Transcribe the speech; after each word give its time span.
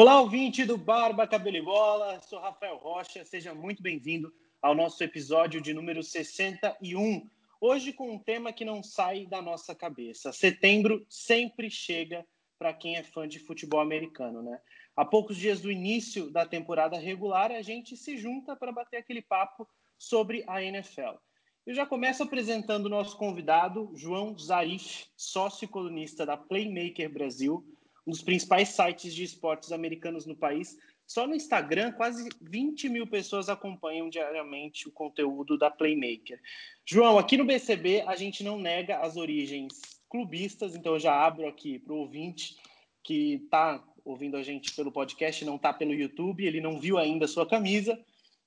Olá, 0.00 0.18
ouvinte 0.18 0.64
do 0.64 0.78
Barba 0.78 1.26
Cabelo 1.26 1.58
e 1.58 1.60
Bola, 1.62 2.22
sou 2.22 2.38
Rafael 2.38 2.78
Rocha, 2.78 3.22
seja 3.22 3.52
muito 3.54 3.82
bem-vindo 3.82 4.32
ao 4.62 4.74
nosso 4.74 5.04
episódio 5.04 5.60
de 5.60 5.74
número 5.74 6.02
61. 6.02 7.28
Hoje 7.60 7.92
com 7.92 8.10
um 8.10 8.18
tema 8.18 8.50
que 8.50 8.64
não 8.64 8.82
sai 8.82 9.26
da 9.26 9.42
nossa 9.42 9.74
cabeça. 9.74 10.32
Setembro 10.32 11.04
sempre 11.06 11.68
chega 11.68 12.26
para 12.58 12.72
quem 12.72 12.96
é 12.96 13.02
fã 13.02 13.28
de 13.28 13.40
futebol 13.40 13.78
americano, 13.78 14.40
né? 14.40 14.58
Há 14.96 15.04
poucos 15.04 15.36
dias 15.36 15.60
do 15.60 15.70
início 15.70 16.30
da 16.30 16.46
temporada 16.46 16.96
regular, 16.96 17.52
a 17.52 17.60
gente 17.60 17.94
se 17.94 18.16
junta 18.16 18.56
para 18.56 18.72
bater 18.72 18.96
aquele 18.96 19.20
papo 19.20 19.68
sobre 19.98 20.42
a 20.46 20.62
NFL. 20.62 21.18
Eu 21.66 21.74
já 21.74 21.84
começo 21.84 22.22
apresentando 22.22 22.86
o 22.86 22.88
nosso 22.88 23.18
convidado, 23.18 23.92
João 23.94 24.34
Zarif, 24.38 25.08
sócio 25.14 25.68
colunista 25.68 26.24
da 26.24 26.38
Playmaker 26.38 27.12
Brasil, 27.12 27.62
um 28.06 28.10
dos 28.10 28.22
principais 28.22 28.70
sites 28.70 29.14
de 29.14 29.24
esportes 29.24 29.72
americanos 29.72 30.26
no 30.26 30.36
país. 30.36 30.76
Só 31.06 31.26
no 31.26 31.34
Instagram, 31.34 31.92
quase 31.92 32.28
20 32.40 32.88
mil 32.88 33.06
pessoas 33.06 33.48
acompanham 33.48 34.08
diariamente 34.08 34.88
o 34.88 34.92
conteúdo 34.92 35.58
da 35.58 35.70
Playmaker. 35.70 36.40
João, 36.86 37.18
aqui 37.18 37.36
no 37.36 37.44
BCB 37.44 38.02
a 38.06 38.14
gente 38.14 38.44
não 38.44 38.58
nega 38.58 38.98
as 38.98 39.16
origens 39.16 39.80
clubistas, 40.08 40.76
então 40.76 40.94
eu 40.94 41.00
já 41.00 41.14
abro 41.14 41.48
aqui 41.48 41.78
para 41.78 41.92
o 41.92 41.98
ouvinte 41.98 42.56
que 43.02 43.34
está 43.44 43.82
ouvindo 44.04 44.36
a 44.36 44.42
gente 44.42 44.74
pelo 44.74 44.92
podcast, 44.92 45.44
não 45.44 45.56
está 45.56 45.72
pelo 45.72 45.94
YouTube, 45.94 46.44
ele 46.44 46.60
não 46.60 46.78
viu 46.78 46.98
ainda 46.98 47.24
a 47.24 47.28
sua 47.28 47.46
camisa. 47.46 47.98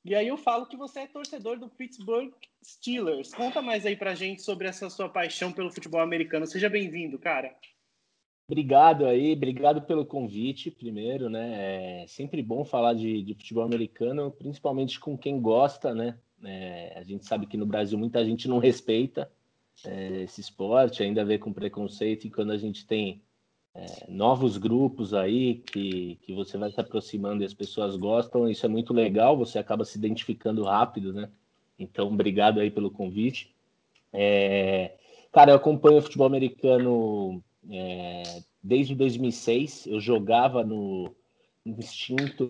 E 0.05 0.13
aí 0.13 0.27
eu 0.27 0.37
falo 0.37 0.65
que 0.65 0.75
você 0.75 1.01
é 1.01 1.07
torcedor 1.07 1.57
do 1.57 1.69
Pittsburgh 1.69 2.33
Steelers. 2.63 3.33
Conta 3.33 3.61
mais 3.61 3.85
aí 3.85 3.95
pra 3.95 4.15
gente 4.15 4.41
sobre 4.41 4.67
essa 4.67 4.89
sua 4.89 5.07
paixão 5.07 5.51
pelo 5.51 5.71
futebol 5.71 6.01
americano. 6.01 6.45
Seja 6.45 6.69
bem-vindo, 6.69 7.17
cara. 7.17 7.55
Obrigado 8.45 9.05
aí, 9.05 9.33
obrigado 9.33 9.81
pelo 9.83 10.05
convite, 10.05 10.69
primeiro, 10.69 11.29
né? 11.29 12.03
É 12.03 12.07
sempre 12.07 12.41
bom 12.41 12.65
falar 12.65 12.93
de, 12.93 13.23
de 13.23 13.33
futebol 13.33 13.63
americano, 13.63 14.31
principalmente 14.31 14.99
com 14.99 15.17
quem 15.17 15.39
gosta, 15.39 15.95
né? 15.95 16.17
É, 16.43 16.93
a 16.97 17.03
gente 17.03 17.25
sabe 17.25 17.45
que 17.47 17.55
no 17.55 17.65
Brasil 17.65 17.97
muita 17.97 18.23
gente 18.25 18.49
não 18.49 18.57
respeita 18.59 19.31
é, 19.85 20.23
esse 20.23 20.41
esporte, 20.41 21.01
ainda 21.01 21.23
vê 21.23 21.37
com 21.37 21.53
preconceito, 21.53 22.25
e 22.25 22.29
quando 22.29 22.51
a 22.51 22.57
gente 22.57 22.85
tem 22.85 23.21
é, 23.73 23.85
novos 24.09 24.57
grupos 24.57 25.13
aí 25.13 25.55
que, 25.55 26.17
que 26.21 26.33
você 26.33 26.57
vai 26.57 26.69
se 26.69 26.79
aproximando 26.81 27.43
e 27.43 27.45
as 27.45 27.53
pessoas 27.53 27.95
gostam, 27.95 28.49
isso 28.49 28.65
é 28.65 28.69
muito 28.69 28.93
legal, 28.93 29.37
você 29.37 29.57
acaba 29.57 29.85
se 29.85 29.97
identificando 29.97 30.63
rápido, 30.63 31.13
né? 31.13 31.29
Então, 31.79 32.07
obrigado 32.07 32.59
aí 32.59 32.69
pelo 32.69 32.91
convite. 32.91 33.55
É, 34.11 34.95
cara, 35.31 35.51
eu 35.51 35.55
acompanho 35.55 35.97
o 35.97 36.01
futebol 36.01 36.27
americano 36.27 37.43
é, 37.69 38.23
desde 38.61 38.95
2006, 38.95 39.87
eu 39.87 39.99
jogava 39.99 40.63
no, 40.63 41.15
extinto 41.65 42.47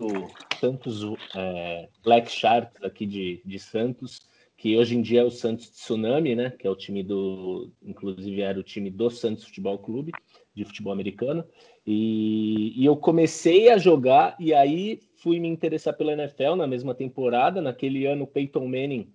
Santos 0.58 1.02
é, 1.34 1.88
Black 2.02 2.30
Sharks 2.30 2.82
aqui 2.82 3.06
de, 3.06 3.42
de 3.44 3.58
Santos, 3.58 4.20
que 4.56 4.76
hoje 4.76 4.96
em 4.96 5.02
dia 5.02 5.20
é 5.20 5.24
o 5.24 5.30
Santos 5.30 5.70
Tsunami, 5.70 6.34
né? 6.34 6.50
Que 6.50 6.66
é 6.66 6.70
o 6.70 6.76
time 6.76 7.02
do, 7.02 7.70
inclusive 7.82 8.40
era 8.40 8.58
o 8.58 8.62
time 8.62 8.90
do 8.90 9.10
Santos 9.10 9.44
Futebol 9.44 9.78
Clube 9.78 10.12
de 10.54 10.64
futebol 10.64 10.92
americano. 10.92 11.44
E, 11.86 12.72
e, 12.80 12.84
eu 12.84 12.96
comecei 12.96 13.68
a 13.68 13.76
jogar 13.76 14.36
e 14.38 14.54
aí 14.54 15.00
fui 15.16 15.38
me 15.38 15.48
interessar 15.48 15.94
pela 15.94 16.12
NFL 16.12 16.54
na 16.54 16.66
mesma 16.66 16.94
temporada. 16.94 17.60
Naquele 17.60 18.06
ano, 18.06 18.26
Peyton 18.26 18.66
Manning 18.66 19.12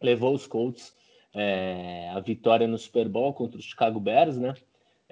levou 0.00 0.34
os 0.34 0.46
Colts 0.46 0.94
é, 1.34 2.10
a 2.10 2.20
vitória 2.20 2.66
no 2.66 2.76
Super 2.76 3.08
Bowl 3.08 3.32
contra 3.32 3.58
os 3.58 3.64
Chicago 3.64 3.98
Bears, 3.98 4.36
né? 4.36 4.54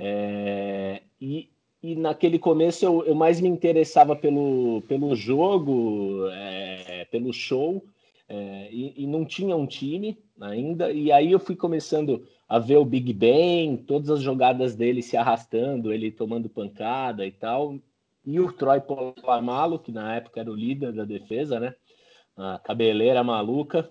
É, 0.02 1.02
e, 1.20 1.50
e 1.82 1.94
naquele 1.94 2.38
começo 2.38 2.86
eu, 2.86 3.04
eu, 3.04 3.14
mais 3.14 3.38
me 3.38 3.50
interessava 3.50 4.16
pelo, 4.16 4.80
pelo 4.88 5.14
jogo, 5.14 6.26
é, 6.32 7.04
pelo 7.10 7.34
show, 7.34 7.84
é, 8.26 8.68
e, 8.72 9.04
e, 9.04 9.06
não 9.06 9.26
tinha 9.26 9.54
um 9.54 9.66
time 9.66 10.18
ainda. 10.40 10.90
E 10.90 11.12
aí 11.12 11.32
eu 11.32 11.38
fui 11.38 11.54
começando 11.54 12.26
a 12.48 12.58
ver 12.58 12.78
o 12.78 12.84
Big 12.84 13.12
Ben, 13.12 13.76
todas 13.76 14.08
as 14.08 14.22
jogadas 14.22 14.74
dele 14.74 15.02
se 15.02 15.18
arrastando, 15.18 15.92
ele 15.92 16.10
tomando 16.10 16.48
pancada 16.48 17.26
e 17.26 17.32
tal. 17.32 17.78
E 18.24 18.40
o 18.40 18.50
Troy 18.50 18.80
Polamalu, 18.80 19.78
que 19.80 19.92
na 19.92 20.16
época 20.16 20.40
era 20.40 20.50
o 20.50 20.56
líder 20.56 20.92
da 20.92 21.04
defesa, 21.04 21.60
né? 21.60 21.74
A 22.36 22.58
cabeleira 22.58 23.22
maluca, 23.22 23.90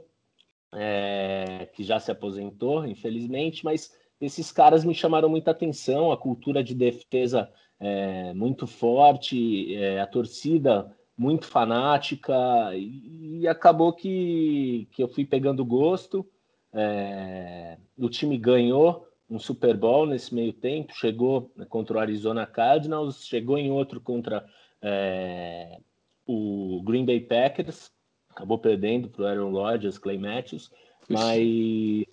é, 0.73 1.69
que 1.75 1.83
já 1.83 1.99
se 1.99 2.09
aposentou, 2.09 2.83
infelizmente, 2.85 3.63
mas 3.63 3.93
esses 4.19 4.51
caras 4.51 4.83
me 4.83 4.93
chamaram 4.93 5.29
muita 5.29 5.51
atenção, 5.51 6.11
a 6.11 6.17
cultura 6.17 6.63
de 6.63 6.75
defesa 6.75 7.49
é, 7.79 8.33
muito 8.33 8.67
forte, 8.67 9.75
é, 9.75 10.01
a 10.01 10.07
torcida 10.07 10.93
muito 11.17 11.47
fanática, 11.47 12.33
e, 12.75 13.41
e, 13.41 13.47
acabou 13.47 13.93
que, 13.93 14.87
que 14.91 15.03
eu 15.03 15.07
fui 15.07 15.25
pegando 15.25 15.65
gosto. 15.65 16.25
É, 16.71 17.77
o 17.97 18.09
time 18.09 18.37
ganhou 18.37 19.07
um 19.29 19.39
Super 19.39 19.75
Bowl 19.75 20.05
nesse 20.05 20.33
meio 20.33 20.53
tempo, 20.53 20.93
chegou 20.95 21.51
contra 21.69 21.97
o 21.97 21.99
Arizona 21.99 22.45
Cardinals, 22.45 23.25
chegou 23.25 23.57
em 23.57 23.71
outro 23.71 24.01
contra 24.01 24.45
é, 24.81 25.79
o 26.25 26.81
Green 26.83 27.05
Bay 27.05 27.19
Packers, 27.19 27.91
acabou 28.29 28.57
perdendo 28.57 29.09
para 29.09 29.23
o 29.23 29.27
Aaron 29.27 29.51
Rodgers, 29.51 29.97
Clay 29.97 30.17
Matthews, 30.17 30.71
mas 31.07 32.05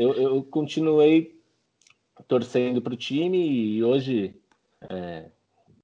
eu, 0.00 0.14
eu 0.14 0.42
continuei 0.42 1.38
torcendo 2.26 2.80
para 2.80 2.94
o 2.94 2.96
time 2.96 3.36
e 3.36 3.84
hoje 3.84 4.34
é, 4.88 5.30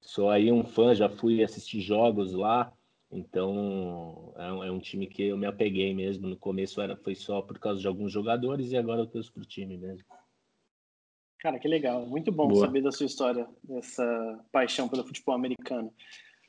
sou 0.01 0.31
aí 0.31 0.51
um 0.51 0.63
fã, 0.63 0.95
já 0.95 1.07
fui 1.07 1.43
assistir 1.43 1.81
jogos 1.81 2.33
lá, 2.33 2.73
então 3.11 4.33
é 4.35 4.51
um, 4.51 4.63
é 4.63 4.71
um, 4.71 4.79
time 4.79 5.05
que 5.05 5.21
eu 5.21 5.37
me 5.37 5.45
apeguei 5.45 5.93
mesmo. 5.93 6.27
No 6.27 6.35
começo 6.35 6.81
era, 6.81 6.95
foi 6.97 7.13
só 7.13 7.43
por 7.43 7.59
causa 7.59 7.79
de 7.79 7.87
alguns 7.87 8.11
jogadores 8.11 8.71
e 8.71 8.77
agora 8.77 9.01
eu 9.01 9.07
torço 9.07 9.31
para 9.31 9.43
o 9.43 9.45
time 9.45 9.77
mesmo. 9.77 10.03
Cara, 11.37 11.59
que 11.59 11.67
legal. 11.67 12.03
Muito 12.07 12.31
bom 12.31 12.47
Boa. 12.47 12.65
saber 12.65 12.81
da 12.81 12.91
sua 12.91 13.05
história, 13.05 13.47
dessa 13.63 14.43
paixão 14.51 14.89
pelo 14.89 15.05
futebol 15.05 15.35
americano. 15.35 15.93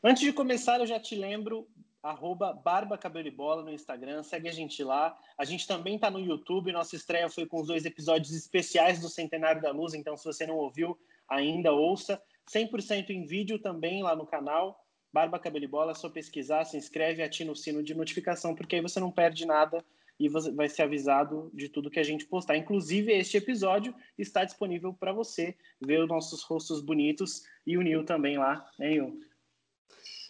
Antes 0.03 0.23
de 0.23 0.33
começar, 0.33 0.81
eu 0.81 0.87
já 0.87 0.99
te 0.99 1.15
lembro 1.15 1.69
arroba 2.03 2.53
Barba 2.53 2.97
Cabelo 2.97 3.29
e 3.29 3.31
Bola 3.31 3.63
no 3.63 3.73
Instagram, 3.73 4.23
segue 4.23 4.49
a 4.49 4.53
gente 4.53 4.83
lá. 4.83 5.17
A 5.37 5.45
gente 5.45 5.67
também 5.67 5.97
está 5.97 6.11
no 6.11 6.21
YouTube, 6.21 6.73
nossa 6.73 6.97
estreia 6.97 7.29
foi 7.29 7.47
com 7.47 7.61
os 7.61 7.67
dois 7.67 7.85
episódios 7.85 8.33
especiais 8.33 9.01
do 9.01 9.09
Centenário 9.09 9.61
da 9.61 9.71
Luz, 9.71 9.95
então 9.95 10.17
se 10.17 10.25
você 10.25 10.47
não 10.47 10.57
ouviu 10.57 10.99
ainda, 11.29 11.73
ouça. 11.73 12.21
100% 12.51 13.11
em 13.11 13.27
vídeo 13.27 13.59
também 13.59 14.03
lá 14.03 14.17
no 14.17 14.27
canal, 14.27 14.85
Barba 15.13 15.39
Cabelo 15.39 15.65
e 15.65 15.69
Bola, 15.69 15.93
é 15.93 15.95
só 15.95 16.09
pesquisar, 16.09 16.65
se 16.65 16.77
inscreve, 16.77 17.23
atina 17.23 17.53
o 17.53 17.57
sino 17.57 17.83
de 17.83 17.95
notificação, 17.95 18.55
porque 18.55 18.77
aí 18.77 18.83
você 18.83 18.99
não 19.01 19.11
perde 19.11 19.45
nada 19.47 19.85
e 20.19 20.29
você 20.29 20.51
vai 20.51 20.69
ser 20.69 20.83
avisado 20.83 21.51
de 21.55 21.69
tudo 21.69 21.91
que 21.91 22.01
a 22.01 22.05
gente 22.05 22.27
postar. 22.27 22.57
Inclusive, 22.57 23.13
este 23.13 23.37
episódio 23.37 23.95
está 24.17 24.45
disponível 24.45 24.93
para 24.93 25.13
você 25.13 25.57
ver 25.81 26.01
os 26.03 26.09
nossos 26.09 26.43
rostos 26.43 26.81
bonitos 26.81 27.45
e 27.67 27.77
o 27.77 27.83
Nil 27.83 28.05
também 28.05 28.37
lá, 28.37 28.69
né, 28.79 28.91
Nil? 28.91 29.21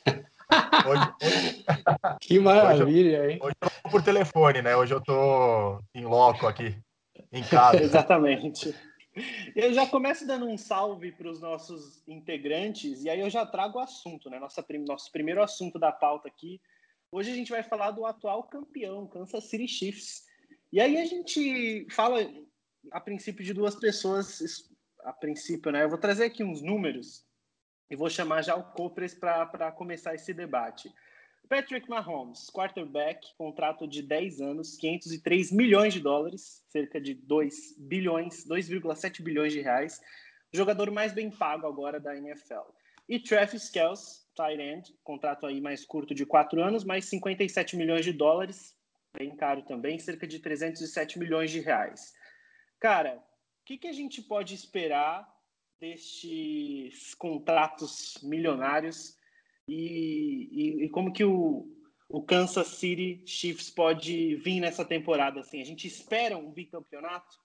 Hoje, 0.87 1.15
hoje... 1.23 1.65
Que 2.21 2.39
maravilha, 2.39 3.21
hoje, 3.21 3.33
hein? 3.33 3.39
Hoje 3.43 3.55
eu 3.61 3.71
tô 3.71 3.91
por 3.91 4.03
telefone, 4.03 4.63
né? 4.63 4.77
Hoje 4.77 4.95
eu 4.95 5.01
tô 5.01 5.81
em 5.95 6.05
loco 6.05 6.47
aqui, 6.47 6.77
em 7.33 7.43
casa. 7.43 7.81
Exatamente. 7.83 8.75
Eu 9.55 9.73
já 9.73 9.87
começo 9.87 10.27
dando 10.27 10.47
um 10.47 10.57
salve 10.57 11.13
para 11.13 11.29
os 11.29 11.41
nossos 11.41 12.03
integrantes 12.07 13.03
e 13.03 13.11
aí 13.11 13.21
eu 13.21 13.29
já 13.29 13.45
trago 13.45 13.79
o 13.79 13.83
assunto, 13.83 14.31
né? 14.31 14.39
Nossa, 14.39 14.65
nosso 14.87 15.11
primeiro 15.11 15.43
assunto 15.43 15.79
da 15.79 15.91
pauta 15.91 16.29
aqui. 16.29 16.61
Hoje 17.11 17.31
a 17.31 17.35
gente 17.35 17.51
vai 17.51 17.63
falar 17.63 17.91
do 17.91 18.07
atual 18.07 18.45
campeão, 18.45 19.07
Kansas 19.07 19.45
City 19.45 19.67
Chiefs. 19.67 20.23
E 20.73 20.81
aí 20.81 20.99
a 20.99 21.05
gente 21.05 21.87
fala 21.91 22.19
a 22.93 23.01
princípio 23.01 23.45
de 23.45 23.53
duas 23.53 23.75
pessoas, 23.75 24.39
a 25.03 25.13
princípio, 25.13 25.73
né? 25.73 25.85
Eu 25.85 25.89
vou 25.89 25.99
trazer 25.99 26.25
aqui 26.25 26.45
uns 26.45 26.63
números 26.63 27.27
e 27.91 27.97
vou 27.97 28.11
chamar 28.11 28.43
já 28.43 28.55
o 28.55 28.63
Copres 28.73 29.15
para 29.15 29.73
começar 29.73 30.15
esse 30.15 30.35
debate. 30.35 30.93
Patrick 31.49 31.89
Mahomes, 31.89 32.51
quarterback, 32.51 33.35
contrato 33.39 33.89
de 33.89 34.03
10 34.03 34.41
anos, 34.43 34.77
503 34.77 35.51
milhões 35.51 35.95
de 35.95 36.01
dólares, 36.01 36.63
cerca 36.69 37.01
de 37.01 37.15
2 37.15 37.75
bilhões, 37.79 38.47
2,7 38.47 39.23
bilhões 39.23 39.53
de 39.53 39.61
reais. 39.63 40.01
Jogador 40.53 40.91
mais 40.91 41.13
bem 41.13 41.31
pago 41.31 41.67
agora 41.67 41.99
da 41.99 42.15
NFL. 42.15 42.71
E 43.09 43.19
Travis 43.19 43.71
Kelce, 43.71 44.27
tight 44.35 44.61
end, 44.61 44.95
contrato 45.03 45.47
aí 45.47 45.59
mais 45.59 45.87
curto 45.87 46.15
de 46.15 46.27
4 46.27 46.63
anos, 46.63 46.85
mais 46.85 47.07
57 47.07 47.77
milhões 47.77 48.05
de 48.05 48.13
dólares, 48.13 48.77
bem 49.17 49.35
caro 49.35 49.63
também, 49.63 49.99
cerca 49.99 50.27
de 50.27 50.39
307 50.39 51.19
milhões 51.19 51.51
de 51.51 51.61
reais. 51.61 52.13
Cara, 52.79 53.17
o 53.17 53.65
que, 53.65 53.79
que 53.79 53.89
a 53.89 53.93
gente 53.93 54.21
pode 54.21 54.55
esperar 54.55 55.27
destes 55.81 57.15
contratos 57.15 58.19
milionários 58.23 59.17
e, 59.69 60.49
e, 60.51 60.85
e, 60.85 60.89
como 60.89 61.13
que 61.13 61.25
o, 61.25 61.69
o 62.09 62.23
Kansas 62.23 62.69
City 62.69 63.23
Chiefs 63.27 63.71
pode 63.71 64.37
vir 64.37 64.61
nessa 64.61 64.85
temporada? 64.85 65.41
Assim, 65.41 65.61
a 65.61 65.65
gente 65.65 65.87
espera 65.87 66.39
um 66.39 66.51
bicampeonato? 66.51 67.37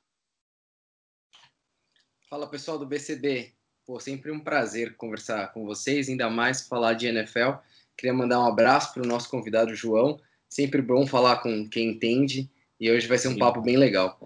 Fala 2.30 2.50
pessoal 2.50 2.80
do 2.80 2.86
BCB. 2.86 3.54
Pô, 3.86 4.00
sempre 4.00 4.32
um 4.32 4.40
prazer 4.40 4.96
conversar 4.96 5.52
com 5.52 5.66
vocês, 5.66 6.08
ainda 6.08 6.30
mais 6.30 6.66
falar 6.66 6.94
de 6.94 7.08
NFL. 7.08 7.58
Queria 7.98 8.14
mandar 8.14 8.40
um 8.40 8.48
abraço 8.48 8.94
para 8.94 9.04
o 9.04 9.08
nosso 9.08 9.30
convidado 9.30 9.76
João. 9.76 10.20
Sempre 10.50 10.82
bom 10.82 11.06
falar 11.06 11.42
com 11.42 11.68
quem 11.68 11.90
entende 11.90 12.50
e 12.80 12.90
hoje 12.90 13.08
vai 13.08 13.18
ser 13.18 13.28
um 13.28 13.34
Sim. 13.34 13.40
papo 13.40 13.62
bem 13.62 13.76
legal. 13.76 14.18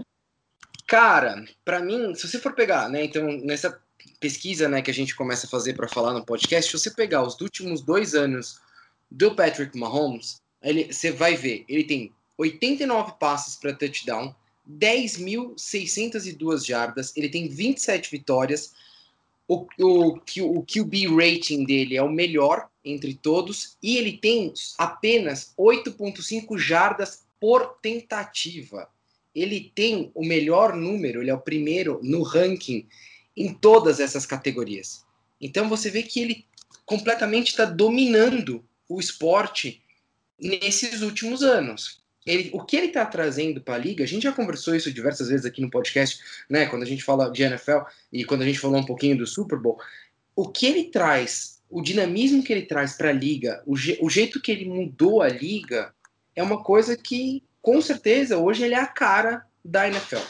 Cara, 0.88 1.44
para 1.66 1.82
mim, 1.82 2.14
se 2.14 2.28
você 2.28 2.40
for 2.40 2.54
pegar, 2.54 2.88
né, 2.90 3.04
então 3.04 3.26
nessa 3.44 3.82
pesquisa, 4.20 4.68
né, 4.68 4.82
que 4.82 4.92
a 4.92 4.94
gente 4.94 5.16
começa 5.16 5.48
a 5.48 5.50
fazer 5.50 5.74
para 5.74 5.88
falar 5.88 6.14
no 6.14 6.26
podcast, 6.26 6.72
se 6.72 6.78
você 6.78 6.92
pegar 6.92 7.24
os 7.24 7.40
últimos 7.40 7.82
dois 7.82 8.14
anos 8.14 8.60
do 9.10 9.36
Patrick 9.36 9.78
Mahomes, 9.78 10.42
ele, 10.62 10.92
você 10.92 11.12
vai 11.12 11.36
ver, 11.36 11.64
ele 11.68 11.84
tem 11.84 12.12
89 12.38 13.14
passes 13.20 13.56
para 13.56 13.74
touchdown, 13.74 14.36
10.602 14.70 16.66
jardas, 16.66 17.16
ele 17.16 17.30
tem 17.30 17.48
27 17.48 18.12
vitórias, 18.12 18.74
o, 19.48 19.66
o, 19.80 20.20
o 20.42 20.66
QB 20.66 21.08
rating 21.08 21.64
dele 21.64 21.96
é 21.96 22.04
o 22.04 22.12
melhor 22.12 22.68
entre 22.84 23.14
todos 23.14 23.78
e 23.82 23.98
ele 23.98 24.18
tem 24.18 24.54
apenas 24.78 25.54
8,5 25.58 26.58
jardas 26.58 27.26
por 27.40 27.78
tentativa. 27.82 28.90
Ele 29.34 29.72
tem 29.74 30.12
o 30.14 30.26
melhor 30.26 30.76
número, 30.76 31.22
ele 31.22 31.30
é 31.30 31.34
o 31.34 31.40
primeiro 31.40 32.00
no 32.04 32.24
ranking 32.24 32.88
em 33.38 33.54
todas 33.54 34.00
essas 34.00 34.26
categorias. 34.26 35.06
Então 35.40 35.70
você 35.70 35.92
vê 35.92 36.02
que 36.02 36.20
ele 36.20 36.46
completamente 36.86 37.50
está 37.50 37.64
dominando 37.64 38.66
o 38.90 39.00
esporte 39.00 39.82
nesses 40.40 41.04
últimos 41.04 41.44
anos. 41.44 42.02
Ele, 42.26 42.50
o 42.52 42.66
que 42.66 42.76
ele 42.76 42.88
está 42.88 43.06
trazendo 43.06 43.62
para 43.62 43.76
a 43.76 43.78
liga, 43.78 44.04
a 44.04 44.08
gente 44.08 44.24
já 44.24 44.34
conversou 44.34 44.76
isso 44.76 44.92
diversas 44.92 45.30
vezes 45.30 45.46
aqui 45.46 45.62
no 45.62 45.70
podcast, 45.70 46.20
né? 46.50 46.66
Quando 46.66 46.84
a 46.84 46.86
gente 46.86 47.04
fala 47.04 47.32
de 47.32 47.44
NFL 47.44 47.80
e 48.12 48.26
quando 48.26 48.42
a 48.42 48.46
gente 48.46 48.60
falou 48.60 48.80
um 48.80 48.86
pouquinho 48.86 49.18
do 49.18 49.26
Super 49.26 49.58
Bowl, 49.58 49.80
o 50.36 50.50
que 50.50 50.66
ele 50.66 50.86
traz, 50.86 51.62
o 51.70 51.82
dinamismo 51.82 52.44
que 52.44 52.52
ele 52.52 52.64
traz 52.64 52.94
para 52.94 53.10
a 53.10 53.14
liga, 53.14 53.64
o, 53.66 53.78
je, 53.78 53.98
o 54.02 54.10
jeito 54.10 54.42
que 54.42 54.52
ele 54.52 54.66
mudou 54.66 55.22
a 55.22 55.30
liga, 55.30 55.94
é 56.36 56.44
uma 56.44 56.62
coisa 56.62 56.98
que, 56.98 57.44
com 57.62 57.82
certeza, 57.82 58.38
hoje 58.38 58.64
ele 58.64 58.74
é 58.74 58.80
a 58.80 58.88
cara 58.88 59.46
da 59.64 59.88
NFL. 59.88 60.24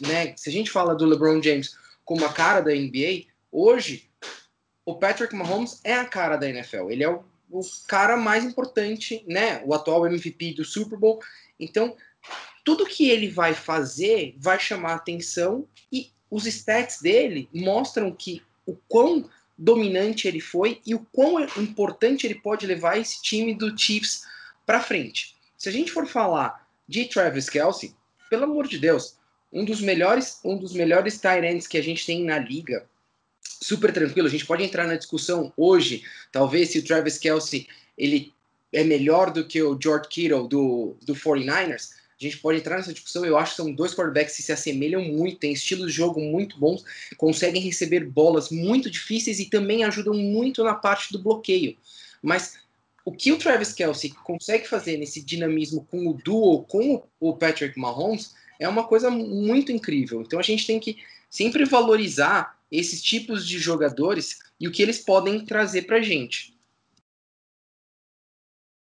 Né? 0.00 0.34
Se 0.36 0.50
a 0.50 0.52
gente 0.52 0.70
fala 0.70 0.94
do 0.94 1.06
LeBron 1.06 1.42
James 1.42 1.74
como 2.10 2.26
a 2.26 2.32
cara 2.32 2.60
da 2.60 2.74
NBA, 2.74 3.26
hoje 3.52 4.10
o 4.84 4.96
Patrick 4.96 5.32
Mahomes 5.32 5.80
é 5.84 5.94
a 5.94 6.04
cara 6.04 6.36
da 6.36 6.50
NFL. 6.50 6.90
Ele 6.90 7.04
é 7.04 7.08
o 7.08 7.22
o 7.48 7.60
cara 7.86 8.16
mais 8.16 8.44
importante, 8.44 9.24
né? 9.28 9.62
O 9.64 9.72
atual 9.72 10.06
MVP 10.06 10.54
do 10.54 10.64
Super 10.64 10.98
Bowl. 10.98 11.20
Então, 11.58 11.96
tudo 12.64 12.86
que 12.86 13.08
ele 13.08 13.28
vai 13.28 13.54
fazer 13.54 14.34
vai 14.38 14.58
chamar 14.58 14.94
atenção 14.94 15.68
e 15.92 16.10
os 16.28 16.46
stats 16.46 17.00
dele 17.00 17.48
mostram 17.54 18.12
que 18.12 18.42
o 18.66 18.76
quão 18.88 19.28
dominante 19.56 20.26
ele 20.26 20.40
foi 20.40 20.80
e 20.84 20.96
o 20.96 21.06
quão 21.12 21.40
importante 21.56 22.26
ele 22.26 22.36
pode 22.36 22.66
levar 22.66 22.98
esse 22.98 23.22
time 23.22 23.54
do 23.54 23.76
Chiefs 23.76 24.22
para 24.66 24.80
frente. 24.80 25.36
Se 25.56 25.68
a 25.68 25.72
gente 25.72 25.92
for 25.92 26.06
falar 26.06 26.68
de 26.88 27.04
Travis 27.04 27.48
Kelsey, 27.48 27.94
pelo 28.28 28.44
amor 28.44 28.66
de 28.66 28.78
Deus, 28.78 29.16
um 29.52 29.64
dos 29.64 29.80
melhores, 29.80 30.40
um 30.44 30.56
dos 30.56 30.72
melhores 30.72 31.18
tight 31.18 31.68
que 31.68 31.78
a 31.78 31.82
gente 31.82 32.06
tem 32.06 32.24
na 32.24 32.38
liga, 32.38 32.86
super 33.42 33.92
tranquilo. 33.92 34.28
A 34.28 34.30
gente 34.30 34.46
pode 34.46 34.62
entrar 34.62 34.86
na 34.86 34.96
discussão 34.96 35.52
hoje, 35.56 36.02
talvez 36.30 36.70
se 36.70 36.78
o 36.78 36.84
Travis 36.84 37.18
Kelsey 37.18 37.66
ele 37.96 38.32
é 38.72 38.84
melhor 38.84 39.32
do 39.32 39.46
que 39.46 39.60
o 39.62 39.78
George 39.80 40.08
Kittle 40.08 40.48
do, 40.48 40.96
do 41.02 41.14
49ers. 41.14 41.90
A 42.20 42.24
gente 42.24 42.38
pode 42.38 42.58
entrar 42.58 42.76
nessa 42.76 42.92
discussão. 42.92 43.24
Eu 43.24 43.38
acho 43.38 43.52
que 43.52 43.56
são 43.56 43.72
dois 43.72 43.94
quarterbacks 43.94 44.36
que 44.36 44.42
se 44.42 44.52
assemelham 44.52 45.02
muito, 45.02 45.38
têm 45.38 45.52
estilos 45.52 45.90
de 45.90 45.96
jogo 45.96 46.20
muito 46.20 46.58
bons, 46.58 46.84
conseguem 47.16 47.62
receber 47.62 48.04
bolas 48.04 48.50
muito 48.50 48.90
difíceis 48.90 49.40
e 49.40 49.46
também 49.46 49.84
ajudam 49.84 50.14
muito 50.14 50.62
na 50.62 50.74
parte 50.74 51.12
do 51.12 51.18
bloqueio. 51.18 51.76
Mas 52.22 52.58
o 53.04 53.12
que 53.12 53.32
o 53.32 53.38
Travis 53.38 53.72
Kelsey 53.72 54.10
consegue 54.22 54.68
fazer 54.68 54.98
nesse 54.98 55.22
dinamismo 55.22 55.86
com 55.90 56.06
o 56.08 56.12
duo, 56.12 56.62
com 56.64 57.02
o 57.18 57.34
Patrick 57.34 57.78
Mahomes, 57.78 58.34
é 58.60 58.68
uma 58.68 58.86
coisa 58.86 59.10
muito 59.10 59.72
incrível. 59.72 60.20
Então 60.20 60.38
a 60.38 60.42
gente 60.42 60.66
tem 60.66 60.78
que 60.78 61.02
sempre 61.28 61.64
valorizar 61.64 62.60
esses 62.70 63.02
tipos 63.02 63.48
de 63.48 63.58
jogadores 63.58 64.38
e 64.60 64.68
o 64.68 64.70
que 64.70 64.82
eles 64.82 64.98
podem 64.98 65.44
trazer 65.44 65.82
para 65.82 66.02
gente. 66.02 66.54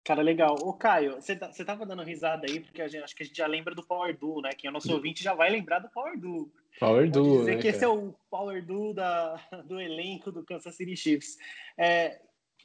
Cara, 0.03 0.21
legal. 0.21 0.56
Ô, 0.62 0.71
Caio, 0.71 1.15
você 1.15 1.35
tá, 1.35 1.50
tava 1.65 1.83
dando 1.83 2.03
risada 2.03 2.45
aí, 2.47 2.59
porque 2.59 2.79
a 2.79 2.88
gente, 2.88 3.03
acho 3.03 3.15
que 3.15 3.23
a 3.23 3.25
gente 3.25 3.35
já 3.35 3.47
lembra 3.47 3.73
do 3.73 3.83
Power 3.83 4.15
Duo, 4.15 4.39
né? 4.39 4.51
Quem 4.56 4.67
é 4.67 4.71
nosso 4.71 4.94
ouvinte 4.94 5.23
já 5.23 5.33
vai 5.33 5.50
lembrar 5.50 5.79
do 5.79 5.89
Power 5.89 6.15
Duo. 6.19 6.51
Power 6.79 7.09
Duo, 7.09 7.39
dizer 7.39 7.56
né, 7.56 7.62
que 7.62 7.67
esse 7.69 7.83
é 7.83 7.88
o 7.88 8.13
Power 8.29 8.63
Duo 8.63 8.94
da, 8.94 9.41
do 9.65 9.81
elenco 9.81 10.31
do 10.31 10.45
Kansas 10.45 10.75
City 10.75 10.95
Chiefs. 10.95 11.38
É, 11.75 12.21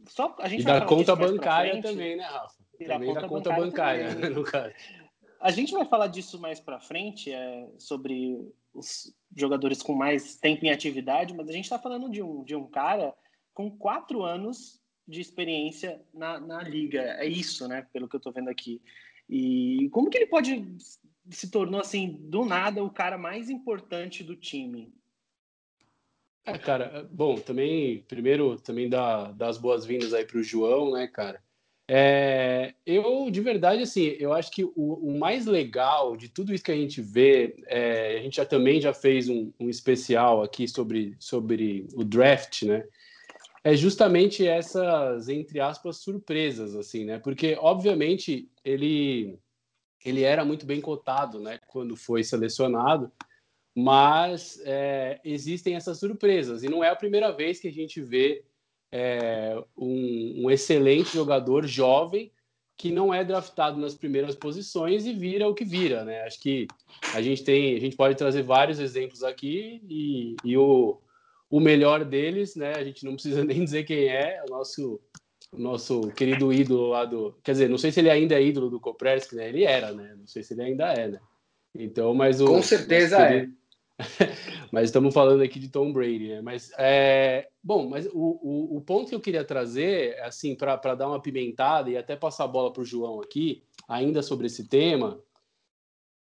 só, 0.07 0.37
a 0.39 0.49
gente 0.49 0.63
e 0.63 0.65
da 0.65 0.83
conta 0.83 1.17
bancária 1.17 1.81
também, 1.81 2.17
né, 2.17 2.25
Rafa? 2.25 2.61
E 2.79 2.85
também 2.85 3.15
da 3.15 3.27
conta, 3.27 3.51
bancária, 3.53 4.09
bancária 4.09 4.31
no 4.31 4.45
caso. 4.45 4.75
A 5.41 5.51
gente 5.51 5.73
vai 5.73 5.87
falar 5.87 6.09
disso 6.09 6.39
mais 6.39 6.61
para 6.61 6.79
frente, 6.79 7.33
é, 7.33 7.67
sobre 7.79 8.39
os 8.75 9.13
jogadores 9.35 9.83
com 9.83 9.95
mais 9.95 10.37
tempo 10.37 10.65
em 10.67 10.71
atividade, 10.71 11.35
mas 11.35 11.49
a 11.49 11.53
gente 11.53 11.65
está 11.65 11.79
falando 11.79 12.11
de 12.11 12.23
um, 12.23 12.45
de 12.45 12.55
um 12.55 12.67
cara 12.67 13.15
com 13.55 13.71
quatro 13.71 14.23
anos 14.23 14.81
de 15.09 15.21
experiência 15.21 16.01
na, 16.13 16.39
na 16.39 16.63
liga. 16.63 17.01
É 17.19 17.27
isso, 17.27 17.67
né? 17.67 17.87
Pelo 17.93 18.07
que 18.07 18.15
eu 18.15 18.19
estou 18.19 18.33
vendo 18.33 18.51
aqui. 18.51 18.83
E 19.29 19.89
como 19.93 20.11
que 20.11 20.19
ele 20.19 20.27
pode 20.27 20.77
se 21.31 21.51
tornou 21.51 21.81
assim 21.81 22.19
do 22.29 22.45
nada 22.45 22.83
o 22.83 22.91
cara 22.91 23.17
mais 23.17 23.49
importante 23.49 24.23
do 24.23 24.37
time? 24.37 24.93
É, 26.45 26.59
cara, 26.59 27.09
bom, 27.11 27.37
também 27.37 28.03
primeiro 28.03 28.59
também 28.59 28.89
dá 28.89 29.35
as 29.41 29.59
boas-vindas 29.59 30.13
aí 30.13 30.25
para 30.25 30.39
o 30.39 30.43
João, 30.43 30.93
né, 30.93 31.07
cara? 31.07 31.43
É, 31.93 32.73
eu, 32.87 33.29
de 33.33 33.41
verdade, 33.41 33.83
assim, 33.83 34.15
eu 34.21 34.33
acho 34.33 34.53
que 34.53 34.63
o, 34.63 34.73
o, 34.77 35.19
mais 35.19 35.45
legal 35.45 36.17
de 36.17 36.29
tudo 36.29 36.55
isso 36.55 36.63
que 36.63 36.71
a 36.71 36.77
gente 36.77 37.03
vê, 37.03 37.57
é, 37.67 38.17
a 38.17 38.23
gente 38.23 38.37
já 38.37 38.47
também 38.47 38.81
já 38.81 38.95
fez 38.95 39.29
um, 39.29 39.53
um, 39.59 39.69
especial 39.69 40.41
aqui 40.41 40.69
sobre, 40.69 41.17
sobre 41.19 41.89
o 41.97 42.05
draft, 42.05 42.63
né? 42.63 42.85
É 43.65 43.75
justamente 43.75 44.47
essas, 44.47 45.29
entre 45.29 45.59
aspas, 45.59 45.97
surpresas, 45.97 46.77
assim, 46.77 47.05
né? 47.05 47.19
Porque, 47.19 47.57
obviamente, 47.59 48.49
ele, 48.65 49.37
ele 50.05 50.23
era 50.23 50.45
muito 50.45 50.65
bem 50.65 50.81
cotado, 50.81 51.41
né? 51.41 51.59
Quando 51.67 51.97
foi 51.97 52.23
selecionado, 52.23 53.11
mas 53.75 54.63
é, 54.65 55.19
existem 55.25 55.75
essas 55.75 55.99
surpresas, 55.99 56.63
e 56.63 56.69
não 56.69 56.85
é 56.85 56.89
a 56.89 56.95
primeira 56.95 57.33
vez 57.33 57.59
que 57.59 57.67
a 57.67 57.73
gente 57.73 58.01
vê 58.01 58.45
é, 58.93 59.57
um, 59.77 60.45
um, 60.45 60.51
excelente 60.51 61.15
jogador 61.15 61.67
jovem 61.67 62.33
que 62.77 62.91
não 62.91 63.13
é 63.13 63.23
draftado 63.23 63.79
nas 63.79 63.95
primeiras 63.95 64.35
posições 64.35 65.05
e 65.05 65.13
vira 65.13 65.47
o 65.47 65.55
que 65.55 65.65
vira, 65.65 66.05
né? 66.05 66.23
Acho 66.23 66.41
que 66.41 66.67
a 67.15 67.21
gente 67.21 67.45
tem, 67.45 67.77
a 67.77 67.81
gente 67.81 67.95
pode 67.95 68.17
trazer 68.17 68.43
vários 68.43 68.81
exemplos 68.81 69.23
aqui 69.23 69.83
e, 69.89 70.35
e 70.45 70.57
o, 70.57 70.99
o 71.51 71.61
melhor 71.61 72.05
deles, 72.05 72.57
né? 72.57 72.73
A 72.75 72.85
gente 72.85 73.05
não 73.05 73.15
precisa 73.15 73.45
nem 73.45 73.65
dizer 73.65 73.85
quem 73.85 74.09
é, 74.09 74.43
o 74.49 74.51
nosso 74.51 75.01
o 75.53 75.59
nosso 75.59 76.03
querido 76.13 76.53
ídolo 76.53 76.91
lá 76.91 77.05
do, 77.05 77.37
quer 77.43 77.53
dizer, 77.53 77.69
não 77.69 77.77
sei 77.77 77.91
se 77.91 77.99
ele 77.99 78.09
ainda 78.09 78.37
é 78.37 78.43
ídolo 78.43 78.71
do 78.71 78.79
Kopreski, 78.79 79.35
né? 79.35 79.49
Ele 79.49 79.65
era, 79.65 79.93
né? 79.93 80.15
Não 80.17 80.27
sei 80.27 80.45
se 80.45 80.55
ele 80.55 80.63
ainda 80.63 80.93
é, 80.93 81.09
né? 81.09 81.21
Então, 81.75 82.15
mas 82.15 82.41
o 82.41 82.47
com 82.47 82.63
certeza 82.63 83.17
querido, 83.27 83.53
é. 83.53 83.60
mas 84.73 84.85
estamos 84.85 85.13
falando 85.13 85.43
aqui 85.43 85.59
de 85.59 85.69
Tom 85.69 85.93
Brady, 85.93 86.29
né? 86.29 86.41
Mas 86.41 86.73
é, 86.79 87.49
bom, 87.63 87.89
mas 87.89 88.07
o, 88.07 88.11
o, 88.13 88.77
o, 88.77 88.81
ponto 88.81 89.09
que 89.09 89.15
eu 89.15 89.21
queria 89.21 89.45
trazer, 89.45 90.19
assim, 90.21 90.55
para 90.55 90.95
dar 90.95 91.09
uma 91.09 91.21
pimentada 91.21 91.91
e 91.91 91.97
até 91.97 92.17
passar 92.17 92.45
a 92.45 92.49
bola 92.49 92.73
para 92.73 92.83
o 92.83 92.85
João 92.85 93.21
aqui, 93.21 93.63
ainda 93.89 94.23
sobre 94.23 94.47
esse 94.47 94.69
tema, 94.69 95.23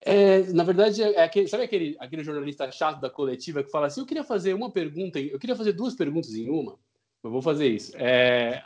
é, 0.04 0.42
na 0.52 0.64
verdade, 0.64 1.00
é 1.02 1.22
aquele, 1.22 1.46
sabe 1.46 1.62
aquele, 1.62 1.96
aquele 2.00 2.24
jornalista 2.24 2.70
chato 2.72 3.00
da 3.00 3.08
coletiva 3.08 3.62
que 3.62 3.70
fala 3.70 3.86
assim: 3.86 4.00
eu 4.00 4.06
queria 4.06 4.24
fazer 4.24 4.52
uma 4.52 4.70
pergunta, 4.70 5.20
eu 5.20 5.38
queria 5.38 5.54
fazer 5.54 5.72
duas 5.72 5.94
perguntas 5.94 6.34
em 6.34 6.50
uma. 6.50 6.76
Eu 7.22 7.30
vou 7.30 7.40
fazer 7.40 7.68
isso. 7.68 7.96
É, 7.96 8.64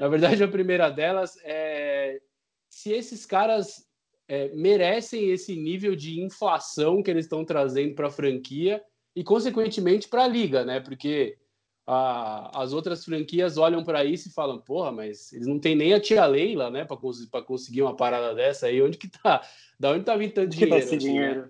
na 0.00 0.06
verdade, 0.06 0.42
a 0.44 0.48
primeira 0.48 0.88
delas 0.88 1.36
é 1.42 2.20
se 2.68 2.92
esses 2.92 3.26
caras 3.26 3.87
é, 4.28 4.54
merecem 4.54 5.30
esse 5.30 5.56
nível 5.56 5.96
de 5.96 6.20
inflação 6.20 7.02
que 7.02 7.10
eles 7.10 7.24
estão 7.24 7.44
trazendo 7.44 7.94
para 7.94 8.08
a 8.08 8.10
franquia 8.10 8.82
e, 9.16 9.24
consequentemente, 9.24 10.06
para 10.06 10.24
a 10.24 10.28
liga, 10.28 10.64
né? 10.64 10.78
Porque 10.80 11.38
a, 11.86 12.62
as 12.62 12.74
outras 12.74 13.02
franquias 13.02 13.56
olham 13.56 13.82
para 13.82 14.04
isso 14.04 14.28
e 14.28 14.32
falam: 14.32 14.60
porra, 14.60 14.92
mas 14.92 15.32
eles 15.32 15.46
não 15.46 15.58
têm 15.58 15.74
nem 15.74 15.94
a 15.94 16.00
tia 16.00 16.26
Leila, 16.26 16.70
né, 16.70 16.84
para 16.84 16.98
cons 16.98 17.26
conseguir 17.46 17.80
uma 17.80 17.96
parada 17.96 18.34
dessa 18.34 18.66
aí. 18.66 18.82
Onde 18.82 18.98
que 18.98 19.08
tá? 19.08 19.40
Da 19.80 19.92
onde 19.92 20.04
tá 20.04 20.14
vindo 20.14 20.34
tanto 20.34 20.50
dinheiro? 20.50 20.76
Assim, 20.76 20.92
né? 20.92 20.98
dinheiro? 20.98 21.40
Né? 21.42 21.48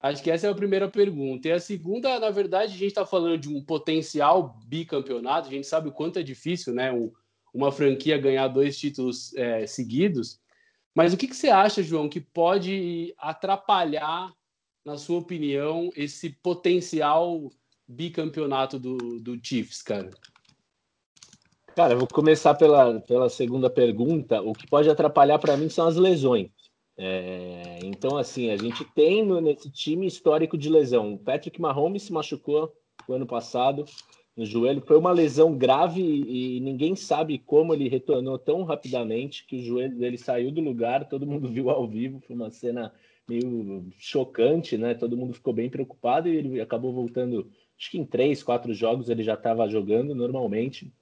Acho 0.00 0.22
que 0.22 0.30
essa 0.30 0.46
é 0.46 0.50
a 0.50 0.54
primeira 0.54 0.88
pergunta. 0.88 1.48
E 1.48 1.52
a 1.52 1.60
segunda, 1.60 2.18
na 2.20 2.30
verdade, 2.30 2.74
a 2.74 2.76
gente 2.76 2.88
está 2.88 3.06
falando 3.06 3.38
de 3.38 3.48
um 3.48 3.62
potencial 3.62 4.58
bicampeonato. 4.66 5.48
A 5.48 5.50
gente 5.50 5.66
sabe 5.66 5.88
o 5.88 5.92
quanto 5.92 6.18
é 6.18 6.22
difícil, 6.22 6.74
né? 6.74 6.92
Um, 6.92 7.10
uma 7.54 7.72
franquia 7.72 8.18
ganhar 8.18 8.48
dois 8.48 8.78
títulos 8.78 9.34
é, 9.34 9.66
seguidos. 9.66 10.40
Mas 10.94 11.12
o 11.12 11.16
que, 11.16 11.26
que 11.26 11.36
você 11.36 11.48
acha, 11.48 11.82
João, 11.82 12.08
que 12.08 12.20
pode 12.20 13.14
atrapalhar, 13.18 14.32
na 14.84 14.96
sua 14.96 15.18
opinião, 15.18 15.90
esse 15.96 16.30
potencial 16.30 17.50
bicampeonato 17.86 18.78
do, 18.78 19.20
do 19.20 19.38
Chiefs, 19.42 19.82
cara? 19.82 20.10
Cara, 21.74 21.94
eu 21.94 21.98
vou 21.98 22.06
começar 22.06 22.54
pela, 22.54 23.00
pela 23.00 23.28
segunda 23.28 23.68
pergunta. 23.68 24.40
O 24.40 24.52
que 24.52 24.68
pode 24.68 24.88
atrapalhar 24.88 25.40
para 25.40 25.56
mim 25.56 25.68
são 25.68 25.88
as 25.88 25.96
lesões. 25.96 26.48
É, 26.96 27.80
então, 27.82 28.16
assim, 28.16 28.50
a 28.50 28.56
gente 28.56 28.84
tem 28.94 29.24
nesse 29.42 29.68
time 29.68 30.06
histórico 30.06 30.56
de 30.56 30.68
lesão. 30.68 31.14
O 31.14 31.18
Patrick 31.18 31.60
Mahomes 31.60 32.04
se 32.04 32.12
machucou 32.12 32.72
o 33.08 33.12
ano 33.12 33.26
passado 33.26 33.84
no 34.36 34.44
joelho. 34.44 34.82
Foi 34.86 34.98
uma 34.98 35.12
lesão 35.12 35.56
grave 35.56 36.02
e 36.02 36.60
ninguém 36.60 36.96
sabe 36.96 37.38
como 37.38 37.72
ele 37.72 37.88
retornou 37.88 38.38
tão 38.38 38.64
rapidamente 38.64 39.46
que 39.46 39.56
o 39.56 39.62
joelho 39.62 39.96
dele 39.96 40.18
saiu 40.18 40.50
do 40.50 40.60
lugar. 40.60 41.08
Todo 41.08 41.26
mundo 41.26 41.48
viu 41.50 41.70
ao 41.70 41.86
vivo. 41.86 42.20
Foi 42.26 42.34
uma 42.34 42.50
cena 42.50 42.92
meio 43.28 43.86
chocante, 43.98 44.76
né? 44.76 44.94
Todo 44.94 45.16
mundo 45.16 45.32
ficou 45.32 45.52
bem 45.52 45.70
preocupado 45.70 46.28
e 46.28 46.36
ele 46.36 46.60
acabou 46.60 46.92
voltando. 46.92 47.50
Acho 47.78 47.90
que 47.90 47.98
em 47.98 48.04
três, 48.04 48.42
quatro 48.42 48.74
jogos 48.74 49.08
ele 49.08 49.22
já 49.22 49.34
estava 49.34 49.68
jogando 49.68 50.14
normalmente. 50.14 50.92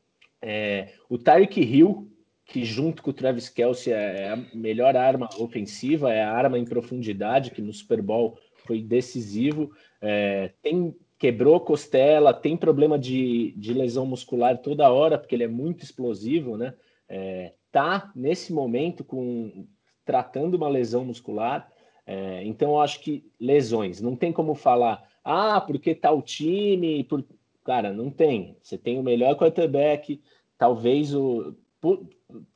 É, 0.40 0.92
o 1.08 1.18
Tyreek 1.18 1.60
Hill, 1.60 2.10
que 2.44 2.64
junto 2.64 3.02
com 3.02 3.10
o 3.10 3.14
Travis 3.14 3.48
Kelsey 3.48 3.92
é, 3.92 4.22
é 4.22 4.30
a 4.30 4.36
melhor 4.54 4.96
arma 4.96 5.28
ofensiva, 5.38 6.12
é 6.12 6.22
a 6.22 6.32
arma 6.32 6.58
em 6.58 6.64
profundidade, 6.64 7.50
que 7.50 7.62
no 7.62 7.72
Super 7.72 8.02
Bowl 8.02 8.38
foi 8.66 8.82
decisivo. 8.82 9.70
É, 10.00 10.52
tem 10.62 10.94
quebrou 11.22 11.60
costela, 11.60 12.34
tem 12.34 12.56
problema 12.56 12.98
de, 12.98 13.52
de 13.56 13.72
lesão 13.72 14.04
muscular 14.04 14.58
toda 14.58 14.90
hora, 14.90 15.16
porque 15.16 15.36
ele 15.36 15.44
é 15.44 15.48
muito 15.48 15.84
explosivo, 15.84 16.56
né? 16.56 16.74
É, 17.08 17.52
tá 17.70 18.10
nesse 18.16 18.52
momento 18.52 19.04
com 19.04 19.64
tratando 20.04 20.56
uma 20.56 20.68
lesão 20.68 21.04
muscular. 21.04 21.70
É, 22.04 22.42
então, 22.44 22.70
eu 22.70 22.80
acho 22.80 22.98
que 22.98 23.24
lesões, 23.38 24.00
não 24.00 24.16
tem 24.16 24.32
como 24.32 24.56
falar, 24.56 25.08
ah, 25.22 25.60
porque 25.60 25.94
tal 25.94 26.16
tá 26.16 26.26
time, 26.26 27.04
por... 27.04 27.24
cara, 27.62 27.92
não 27.92 28.10
tem. 28.10 28.56
Você 28.60 28.76
tem 28.76 28.98
o 28.98 29.02
melhor 29.04 29.36
quarterback, 29.36 30.20
talvez 30.58 31.14
o 31.14 31.54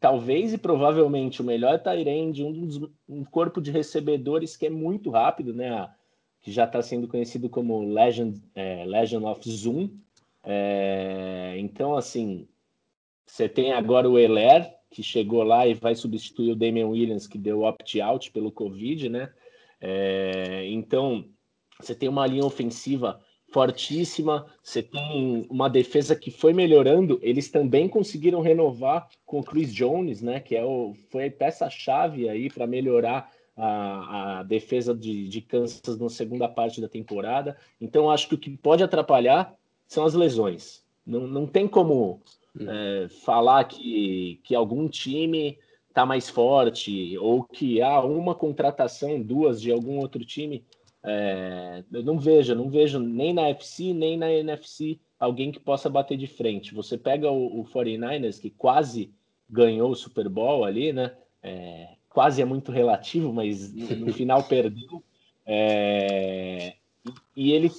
talvez 0.00 0.52
e 0.52 0.58
provavelmente 0.58 1.40
o 1.40 1.44
melhor 1.44 1.78
Tyrande, 1.80 2.42
um, 2.42 2.66
dos, 2.66 2.80
um 3.08 3.25
corpo 3.25 3.61
de 3.61 3.70
recebedores 3.70 4.56
que 4.56 4.66
é 4.66 4.70
muito 4.70 5.11
rápido, 5.11 5.54
né? 5.54 5.88
Que 6.47 6.53
já 6.53 6.62
está 6.62 6.81
sendo 6.81 7.09
conhecido 7.09 7.49
como 7.49 7.93
Legend, 7.93 8.41
é, 8.55 8.85
Legend 8.85 9.25
of 9.25 9.50
Zoom. 9.50 9.91
É, 10.45 11.57
então, 11.59 11.97
assim, 11.97 12.47
você 13.26 13.49
tem 13.49 13.73
agora 13.73 14.09
o 14.09 14.17
Eler, 14.17 14.73
que 14.88 15.03
chegou 15.03 15.43
lá 15.43 15.67
e 15.67 15.75
vai 15.75 15.97
substituir 15.97 16.53
o 16.53 16.55
Damian 16.55 16.87
Williams, 16.87 17.26
que 17.26 17.37
deu 17.37 17.62
opt-out 17.62 18.31
pelo 18.31 18.53
Covid, 18.53 19.09
né? 19.09 19.33
É, 19.81 20.65
então, 20.69 21.25
você 21.81 21.97
tem 21.97 22.09
uma 22.09 22.29
linha 22.29 22.47
ofensiva 22.47 23.21
fortíssima, 23.53 24.47
você 24.62 24.85
tem 24.85 25.49
uma 25.50 25.69
defesa 25.69 26.15
que 26.15 26.31
foi 26.31 26.53
melhorando, 26.53 27.19
eles 27.23 27.50
também 27.50 27.88
conseguiram 27.88 28.41
renovar 28.41 29.09
com 29.25 29.41
o 29.41 29.43
Chris 29.43 29.75
Jones, 29.75 30.23
né, 30.23 30.38
que 30.38 30.55
é 30.55 30.65
o, 30.65 30.95
foi 31.11 31.26
a 31.26 31.31
peça-chave 31.33 32.29
aí 32.29 32.49
para 32.49 32.69
melhorar 32.69 33.33
a, 33.57 34.41
a, 34.41 34.43
defesa 34.43 34.95
de, 34.95 35.29
de 35.29 35.41
Kansas 35.41 35.99
na 35.99 36.09
segunda 36.09 36.49
parte 36.49 36.81
da 36.81 36.89
temporada. 36.89 37.57
Então, 37.81 38.11
acho 38.11 38.29
que 38.29 38.35
o 38.35 38.39
que 38.39 38.57
pode 38.57 38.83
atrapalhar 38.83 39.55
são 39.87 40.05
as 40.05 40.15
lesões. 40.15 40.85
Não, 41.05 41.27
não 41.27 41.47
tem 41.47 41.67
como 41.67 42.21
hum. 42.59 42.67
é, 42.69 43.09
falar 43.09 43.65
que, 43.65 44.41
que 44.45 44.55
algum 44.55 44.89
time 44.89 45.59
está 45.89 46.05
mais 46.05 46.29
forte 46.29 47.17
ou 47.19 47.43
que 47.43 47.81
há 47.81 48.01
uma 48.01 48.35
contratação, 48.35 49.23
duas 49.23 49.61
de 49.61 49.73
algum 49.73 49.99
outro 49.99 50.25
time 50.25 50.65
é, 51.09 51.85
eu 51.93 52.03
não 52.03 52.19
vejo, 52.19 52.53
não 52.57 52.69
vejo 52.69 52.99
nem 52.99 53.33
na 53.33 53.49
FC 53.51 53.95
nem 53.95 54.19
na 54.19 54.29
NFC 54.33 54.99
alguém 55.21 55.53
que 55.53 55.61
possa 55.61 55.89
bater 55.89 56.19
de 56.19 56.27
frente. 56.27 56.75
Você 56.75 56.99
pega 56.99 57.31
o, 57.31 57.61
o 57.61 57.65
49ers, 57.65 58.41
que 58.41 58.51
quase 58.51 59.15
ganhou 59.49 59.93
o 59.93 59.95
Super 59.95 60.29
Bowl 60.29 60.65
ali, 60.65 60.93
né? 60.93 61.17
É, 61.41 61.96
quase 62.16 62.40
é 62.40 62.46
muito 62.46 62.73
relativo, 62.73 63.30
mas 63.30 63.75
no, 63.75 64.06
no 64.06 64.12
final 64.14 64.42
perdeu. 64.44 65.04
É, 65.44 66.76
e 67.37 67.52
ele 67.52 67.70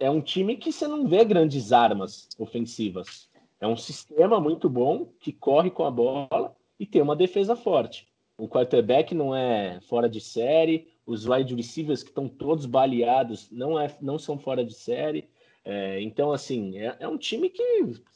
é 0.00 0.10
um 0.10 0.20
time 0.20 0.56
que 0.56 0.72
você 0.72 0.88
não 0.88 1.06
vê 1.06 1.24
grandes 1.24 1.72
armas 1.72 2.28
ofensivas. 2.36 3.30
É 3.60 3.68
um 3.68 3.76
sistema 3.76 4.40
muito 4.40 4.68
bom 4.68 5.06
que 5.20 5.32
corre 5.32 5.70
com 5.70 5.84
a 5.84 5.90
bola 5.90 6.52
e 6.80 6.84
tem 6.84 7.00
uma 7.00 7.14
defesa 7.14 7.54
forte. 7.54 8.08
O 8.36 8.48
quarterback 8.48 9.14
não 9.14 9.36
é 9.36 9.78
fora 9.82 10.08
de 10.08 10.20
série, 10.20 10.88
os 11.06 11.28
wide 11.28 11.54
receivers 11.54 12.02
que 12.02 12.08
estão 12.08 12.28
todos 12.28 12.66
baleados 12.66 13.52
não, 13.52 13.78
é, 13.78 13.96
não 14.00 14.18
são 14.18 14.36
fora 14.36 14.64
de 14.64 14.74
série. 14.74 15.28
É, 15.70 16.02
então, 16.02 16.32
assim, 16.32 16.76
é, 16.78 16.96
é, 16.98 17.06
um 17.06 17.16
time 17.16 17.48
que 17.48 17.62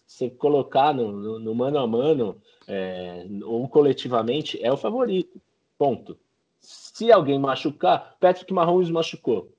você 0.04 0.28
colocar 0.28 0.92
no, 0.92 1.12
no, 1.12 1.38
no 1.38 1.54
mano 1.54 1.78
a 1.78 1.86
mano 1.86 2.42
é, 2.66 3.24
ou 3.44 3.68
coletivamente 3.68 4.60
é 4.60 4.72
o 4.72 4.76
favorito. 4.76 5.40
Ponto. 5.78 6.18
Se 6.58 7.12
alguém 7.12 7.38
machucar, 7.38 8.16
Patrick 8.18 8.52
Mahomes 8.52 8.90
machucou. 8.90 9.52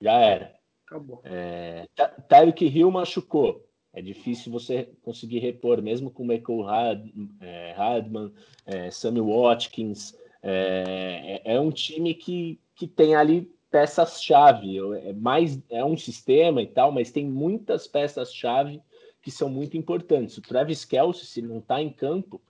Já 0.00 0.12
era. 0.12 0.54
Acabou. 0.86 1.22
É, 1.24 1.88
Tyreek 2.28 2.66
Hill 2.66 2.92
machucou. 2.92 3.66
É 3.92 4.00
difícil 4.00 4.52
você 4.52 4.88
conseguir 5.02 5.40
repor, 5.40 5.82
mesmo 5.82 6.12
com 6.12 6.24
Michael 6.24 6.62
Hardman, 6.62 8.32
é, 8.66 8.86
é, 8.86 8.90
Sammy 8.92 9.20
Watkins. 9.20 10.16
É, 10.40 11.40
é, 11.44 11.54
é 11.54 11.60
um 11.60 11.72
time 11.72 12.14
que, 12.14 12.60
que 12.76 12.86
tem 12.86 13.16
ali 13.16 13.52
peças-chave. 13.74 14.78
É 15.02 15.12
mais 15.12 15.60
é 15.68 15.84
um 15.84 15.96
sistema 15.96 16.62
e 16.62 16.66
tal, 16.68 16.92
mas 16.92 17.10
tem 17.10 17.26
muitas 17.26 17.88
peças-chave 17.88 18.80
que 19.20 19.32
são 19.32 19.48
muito 19.48 19.76
importantes. 19.76 20.38
O 20.38 20.42
Travis 20.42 20.84
Kelce, 20.84 21.26
se 21.26 21.42
não 21.42 21.58
está 21.58 21.82
em 21.82 21.90
campo, 21.90 22.40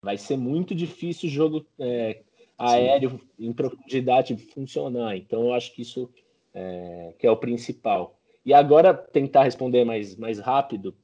vai 0.00 0.16
ser 0.16 0.38
muito 0.38 0.74
difícil 0.74 1.28
o 1.28 1.32
jogo 1.32 1.66
é, 1.78 2.22
aéreo 2.56 3.10
Sim. 3.10 3.20
em 3.38 3.52
profundidade 3.52 4.34
funcionar. 4.38 5.18
Então, 5.18 5.48
eu 5.48 5.52
acho 5.52 5.74
que 5.74 5.82
isso 5.82 6.08
é, 6.54 7.12
que 7.18 7.26
é 7.26 7.30
o 7.30 7.36
principal. 7.36 8.18
E 8.42 8.54
agora 8.54 8.94
tentar 8.94 9.42
responder 9.42 9.84
mais, 9.84 10.16
mais 10.16 10.38
rápido, 10.38 10.96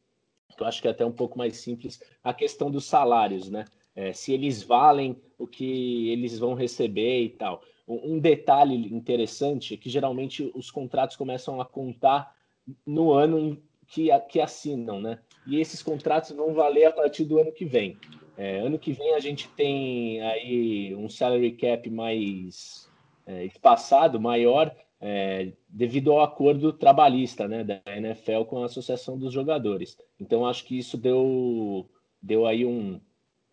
que 0.57 0.63
eu 0.63 0.67
acho 0.67 0.81
que 0.81 0.89
é 0.89 0.91
até 0.91 1.05
um 1.05 1.13
pouco 1.13 1.37
mais 1.37 1.59
simples, 1.59 2.03
a 2.23 2.33
questão 2.33 2.71
dos 2.71 2.87
salários, 2.87 3.51
né? 3.51 3.67
É, 3.95 4.15
se 4.15 4.33
eles 4.33 4.63
valem 4.63 5.21
o 5.39 5.47
que 5.47 6.09
eles 6.09 6.39
vão 6.39 6.55
receber 6.55 7.25
e 7.25 7.29
tal. 7.29 7.63
Um 7.87 8.19
detalhe 8.19 8.95
interessante 8.95 9.75
é 9.75 9.76
que 9.76 9.91
geralmente 9.91 10.50
os 10.55 10.71
contratos 10.71 11.17
começam 11.17 11.61
a 11.61 11.67
contar 11.67 12.35
no 12.87 13.12
ano 13.12 13.61
que, 13.87 14.09
que 14.29 14.41
assinam, 14.41 15.00
né? 15.00 15.19
E 15.47 15.61
esses 15.61 15.83
contratos 15.83 16.31
vão 16.31 16.55
valer 16.55 16.87
a 16.87 16.93
partir 16.93 17.25
do 17.25 17.38
ano 17.38 17.53
que 17.53 17.64
vem. 17.64 17.99
É, 18.37 18.59
ano 18.61 18.79
que 18.79 18.93
vem 18.93 19.14
a 19.14 19.21
gente 19.21 19.49
tem 19.50 20.21
aí 20.23 20.95
um 20.95 21.09
salary 21.09 21.53
cap 21.53 21.88
mais 21.91 22.91
é, 23.26 23.45
espaçado, 23.45 24.21
maior, 24.21 24.75
é, 25.00 25.53
devido 25.69 26.12
ao 26.12 26.23
acordo 26.23 26.73
trabalhista 26.73 27.47
né, 27.47 27.62
da 27.62 27.81
NFL 27.87 28.45
com 28.49 28.62
a 28.62 28.67
Associação 28.67 29.19
dos 29.19 29.33
Jogadores. 29.33 29.99
Então 30.19 30.47
acho 30.47 30.64
que 30.64 30.79
isso 30.79 30.97
deu, 30.97 31.88
deu 32.21 32.47
aí 32.47 32.64
um, 32.64 33.00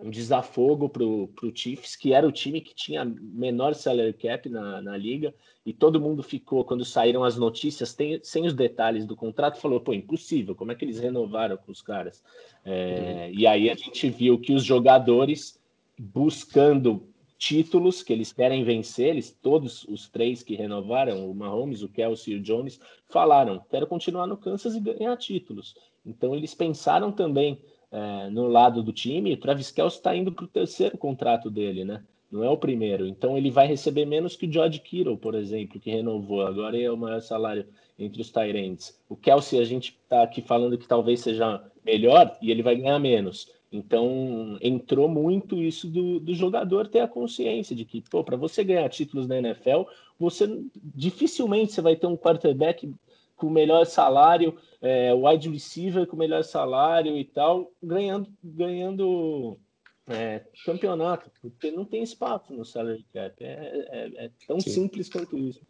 um 0.02 0.10
desafogo 0.10 0.90
para 0.90 1.04
o 1.04 1.52
Chiefs, 1.54 1.96
que 1.96 2.14
era 2.14 2.28
o 2.28 2.32
time 2.32 2.60
que 2.60 2.74
tinha 2.74 3.06
menor 3.06 3.76
salary 3.76 4.14
cap 4.14 4.50
na, 4.50 4.82
na 4.82 4.98
liga, 4.98 5.34
e 5.66 5.72
todo 5.72 6.02
mundo 6.02 6.24
ficou, 6.24 6.66
quando 6.66 6.84
saíram 6.84 7.24
as 7.24 7.38
notícias, 7.38 7.94
tem, 7.94 8.20
sem 8.24 8.46
os 8.46 8.54
detalhes 8.54 9.06
do 9.06 9.16
contrato, 9.16 9.60
falou, 9.60 9.80
pô, 9.80 9.94
impossível, 9.94 10.56
como 10.56 10.72
é 10.72 10.76
que 10.76 10.84
eles 10.84 11.00
renovaram 11.00 11.56
com 11.56 11.72
os 11.72 11.82
caras? 11.82 12.24
É, 12.66 13.28
uhum. 13.30 13.40
E 13.40 13.46
aí 13.46 13.70
a 13.70 13.76
gente 13.76 14.10
viu 14.10 14.40
que 14.40 14.54
os 14.54 14.64
jogadores 14.64 15.60
buscando 16.00 17.08
títulos 17.38 18.02
que 18.04 18.14
eles 18.14 18.32
querem 18.32 18.64
vencer, 18.64 19.10
eles, 19.10 19.38
todos 19.42 19.84
os 19.86 20.08
três 20.08 20.44
que 20.44 20.56
renovaram, 20.56 21.30
o 21.30 21.34
Mahomes, 21.34 21.84
o 21.84 21.90
Kelsey 21.90 22.34
e 22.34 22.38
o 22.38 22.42
Jones, 22.42 22.80
falaram, 23.08 23.64
quero 23.70 23.88
continuar 23.88 24.28
no 24.28 24.38
Kansas 24.38 24.76
e 24.76 24.80
ganhar 24.80 25.16
títulos. 25.18 25.76
Então 26.06 26.36
eles 26.36 26.54
pensaram 26.54 27.12
também 27.12 27.60
é, 27.92 28.30
no 28.30 28.48
lado 28.48 28.82
do 28.82 28.94
time, 28.94 29.36
Travis 29.36 29.72
Kelce 29.72 29.98
está 29.98 30.16
indo 30.16 30.32
para 30.32 30.46
o 30.46 30.48
terceiro 30.48 30.98
contrato 30.98 31.50
dele, 31.50 31.84
né? 31.84 32.04
Não 32.32 32.44
é 32.44 32.50
o 32.50 32.58
primeiro. 32.58 33.06
Então 33.06 33.38
ele 33.38 33.52
vai 33.52 33.68
receber 33.68 34.06
menos 34.06 34.38
que 34.38 34.46
o 34.46 34.52
George 34.52 34.80
Kittle, 34.80 35.18
por 35.18 35.36
exemplo, 35.36 35.80
que 35.80 35.92
renovou. 35.92 36.42
Agora 36.42 36.82
é 36.82 36.90
o 36.90 36.96
maior 36.96 37.20
salário 37.20 37.66
entre 38.00 38.22
os 38.22 38.32
Tyrants. 38.32 38.98
O 39.10 39.18
Kelsey, 39.18 39.60
a 39.60 39.66
gente 39.66 40.00
está 40.02 40.24
aqui 40.24 40.42
falando 40.42 40.78
que 40.78 40.88
talvez 40.88 41.20
seja 41.20 41.62
melhor 41.86 42.38
e 42.42 42.50
ele 42.50 42.64
vai 42.64 42.78
ganhar 42.78 42.98
menos. 43.00 43.52
Então 43.72 44.58
entrou 44.62 45.10
muito 45.10 45.62
isso 45.62 45.88
do, 45.88 46.20
do 46.20 46.34
jogador 46.34 46.88
ter 46.88 47.00
a 47.00 47.08
consciência 47.08 47.76
de 47.76 47.86
que, 47.86 48.02
pô, 48.02 48.24
para 48.24 48.38
você 48.38 48.64
ganhar 48.64 48.88
títulos 48.90 49.28
na 49.28 49.38
NFL, 49.38 49.84
você 50.20 50.62
dificilmente 50.96 51.74
você 51.74 51.82
vai 51.82 51.96
ter 51.96 52.08
um 52.08 52.18
quarterback 52.18 52.94
com 53.42 53.48
o 53.48 53.52
melhor 53.52 53.88
salário, 53.88 54.56
é, 54.80 55.12
wide 55.16 55.50
receiver 55.50 56.06
com 56.06 56.16
o 56.16 56.20
melhor 56.20 56.44
salário 56.44 57.18
e 57.18 57.26
tal, 57.26 57.74
ganhando, 57.82 58.32
ganhando 58.44 59.58
é, 60.06 60.46
campeonato, 60.64 61.32
porque 61.42 61.72
não 61.72 61.84
tem 61.84 62.04
espaço 62.04 62.54
no 62.54 62.64
salary 62.64 63.04
cap. 63.12 63.44
É, 63.44 63.88
é, 63.90 64.26
é 64.26 64.32
tão 64.46 64.60
Sim. 64.60 64.70
simples 64.70 65.10
quanto 65.10 65.40
isso. 65.40 65.66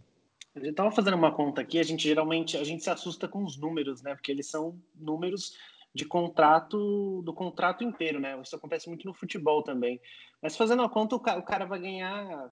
A 0.54 0.60
gente 0.60 0.72
estava 0.72 0.92
fazendo 0.92 1.16
uma 1.16 1.32
conta 1.34 1.62
aqui, 1.62 1.80
a 1.80 1.84
gente 1.84 2.04
geralmente 2.04 2.58
a 2.58 2.64
gente 2.66 2.84
se 2.84 2.90
assusta 2.90 3.26
com 3.26 3.42
os 3.46 3.58
números, 3.58 4.02
né? 4.02 4.16
Porque 4.16 4.34
eles 4.34 4.48
são 4.48 4.78
números 4.94 5.56
de 5.96 6.04
contrato 6.04 7.22
do 7.24 7.34
contrato 7.34 7.86
inteiro, 7.86 8.20
né? 8.20 8.38
Isso 8.42 8.58
acontece 8.58 8.90
muito 8.90 9.08
no 9.08 9.14
futebol 9.14 9.64
também. 9.64 9.98
Mas 10.42 10.58
fazendo 10.58 10.84
a 10.84 10.90
conta, 10.90 11.16
o 11.16 11.20
cara 11.22 11.64
vai 11.64 11.80
ganhar 11.80 12.52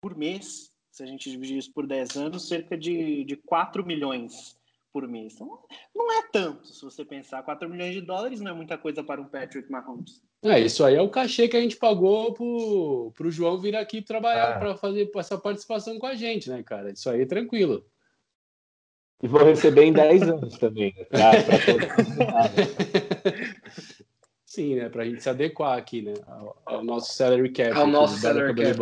por 0.00 0.16
mês, 0.16 0.71
se 0.92 1.02
a 1.02 1.06
gente 1.06 1.30
dividir 1.30 1.56
isso 1.56 1.72
por 1.72 1.86
10 1.86 2.16
anos, 2.16 2.46
cerca 2.46 2.76
de, 2.76 3.24
de 3.24 3.34
4 3.34 3.84
milhões 3.84 4.54
por 4.92 5.08
mês. 5.08 5.34
Então, 5.34 5.58
não 5.94 6.12
é 6.12 6.28
tanto, 6.30 6.68
se 6.68 6.84
você 6.84 7.02
pensar. 7.02 7.42
4 7.42 7.68
milhões 7.68 7.94
de 7.94 8.02
dólares 8.02 8.42
não 8.42 8.50
é 8.50 8.54
muita 8.54 8.76
coisa 8.76 9.02
para 9.02 9.20
um 9.20 9.24
Patrick 9.24 9.70
Mahomes. 9.70 10.22
É, 10.44 10.60
isso 10.60 10.84
aí 10.84 10.96
é 10.96 11.00
o 11.00 11.08
cachê 11.08 11.48
que 11.48 11.56
a 11.56 11.60
gente 11.60 11.76
pagou 11.76 12.34
pro, 12.34 13.10
pro 13.16 13.30
João 13.30 13.58
vir 13.58 13.74
aqui 13.74 14.02
trabalhar, 14.02 14.56
é. 14.56 14.58
para 14.58 14.76
fazer 14.76 15.10
essa 15.16 15.38
participação 15.38 15.98
com 15.98 16.06
a 16.06 16.14
gente, 16.14 16.50
né, 16.50 16.62
cara? 16.62 16.92
Isso 16.92 17.08
aí 17.08 17.22
é 17.22 17.26
tranquilo. 17.26 17.86
E 19.22 19.28
vou 19.28 19.42
receber 19.44 19.84
em 19.84 19.94
10 19.94 20.22
anos 20.24 20.58
também, 20.58 20.92
né? 20.94 21.04
pra, 21.04 21.30
Sim, 24.44 24.74
né? 24.74 24.90
Pra 24.90 25.06
gente 25.06 25.22
se 25.22 25.30
adequar 25.30 25.78
aqui, 25.78 26.02
né? 26.02 26.12
Ao, 26.26 26.62
ao 26.66 26.84
nosso 26.84 27.14
salary 27.14 27.50
cap. 27.50 27.72
Ao 27.72 27.86
nosso 27.86 28.18
salary 28.18 28.54
cap. 28.54 28.76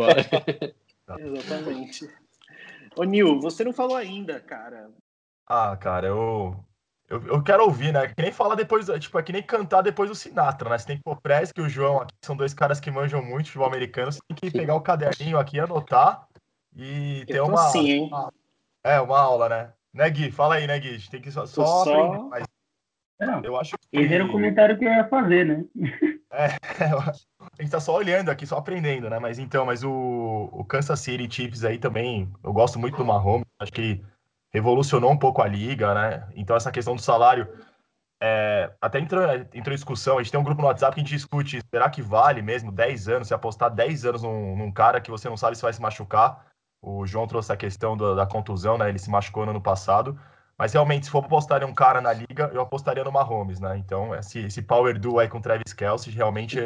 Exatamente. 1.19 2.09
Ô, 2.95 3.03
Nil, 3.03 3.39
você 3.39 3.63
não 3.63 3.73
falou 3.73 3.95
ainda, 3.95 4.39
cara. 4.39 4.89
Ah, 5.47 5.75
cara, 5.77 6.07
eu, 6.07 6.55
eu, 7.09 7.21
eu 7.27 7.43
quero 7.43 7.63
ouvir, 7.63 7.91
né? 7.93 8.07
Que 8.07 8.21
nem 8.21 8.31
falar 8.31 8.55
depois, 8.55 8.87
tipo, 8.99 9.19
é 9.19 9.23
que 9.23 9.33
nem 9.33 9.43
cantar 9.43 9.81
depois 9.81 10.09
do 10.09 10.15
Sinatra, 10.15 10.69
né? 10.69 10.77
Você 10.77 10.87
tem 10.87 10.97
que 10.97 11.03
pôr 11.03 11.19
Press 11.19 11.51
que 11.51 11.61
o 11.61 11.69
João 11.69 12.01
aqui 12.01 12.13
são 12.21 12.35
dois 12.35 12.53
caras 12.53 12.79
que 12.79 12.91
manjam 12.91 13.21
muito 13.21 13.47
futebol 13.47 13.67
americano. 13.67 14.11
Você 14.11 14.19
tem 14.27 14.37
que 14.37 14.57
pegar 14.57 14.75
o 14.75 14.81
caderninho 14.81 15.37
aqui, 15.37 15.59
anotar 15.59 16.27
e 16.75 17.25
ter 17.27 17.41
uma, 17.41 17.67
assim, 17.67 17.99
uma. 17.99 18.31
É, 18.83 18.99
uma 18.99 19.19
aula, 19.19 19.49
né? 19.49 19.73
Né, 19.93 20.09
Gui? 20.09 20.31
Fala 20.31 20.55
aí, 20.55 20.65
né, 20.65 20.79
Gui? 20.79 20.89
A 20.89 20.93
gente 20.93 21.09
tem 21.09 21.21
que 21.21 21.31
só, 21.31 21.45
só, 21.45 21.83
só... 21.83 22.05
aprender. 22.05 22.29
Mas 22.29 22.43
Não, 23.21 23.41
eu 23.43 23.57
acho 23.57 23.71
que... 23.77 23.99
Esse 23.99 24.13
era 24.13 24.25
o 24.25 24.31
comentário 24.31 24.77
que 24.77 24.85
eu 24.85 24.91
ia 24.91 25.07
fazer, 25.07 25.45
né? 25.45 25.65
É, 26.33 26.45
a 26.45 27.61
gente 27.61 27.71
tá 27.71 27.79
só 27.81 27.93
olhando 27.93 28.29
aqui, 28.29 28.47
só 28.47 28.57
aprendendo, 28.57 29.09
né? 29.09 29.19
Mas 29.19 29.37
então, 29.37 29.65
mas 29.65 29.83
o, 29.83 30.49
o 30.49 30.63
Kansas 30.63 31.01
City 31.01 31.29
Chiefs 31.29 31.65
aí 31.65 31.77
também, 31.77 32.31
eu 32.41 32.53
gosto 32.53 32.79
muito 32.79 32.95
do 32.95 33.03
Mahomes, 33.03 33.45
acho 33.59 33.73
que 33.73 34.01
revolucionou 34.53 35.11
um 35.11 35.17
pouco 35.17 35.41
a 35.41 35.47
liga, 35.47 35.93
né? 35.93 36.25
Então 36.33 36.55
essa 36.55 36.71
questão 36.71 36.95
do 36.95 37.01
salário, 37.01 37.49
é, 38.23 38.71
até 38.79 38.99
entrou, 38.99 39.21
entrou 39.53 39.73
em 39.73 39.75
discussão, 39.75 40.17
a 40.17 40.23
gente 40.23 40.31
tem 40.31 40.39
um 40.39 40.43
grupo 40.43 40.61
no 40.61 40.69
WhatsApp 40.69 40.95
que 40.95 41.01
a 41.01 41.03
gente 41.03 41.13
discute, 41.13 41.59
será 41.69 41.89
que 41.89 42.01
vale 42.01 42.41
mesmo 42.41 42.71
10 42.71 43.09
anos, 43.09 43.27
se 43.27 43.33
apostar 43.33 43.69
10 43.69 44.05
anos 44.05 44.23
num, 44.23 44.55
num 44.55 44.71
cara 44.71 45.01
que 45.01 45.11
você 45.11 45.27
não 45.27 45.35
sabe 45.35 45.57
se 45.57 45.63
vai 45.63 45.73
se 45.73 45.81
machucar, 45.81 46.45
o 46.81 47.05
João 47.05 47.27
trouxe 47.27 47.51
a 47.51 47.57
questão 47.57 47.95
da, 47.95 48.15
da, 48.15 48.25
contusão, 48.25 48.77
né? 48.77 48.89
Ele 48.89 48.97
se 48.97 49.09
machucou 49.09 49.45
no 49.45 49.51
ano 49.51 49.61
passado. 49.61 50.19
Mas 50.61 50.73
realmente, 50.73 51.07
se 51.07 51.11
for 51.11 51.25
apostar 51.25 51.63
em 51.63 51.65
um 51.65 51.73
cara 51.73 51.99
na 51.99 52.13
liga, 52.13 52.51
eu 52.53 52.61
apostaria 52.61 53.03
no 53.03 53.11
Mahomes, 53.11 53.59
né? 53.59 53.75
Então, 53.79 54.13
esse, 54.13 54.41
esse 54.41 54.61
Power 54.61 54.99
Duo 54.99 55.17
aí 55.17 55.27
com 55.27 55.39
o 55.39 55.41
Travis 55.41 55.73
Kelsey 55.73 56.13
realmente 56.13 56.59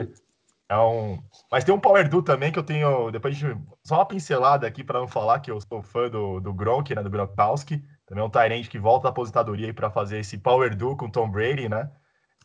é 0.67 0.77
um. 0.77 1.23
Mas 1.49 1.63
tem 1.63 1.73
um 1.73 1.79
Power 1.79 2.09
Duo 2.09 2.21
também 2.21 2.51
que 2.51 2.59
eu 2.59 2.63
tenho. 2.63 3.09
Depois 3.09 3.37
gente... 3.37 3.57
Só 3.85 3.95
uma 3.95 4.05
pincelada 4.05 4.67
aqui 4.67 4.83
para 4.83 4.99
não 4.99 5.07
falar 5.07 5.39
que 5.39 5.49
eu 5.49 5.61
sou 5.61 5.81
fã 5.81 6.09
do, 6.09 6.41
do 6.41 6.53
Gronk, 6.53 6.93
né? 6.93 7.01
Do 7.01 7.09
Gronkowski. 7.09 7.81
Também 8.05 8.21
é 8.21 8.27
um 8.27 8.29
Tyrande 8.29 8.67
que 8.67 8.77
volta 8.77 9.03
da 9.03 9.11
aposentadoria 9.11 9.73
para 9.73 9.89
fazer 9.89 10.19
esse 10.19 10.37
Power 10.39 10.75
Duo 10.75 10.97
com 10.97 11.05
o 11.05 11.11
Tom 11.11 11.31
Brady, 11.31 11.69
né? 11.69 11.89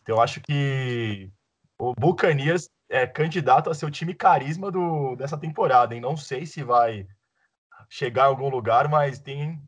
Então, 0.02 0.19
eu 0.19 0.23
acho 0.23 0.40
que 0.40 1.33
o 1.80 1.95
Buccaneers 1.99 2.71
é 2.88 3.09
candidato 3.09 3.69
a 3.69 3.75
ser 3.75 3.87
o 3.87 3.90
time 3.90 4.14
carisma 4.14 4.71
do, 4.71 5.16
dessa 5.16 5.37
temporada, 5.37 5.97
hein? 5.97 6.00
Não 6.00 6.16
sei 6.16 6.47
se 6.47 6.63
vai 6.63 7.08
chegar 7.89 8.26
em 8.26 8.28
algum 8.28 8.49
lugar, 8.49 8.89
mas 8.89 9.19
tem 9.19 9.60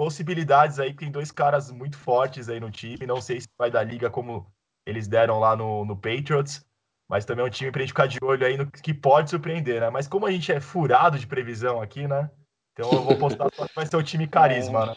possibilidades 0.00 0.78
aí, 0.78 0.94
tem 0.94 1.10
dois 1.10 1.30
caras 1.30 1.70
muito 1.70 1.98
fortes 1.98 2.48
aí 2.48 2.58
no 2.58 2.70
time. 2.70 3.06
Não 3.06 3.20
sei 3.20 3.38
se 3.38 3.48
vai 3.58 3.70
dar 3.70 3.82
liga 3.82 4.08
como 4.08 4.46
eles 4.86 5.06
deram 5.06 5.38
lá 5.38 5.54
no, 5.54 5.84
no 5.84 5.94
Patriots, 5.94 6.64
mas 7.06 7.26
também 7.26 7.44
é 7.44 7.46
um 7.46 7.50
time 7.50 7.70
pra 7.70 7.82
gente 7.82 7.90
ficar 7.90 8.06
de 8.06 8.16
olho 8.22 8.46
aí 8.46 8.56
no 8.56 8.70
que 8.70 8.94
pode 8.94 9.28
surpreender, 9.28 9.78
né? 9.78 9.90
Mas 9.90 10.08
como 10.08 10.24
a 10.24 10.30
gente 10.30 10.50
é 10.50 10.58
furado 10.58 11.18
de 11.18 11.26
previsão 11.26 11.82
aqui, 11.82 12.08
né? 12.08 12.30
Então 12.72 12.90
eu 12.90 13.02
vou 13.02 13.14
postar 13.18 13.50
que 13.50 13.74
vai 13.76 13.84
ser 13.84 13.94
o 13.94 14.02
time 14.02 14.24
carisma, 14.26 14.84
é. 14.84 14.86
né? 14.86 14.96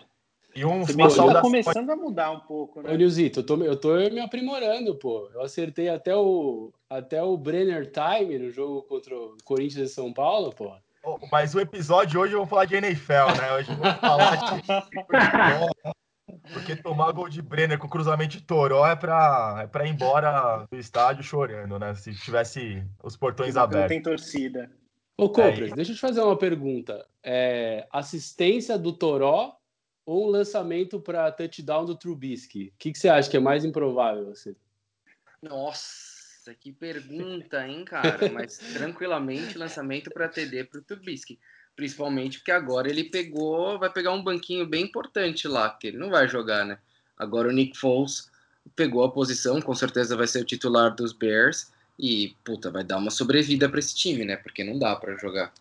E 0.56 0.64
um 0.64 0.84
uma 0.84 1.34
tá 1.34 1.42
começando 1.42 1.90
a 1.90 1.98
mudar 1.98 2.32
um 2.32 2.40
pouco, 2.40 2.82
né? 2.82 2.94
Ô, 2.94 2.96
Nilzito, 2.96 3.42
eu 3.42 3.46
tô, 3.46 3.62
eu 3.62 3.76
tô 3.76 3.96
me 4.10 4.22
aprimorando, 4.22 4.96
pô. 4.96 5.30
Eu 5.34 5.42
acertei 5.42 5.90
até 5.90 6.16
o, 6.16 6.72
até 6.90 7.22
o 7.22 7.36
Brenner 7.36 7.92
Time 7.92 8.40
no 8.40 8.50
jogo 8.50 8.84
contra 8.84 9.14
o 9.14 9.36
Corinthians 9.44 9.92
e 9.92 9.94
São 9.94 10.14
Paulo, 10.14 10.54
pô. 10.56 10.74
Mas 11.32 11.54
o 11.54 11.60
episódio 11.60 12.20
hoje 12.20 12.34
eu 12.34 12.40
vou 12.40 12.48
falar 12.48 12.66
de 12.66 12.76
NFL, 12.76 13.38
né? 13.40 13.54
Hoje 13.54 13.72
eu 13.72 13.78
vou 13.78 13.94
falar 13.96 14.36
de 14.38 14.64
porque 16.52 16.76
tomar 16.76 17.12
gol 17.12 17.30
de 17.30 17.42
Brenner 17.42 17.78
com 17.78 17.88
cruzamento 17.88 18.38
de 18.38 18.44
Toró 18.44 18.86
é 18.86 18.96
pra, 18.96 19.62
é 19.64 19.68
pra 19.68 19.86
ir 19.86 19.92
embora 19.92 20.68
do 20.70 20.78
estádio 20.78 21.24
chorando, 21.24 21.80
né? 21.80 21.96
Se 21.96 22.14
tivesse 22.14 22.84
os 23.02 23.16
portões 23.16 23.56
abertos. 23.56 23.82
Não 23.82 23.88
tem 23.88 24.02
torcida. 24.02 24.72
Ô, 25.18 25.30
Compras, 25.30 25.72
é, 25.72 25.76
deixa 25.76 25.92
eu 25.92 25.96
te 25.96 26.02
fazer 26.02 26.22
uma 26.22 26.38
pergunta. 26.38 27.06
É, 27.24 27.88
assistência 27.92 28.78
do 28.78 28.94
Toró 28.94 29.56
ou 30.06 30.28
um 30.28 30.30
lançamento 30.30 31.00
para 31.00 31.32
touchdown 31.32 31.86
do 31.86 31.96
Trubisky? 31.96 32.70
O 32.70 32.74
que, 32.78 32.92
que 32.92 32.98
você 33.00 33.10
acha 33.10 33.30
que 33.30 33.38
é 33.38 33.40
mais 33.40 33.64
improvável? 33.64 34.26
Você? 34.26 34.56
Nossa! 35.42 36.13
Nossa, 36.46 36.54
que 36.54 36.74
pergunta, 36.74 37.66
hein, 37.66 37.86
cara? 37.86 38.30
Mas 38.30 38.58
tranquilamente 38.58 39.58
lançamento 39.58 40.12
para 40.12 40.28
TD 40.28 40.66
para 40.66 40.82
o 40.82 40.84
Trubisky. 40.84 41.40
Principalmente 41.74 42.40
porque 42.40 42.52
agora 42.52 42.90
ele 42.90 43.06
pegou, 43.06 43.80
vai 43.80 43.90
pegar 43.90 44.12
um 44.12 44.22
banquinho 44.22 44.68
bem 44.68 44.84
importante 44.84 45.48
lá, 45.48 45.70
que 45.70 45.88
ele 45.88 45.98
não 45.98 46.10
vai 46.10 46.28
jogar, 46.28 46.66
né? 46.66 46.78
Agora 47.18 47.48
o 47.48 47.52
Nick 47.52 47.78
Foles 47.78 48.30
pegou 48.76 49.06
a 49.06 49.12
posição, 49.12 49.62
com 49.62 49.74
certeza 49.74 50.18
vai 50.18 50.28
ser 50.28 50.42
o 50.42 50.46
titular 50.46 50.94
dos 50.94 51.14
Bears 51.14 51.72
e, 51.98 52.36
puta, 52.44 52.70
vai 52.70 52.84
dar 52.84 52.98
uma 52.98 53.10
sobrevida 53.10 53.70
para 53.70 53.80
esse 53.80 53.96
time, 53.96 54.26
né? 54.26 54.36
Porque 54.36 54.66
não 54.66 54.78
dá 54.78 54.98
para 54.98 55.16
jogar. 55.16 55.54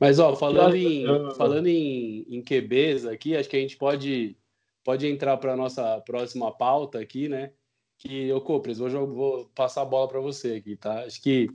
Mas, 0.00 0.18
ó, 0.18 0.34
falando 0.34 0.74
em, 0.74 1.04
falando 1.36 1.66
em, 1.66 2.24
em 2.30 2.42
QBs 2.42 3.04
aqui, 3.04 3.36
acho 3.36 3.48
que 3.48 3.56
a 3.56 3.60
gente 3.60 3.76
pode, 3.76 4.34
pode 4.82 5.06
entrar 5.06 5.36
para 5.36 5.54
nossa 5.54 6.00
próxima 6.00 6.50
pauta 6.50 6.98
aqui, 6.98 7.28
né? 7.28 7.50
Que 7.98 8.28
eu 8.28 8.40
Copres, 8.40 8.80
hoje 8.80 8.96
eu 8.96 9.06
vou 9.06 9.46
passar 9.54 9.82
a 9.82 9.86
bola 9.86 10.08
para 10.08 10.20
você 10.20 10.54
aqui, 10.54 10.76
tá? 10.76 11.04
Acho 11.04 11.22
que 11.22 11.48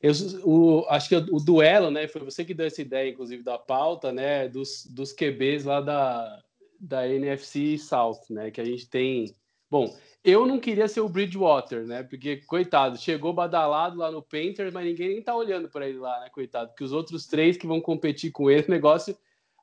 eu, 0.00 0.12
o, 0.44 0.86
acho 0.90 1.08
que 1.08 1.16
o 1.16 1.40
duelo, 1.40 1.90
né? 1.90 2.06
Foi 2.06 2.22
você 2.22 2.44
que 2.44 2.52
deu 2.52 2.66
essa 2.66 2.82
ideia, 2.82 3.10
inclusive, 3.10 3.42
da 3.42 3.58
pauta, 3.58 4.12
né? 4.12 4.48
Dos, 4.48 4.86
dos 4.86 5.12
QBs 5.12 5.64
lá 5.64 5.80
da, 5.80 6.42
da 6.78 7.08
NFC 7.08 7.78
South, 7.78 8.20
né? 8.28 8.50
Que 8.50 8.60
a 8.60 8.64
gente 8.64 8.86
tem. 8.88 9.34
Bom, 9.70 9.96
eu 10.22 10.44
não 10.44 10.60
queria 10.60 10.88
ser 10.88 11.00
o 11.00 11.08
Bridgewater, 11.08 11.86
né? 11.86 12.02
Porque, 12.02 12.36
coitado, 12.46 12.98
chegou 12.98 13.32
badalado 13.32 13.96
lá 13.96 14.10
no 14.10 14.22
Panthers, 14.22 14.72
mas 14.72 14.84
ninguém 14.84 15.08
nem 15.08 15.22
tá 15.22 15.34
olhando 15.34 15.70
para 15.70 15.88
ele 15.88 15.98
lá, 15.98 16.20
né? 16.20 16.28
Coitado, 16.30 16.68
porque 16.68 16.84
os 16.84 16.92
outros 16.92 17.26
três 17.26 17.56
que 17.56 17.66
vão 17.66 17.80
competir 17.80 18.30
com 18.30 18.50
ele, 18.50 18.66
o 18.68 18.70
negócio 18.70 19.16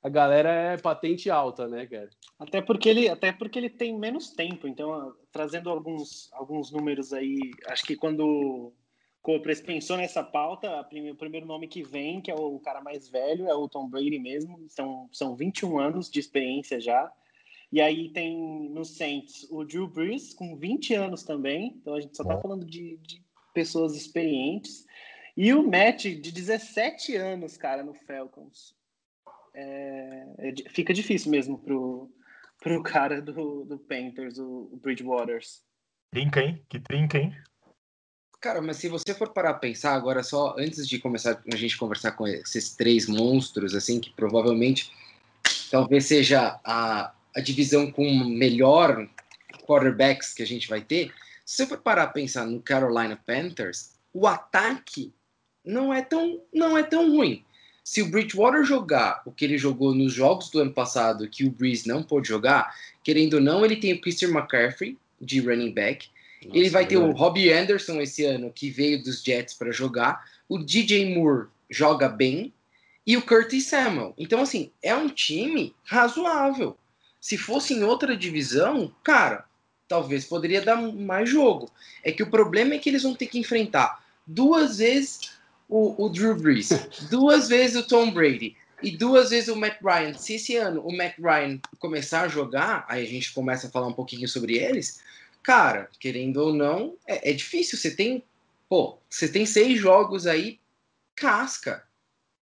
a 0.04 0.10
galera 0.10 0.50
é 0.50 0.78
patente 0.78 1.30
alta, 1.30 1.68
né, 1.68 1.86
cara? 1.86 2.10
Até 2.40 2.60
porque 2.60 2.90
ele, 2.90 3.08
até 3.08 3.32
porque 3.32 3.60
ele 3.60 3.70
tem 3.70 3.98
menos 3.98 4.32
tempo. 4.32 4.68
Então, 4.68 5.14
trazendo 5.32 5.70
alguns, 5.70 6.32
alguns 6.34 6.72
números 6.72 7.14
aí, 7.14 7.52
acho 7.68 7.84
que 7.84 7.96
quando 7.96 8.26
o 8.26 8.74
Copres 9.22 9.62
pensou 9.62 9.98
nessa 9.98 10.24
pauta, 10.24 10.82
o 10.82 11.16
primeiro 11.16 11.46
nome 11.46 11.68
que 11.68 11.84
vem, 11.84 12.20
que 12.20 12.32
é 12.32 12.36
o 12.36 12.60
cara 12.60 12.82
mais 12.82 13.08
velho, 13.08 13.48
é 13.48 13.54
o 13.54 13.70
Tom 13.70 13.88
Brady 13.88 14.18
mesmo. 14.18 14.66
São, 14.70 15.08
são 15.12 15.36
21 15.36 15.78
anos 15.78 16.10
de 16.10 16.20
experiência 16.20 16.82
já. 16.82 17.12
E 17.72 17.80
aí 17.80 18.10
tem 18.10 18.70
no 18.72 18.84
Saints 18.84 19.48
o 19.52 19.64
Drew 19.64 19.88
Brees, 19.88 20.34
com 20.34 20.56
20 20.56 20.96
anos 20.96 21.22
também. 21.22 21.76
Então 21.80 21.94
a 21.94 22.02
gente 22.02 22.18
só 22.18 22.24
tá 22.24 22.42
falando 22.42 22.66
de, 22.66 22.98
de 22.98 23.24
pessoas 23.54 23.96
experientes. 23.96 24.84
E 25.38 25.54
o 25.54 25.62
Matt, 25.64 26.06
de 26.06 26.32
17 26.32 27.16
anos, 27.16 27.56
cara, 27.56 27.84
no 27.84 27.94
Falcons 27.94 28.81
é, 29.54 30.26
é, 30.38 30.54
fica 30.70 30.94
difícil 30.94 31.32
mesmo 31.32 31.58
pro, 31.58 32.10
pro 32.62 32.82
cara 32.84 33.22
do, 33.22 33.66
do 33.66 33.78
Panthers, 33.78 34.38
o, 34.38 34.70
o 34.72 34.78
Bridgewaters. 34.78 35.62
Trinca, 36.12 36.42
hein? 36.42 36.62
Que 36.70 36.80
trinca, 36.80 37.18
hein? 37.18 37.36
Cara, 38.40 38.62
mas 38.62 38.78
se 38.78 38.90
você 38.90 39.14
for 39.14 39.30
parar 39.30 39.52
a 39.52 39.60
pensar 39.60 39.94
agora, 39.94 40.24
só 40.24 40.56
antes 40.58 40.88
de 40.88 40.98
começar 40.98 41.42
a 41.52 41.56
gente 41.56 41.78
conversar 41.78 42.14
com 42.14 42.28
esses 42.28 42.76
três 42.76 43.08
monstros, 43.08 43.76
assim, 43.76 44.00
que 44.00 44.12
provavelmente 44.14 44.92
talvez 45.70 46.06
seja 46.06 46.60
a, 46.66 47.14
a 47.36 47.40
divisão 47.40 47.92
com 47.92 48.04
melhor 48.04 49.08
quarterbacks 49.68 50.34
que 50.34 50.42
a 50.42 50.48
gente 50.48 50.68
vai 50.68 50.82
ter, 50.82 51.14
se 51.46 51.58
você 51.58 51.68
for 51.68 51.78
parar 51.78 52.04
a 52.04 52.08
pensar 52.08 52.46
no 52.46 52.62
Carolina 52.62 53.16
Panthers, 53.26 53.94
o 54.12 54.26
ataque 54.26 55.14
não 55.64 55.94
é 55.94 56.02
tão, 56.02 56.42
não 56.52 56.78
é 56.78 56.82
tão 56.84 57.12
ruim. 57.12 57.46
Se 57.84 58.02
o 58.02 58.10
Bridgewater 58.10 58.63
jogar 58.63 59.22
o 59.26 59.32
que 59.32 59.44
ele 59.44 59.58
jogou 59.58 59.94
nos 59.94 60.13
jogos 60.13 60.50
do 60.50 60.60
ano 60.60 60.72
passado, 60.72 61.28
que 61.28 61.46
o 61.46 61.52
Breeze 61.52 61.88
não 61.88 62.04
pôde 62.04 62.28
jogar, 62.28 62.76
querendo 63.04 63.36
ou 63.36 63.41
não, 63.41 63.65
ele 63.65 63.76
tem 63.76 63.94
o 63.94 64.02
Christian 64.02 64.30
McCaffrey 64.30 64.98
de 65.20 65.39
running 65.39 65.74
back. 65.74 66.08
Nossa, 66.44 66.58
ele 66.58 66.70
vai 66.70 66.88
ter 66.88 66.98
o 66.98 67.12
Robbie 67.12 67.52
Anderson 67.52 68.00
esse 68.02 68.24
ano, 68.26 68.52
que 68.52 68.70
veio 68.70 69.02
dos 69.02 69.24
Jets 69.24 69.54
para 69.54 69.72
jogar. 69.72 70.26
O 70.48 70.58
DJ 70.58 71.15
Moore 71.15 71.48
joga 71.70 72.08
bem. 72.08 72.54
e 73.06 73.17
o 73.17 73.22
Curtis 73.22 73.65
Samuel. 73.65 74.13
Então, 74.17 74.41
assim, 74.41 74.72
é 74.82 74.96
um 74.96 75.10
time 75.10 75.74
razoável. 75.84 76.78
Se 77.20 77.38
fosse 77.38 77.74
em 77.74 77.84
outra 77.84 78.15
divisão, 78.15 78.94
cara, 79.04 79.46
talvez 79.88 80.26
poderia 80.26 80.62
dar 80.62 80.76
mais 80.76 81.30
jogo. 81.30 81.70
É 82.04 82.12
que 82.12 82.24
o 82.24 82.30
problema 82.30 82.76
é 82.76 82.78
que 82.78 82.89
eles 82.89 83.04
vão 83.04 83.15
ter 83.15 83.28
que 83.28 83.39
enfrentar 83.39 84.04
duas 84.26 84.78
vezes 84.78 85.32
o, 85.72 86.06
o 86.06 86.10
Drew 86.10 86.36
Brees, 86.36 86.70
duas 87.10 87.48
vezes 87.48 87.78
o 87.78 87.88
Tom 87.88 88.12
Brady 88.12 88.58
e 88.84 88.92
duas 88.92 89.30
vezes 89.30 89.48
o 89.48 89.56
Matt 89.56 89.78
Ryan. 89.82 90.14
Se 90.16 90.34
esse 90.34 90.58
ano 90.58 90.86
o 90.86 90.96
Matt 90.96 91.18
Ryan 91.18 91.60
começar 91.80 92.24
a 92.24 92.28
jogar, 92.28 92.86
aí 92.90 93.04
a 93.04 93.08
gente 93.08 93.34
começa 93.34 93.68
a 93.68 93.70
falar 93.72 93.88
um 93.88 93.94
pouquinho 93.94 94.28
sobre 94.28 94.58
eles. 94.58 95.02
Cara, 95.42 95.90
querendo 95.98 96.38
ou 96.38 96.54
não, 96.54 96.98
é, 97.08 97.32
é 97.32 97.34
difícil. 97.34 97.78
Você 97.78 97.96
tem, 97.96 98.22
pô, 98.68 98.98
você 99.10 99.30
tem 99.30 99.46
seis 99.46 99.80
jogos 99.80 100.28
aí, 100.28 100.60
casca. 101.16 101.84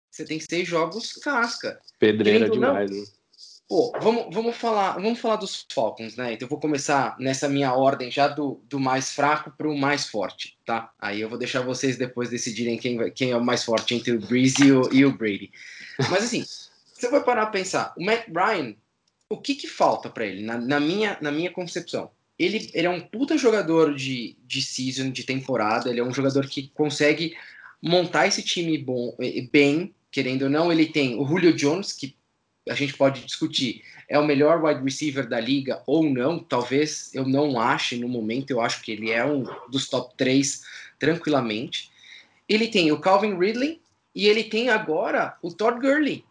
Você 0.08 0.24
tem 0.24 0.38
seis 0.38 0.66
jogos, 0.68 1.14
casca. 1.14 1.80
Pedreira 1.98 2.48
demais. 2.48 2.90
Não, 2.90 2.96
né? 2.96 3.04
Pô, 3.68 3.92
vamos, 4.00 4.32
vamos, 4.32 4.56
falar, 4.56 4.92
vamos 4.92 5.18
falar 5.18 5.36
dos 5.36 5.66
Falcons, 5.72 6.14
né? 6.14 6.34
Então 6.34 6.46
eu 6.46 6.50
vou 6.50 6.60
começar 6.60 7.16
nessa 7.18 7.48
minha 7.48 7.74
ordem 7.74 8.12
já 8.12 8.28
do, 8.28 8.62
do 8.68 8.78
mais 8.78 9.12
fraco 9.12 9.50
para 9.50 9.68
o 9.68 9.76
mais 9.76 10.06
forte, 10.06 10.56
tá? 10.64 10.92
Aí 11.00 11.20
eu 11.20 11.28
vou 11.28 11.36
deixar 11.36 11.62
vocês 11.62 11.96
depois 11.96 12.30
decidirem 12.30 12.78
quem, 12.78 13.10
quem 13.10 13.32
é 13.32 13.36
o 13.36 13.44
mais 13.44 13.64
forte 13.64 13.92
entre 13.92 14.12
o 14.12 14.20
Breeze 14.20 14.64
e 14.64 14.72
o, 14.72 14.92
e 14.92 15.04
o 15.04 15.16
Brady. 15.16 15.50
Mas 16.08 16.24
assim, 16.24 16.44
você 16.92 17.10
vai 17.10 17.24
parar 17.24 17.42
a 17.42 17.46
pensar, 17.46 17.92
o 17.98 18.04
Matt 18.04 18.28
Ryan, 18.28 18.76
o 19.28 19.36
que 19.36 19.56
que 19.56 19.66
falta 19.66 20.08
para 20.08 20.24
ele, 20.24 20.44
na, 20.44 20.56
na, 20.58 20.78
minha, 20.78 21.18
na 21.20 21.32
minha 21.32 21.50
concepção? 21.50 22.12
Ele, 22.38 22.70
ele 22.72 22.86
é 22.86 22.90
um 22.90 23.00
puta 23.00 23.36
jogador 23.36 23.96
de, 23.96 24.36
de 24.46 24.62
season, 24.62 25.10
de 25.10 25.24
temporada, 25.24 25.90
ele 25.90 25.98
é 25.98 26.04
um 26.04 26.14
jogador 26.14 26.46
que 26.46 26.68
consegue 26.68 27.36
montar 27.82 28.28
esse 28.28 28.42
time 28.42 28.78
bom, 28.78 29.16
eh, 29.20 29.48
bem, 29.50 29.92
querendo 30.12 30.42
ou 30.42 30.50
não, 30.50 30.70
ele 30.70 30.86
tem 30.86 31.18
o 31.18 31.26
Julio 31.26 31.52
Jones, 31.52 31.92
que 31.92 32.16
a 32.68 32.74
gente 32.74 32.94
pode 32.94 33.24
discutir, 33.24 33.82
é 34.08 34.18
o 34.18 34.26
melhor 34.26 34.62
wide 34.62 34.82
receiver 34.82 35.28
da 35.28 35.40
liga 35.40 35.82
ou 35.86 36.08
não, 36.08 36.38
talvez 36.38 37.14
eu 37.14 37.26
não 37.26 37.60
ache 37.60 37.96
no 37.96 38.08
momento, 38.08 38.50
eu 38.50 38.60
acho 38.60 38.82
que 38.82 38.92
ele 38.92 39.10
é 39.10 39.24
um 39.24 39.44
dos 39.68 39.88
top 39.88 40.14
3 40.16 40.62
tranquilamente. 40.98 41.90
Ele 42.48 42.68
tem 42.68 42.92
o 42.92 43.00
Calvin 43.00 43.38
Ridley 43.38 43.80
e 44.14 44.26
ele 44.26 44.44
tem 44.44 44.68
agora 44.68 45.36
o 45.42 45.52
Todd 45.52 45.80
Gurley 45.80 46.24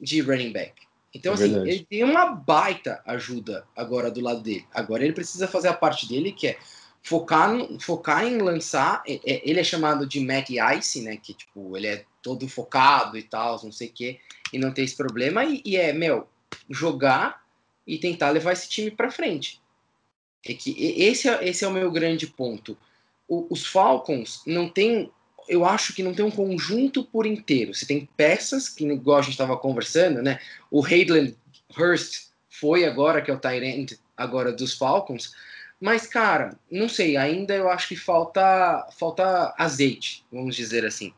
de 0.00 0.20
running 0.20 0.52
back. 0.52 0.82
Então, 1.14 1.32
é 1.32 1.34
assim, 1.34 1.68
ele 1.68 1.86
tem 1.88 2.04
uma 2.04 2.26
baita 2.26 3.02
ajuda 3.04 3.66
agora 3.76 4.10
do 4.10 4.20
lado 4.20 4.42
dele. 4.42 4.64
Agora 4.72 5.04
ele 5.04 5.12
precisa 5.12 5.46
fazer 5.46 5.68
a 5.68 5.74
parte 5.74 6.08
dele, 6.08 6.32
que 6.32 6.48
é 6.48 6.58
focar, 7.02 7.56
focar 7.80 8.24
em 8.24 8.38
lançar. 8.38 9.02
É, 9.06 9.14
é, 9.24 9.42
ele 9.48 9.60
é 9.60 9.64
chamado 9.64 10.06
de 10.06 10.20
Mac 10.20 10.48
Ice, 10.78 11.02
né? 11.02 11.16
Que 11.16 11.34
tipo, 11.34 11.76
ele 11.76 11.86
é 11.86 12.04
todo 12.22 12.48
focado 12.48 13.18
e 13.18 13.22
tal, 13.22 13.60
não 13.64 13.72
sei 13.72 13.88
o 13.88 13.92
quê 13.92 14.20
e 14.52 14.58
não 14.58 14.72
ter 14.72 14.82
esse 14.82 14.96
problema. 14.96 15.44
E, 15.44 15.62
e 15.64 15.76
é, 15.76 15.92
meu, 15.92 16.28
jogar 16.68 17.42
e 17.86 17.98
tentar 17.98 18.30
levar 18.30 18.52
esse 18.52 18.68
time 18.68 18.90
para 18.90 19.10
frente. 19.10 19.60
É 20.44 20.54
que 20.54 20.70
esse 21.00 21.28
é, 21.28 21.48
esse 21.48 21.64
é 21.64 21.68
o 21.68 21.72
meu 21.72 21.90
grande 21.90 22.26
ponto. 22.26 22.76
O, 23.26 23.46
os 23.48 23.66
Falcons 23.66 24.42
não 24.46 24.68
tem, 24.68 25.10
eu 25.48 25.64
acho 25.64 25.94
que 25.94 26.02
não 26.02 26.14
tem 26.14 26.24
um 26.24 26.30
conjunto 26.30 27.04
por 27.04 27.26
inteiro. 27.26 27.74
Você 27.74 27.86
tem 27.86 28.08
peças, 28.16 28.68
que 28.68 28.84
igual 28.84 29.18
a 29.18 29.22
gente 29.22 29.32
estava 29.32 29.56
conversando, 29.56 30.20
né? 30.20 30.38
O 30.70 30.84
Hayden 30.84 31.36
Hurst 31.76 32.26
foi 32.50 32.84
agora, 32.84 33.22
que 33.22 33.30
é 33.30 33.34
o 33.34 33.38
Tyrant 33.38 33.92
agora 34.16 34.52
dos 34.52 34.74
Falcons. 34.74 35.32
Mas, 35.82 36.06
cara, 36.06 36.56
não 36.70 36.88
sei, 36.88 37.16
ainda 37.16 37.52
eu 37.56 37.68
acho 37.68 37.88
que 37.88 37.96
falta, 37.96 38.86
falta 38.92 39.52
azeite, 39.58 40.24
vamos 40.30 40.54
dizer 40.54 40.84
assim. 40.84 41.12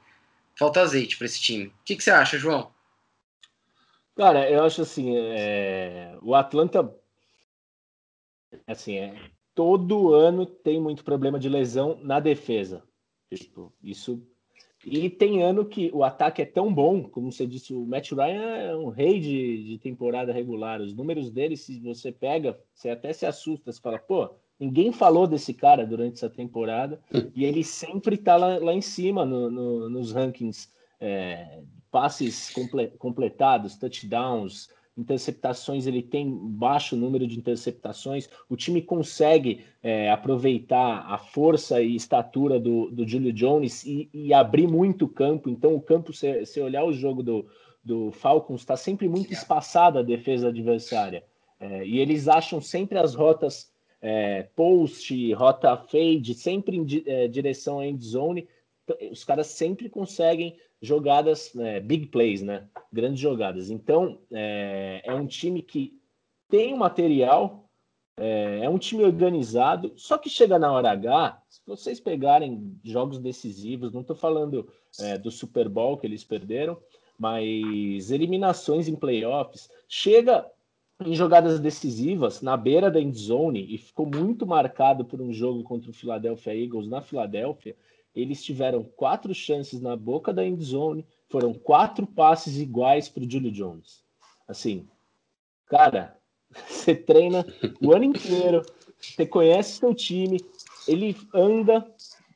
Falta 0.59 0.81
azeite 0.81 1.19
para 1.19 1.27
esse 1.27 1.39
time. 1.39 1.67
O 1.67 1.73
que, 1.85 1.95
que 1.95 2.03
você 2.03 2.11
acha, 2.11 2.39
João? 2.39 2.73
Cara, 4.17 4.51
eu 4.51 4.65
acho 4.65 4.81
assim, 4.81 5.19
é... 5.19 6.17
o 6.23 6.35
Atlanta, 6.35 6.91
assim, 8.67 8.97
é... 8.97 9.15
todo 9.55 10.15
ano 10.15 10.47
tem 10.47 10.81
muito 10.81 11.05
problema 11.05 11.39
de 11.39 11.51
lesão 11.51 12.01
na 12.03 12.19
defesa. 12.19 12.83
Tipo, 13.35 13.71
isso. 13.83 14.27
E 14.83 15.11
tem 15.11 15.43
ano 15.43 15.67
que 15.67 15.91
o 15.93 16.03
ataque 16.03 16.41
é 16.41 16.47
tão 16.47 16.73
bom, 16.73 17.03
como 17.03 17.31
você 17.31 17.47
disse, 17.47 17.75
o 17.75 17.85
Matt 17.85 18.13
Ryan 18.13 18.57
é 18.57 18.75
um 18.75 18.89
rei 18.89 19.21
de, 19.21 19.65
de 19.65 19.79
temporada 19.79 20.33
regular. 20.33 20.81
Os 20.81 20.95
números 20.95 21.31
dele, 21.31 21.55
se 21.55 21.79
você 21.81 22.11
pega, 22.11 22.59
você 22.73 22.89
até 22.89 23.13
se 23.13 23.27
assusta, 23.27 23.71
você 23.71 23.79
fala, 23.79 23.99
pô, 23.99 24.35
ninguém 24.59 24.93
falou 24.93 25.27
desse 25.27 25.53
cara 25.53 25.87
durante 25.87 26.15
essa 26.15 26.31
temporada, 26.31 27.01
e 27.35 27.45
ele 27.45 27.65
sempre 27.65 28.17
tá 28.17 28.37
lá, 28.37 28.59
lá 28.59 28.73
em 28.73 28.81
cima 28.81 29.25
no, 29.25 29.51
no, 29.51 29.89
nos 29.91 30.13
rankings 30.13 30.69
é, 31.01 31.61
passes 31.91 32.51
comple 32.51 32.89
completados, 32.99 33.77
touchdowns, 33.77 34.69
interceptações, 34.97 35.87
ele 35.87 36.03
tem 36.03 36.31
baixo 36.31 36.97
número 36.97 37.27
de 37.27 37.37
interceptações. 37.37 38.29
O 38.49 38.57
time 38.57 38.81
consegue 38.81 39.65
é, 39.83 40.11
aproveitar 40.11 41.05
a 41.09 41.19
força 41.19 41.83
e 41.83 41.97
estatura 41.97 42.61
do, 42.61 42.91
do 42.91 43.07
Julio 43.07 43.33
Jones 43.33 43.85
e, 43.85 44.09
e 44.13 44.33
abrir 44.33 44.69
muito 44.69 45.09
campo. 45.09 45.51
Então, 45.51 45.75
o 45.75 45.81
campo, 45.81 46.13
se, 46.13 46.47
se 46.47 46.61
olhar 46.61 46.85
o 46.85 46.93
jogo 46.93 47.23
do, 47.23 47.47
do 47.83 48.13
Falcons, 48.13 48.61
está 48.61 48.77
sempre 48.77 49.09
muito 49.09 49.33
espaçada 49.33 49.99
a 50.01 50.05
defesa 50.05 50.49
adversária. 50.49 51.25
É, 51.59 51.85
e 51.87 51.99
eles 51.99 52.29
acham 52.29 52.61
sempre 52.61 52.99
as 52.99 53.15
rotas 53.15 53.73
é, 54.07 54.43
post, 54.55 55.33
rota 55.33 55.79
fade, 55.79 56.35
sempre 56.35 56.77
em 56.77 56.87
é, 57.07 57.27
direção 57.27 57.81
à 57.81 57.87
end 57.87 58.05
zone. 58.05 58.47
Os 59.11 59.25
caras 59.25 59.47
sempre 59.47 59.89
conseguem 59.89 60.59
jogadas, 60.83 61.55
né, 61.55 61.81
big 61.81 62.09
plays, 62.09 62.43
né? 62.43 62.69
Grandes 62.93 63.19
jogadas. 63.19 63.71
Então, 63.71 64.19
é, 64.31 65.01
é 65.03 65.15
um 65.15 65.27
time 65.27 65.63
que 65.63 65.99
tem 66.51 66.75
o 66.75 66.77
material, 66.77 67.67
é, 68.19 68.61
é, 68.65 68.69
um 68.69 68.77
time 68.77 69.05
organizado, 69.05 69.95
só 69.97 70.19
que 70.19 70.29
chega 70.29 70.59
na 70.59 70.71
hora 70.71 70.91
H, 70.91 71.43
se 71.49 71.63
vocês 71.67 71.99
pegarem 71.99 72.79
jogos 72.85 73.19
decisivos, 73.19 73.91
não 73.91 74.03
estou 74.03 74.15
falando 74.15 74.69
é, 75.01 75.17
do 75.17 75.31
Super 75.31 75.67
Bowl 75.67 75.97
que 75.97 76.07
eles 76.07 76.23
perderam, 76.23 76.77
mas 77.19 78.11
eliminações 78.11 78.87
em 78.87 78.95
playoffs, 78.95 79.71
chega 79.89 80.45
em 81.01 81.15
jogadas 81.15 81.59
decisivas 81.59 82.41
na 82.41 82.57
beira 82.57 82.91
da 82.91 83.01
end 83.01 83.19
zone 83.19 83.67
e 83.69 83.79
ficou 83.79 84.07
muito 84.07 84.47
marcado 84.47 85.05
por 85.05 85.21
um 85.21 85.33
jogo 85.33 85.63
contra 85.65 85.91
o 85.91 85.95
Philadelphia 85.95 86.55
Eagles 86.55 86.89
na 86.89 87.01
Filadélfia, 87.01 87.77
eles 88.15 88.45
tiveram 88.45 88.85
quatro 88.85 89.35
chances 89.35 89.81
na 89.81 89.97
boca 89.97 90.33
da 90.33 90.47
end 90.47 90.63
zone, 90.63 91.05
foram 91.29 91.53
quatro 91.53 92.07
passes 92.07 92.59
iguais 92.59 93.09
para 93.09 93.25
o 93.25 93.31
Julio 93.31 93.51
Jones. 93.51 94.05
Assim, 94.47 94.87
cara, 95.67 96.17
você 96.69 96.95
treina 96.95 97.45
o 97.83 97.93
ano 97.93 98.05
inteiro, 98.05 98.63
você 99.01 99.27
conhece 99.27 99.79
seu 99.79 99.93
time, 99.95 100.41
ele 100.87 101.17
anda 101.35 101.85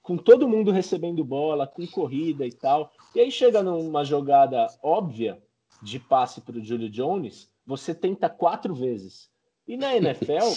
com 0.02 0.16
todo 0.16 0.48
mundo 0.48 0.72
recebendo 0.72 1.22
bola, 1.22 1.66
com 1.66 1.86
corrida 1.86 2.44
e 2.44 2.52
tal, 2.52 2.90
e 3.14 3.20
aí 3.20 3.30
chega 3.30 3.62
numa 3.62 4.04
jogada 4.04 4.66
óbvia 4.82 5.40
de 5.80 6.00
passe 6.00 6.40
para 6.40 6.56
o 6.56 6.64
Julio 6.64 6.88
Jones, 6.90 7.48
você 7.68 7.94
tenta 7.94 8.30
quatro 8.30 8.74
vezes. 8.74 9.30
E 9.66 9.76
na 9.76 9.94
NFL, 9.94 10.48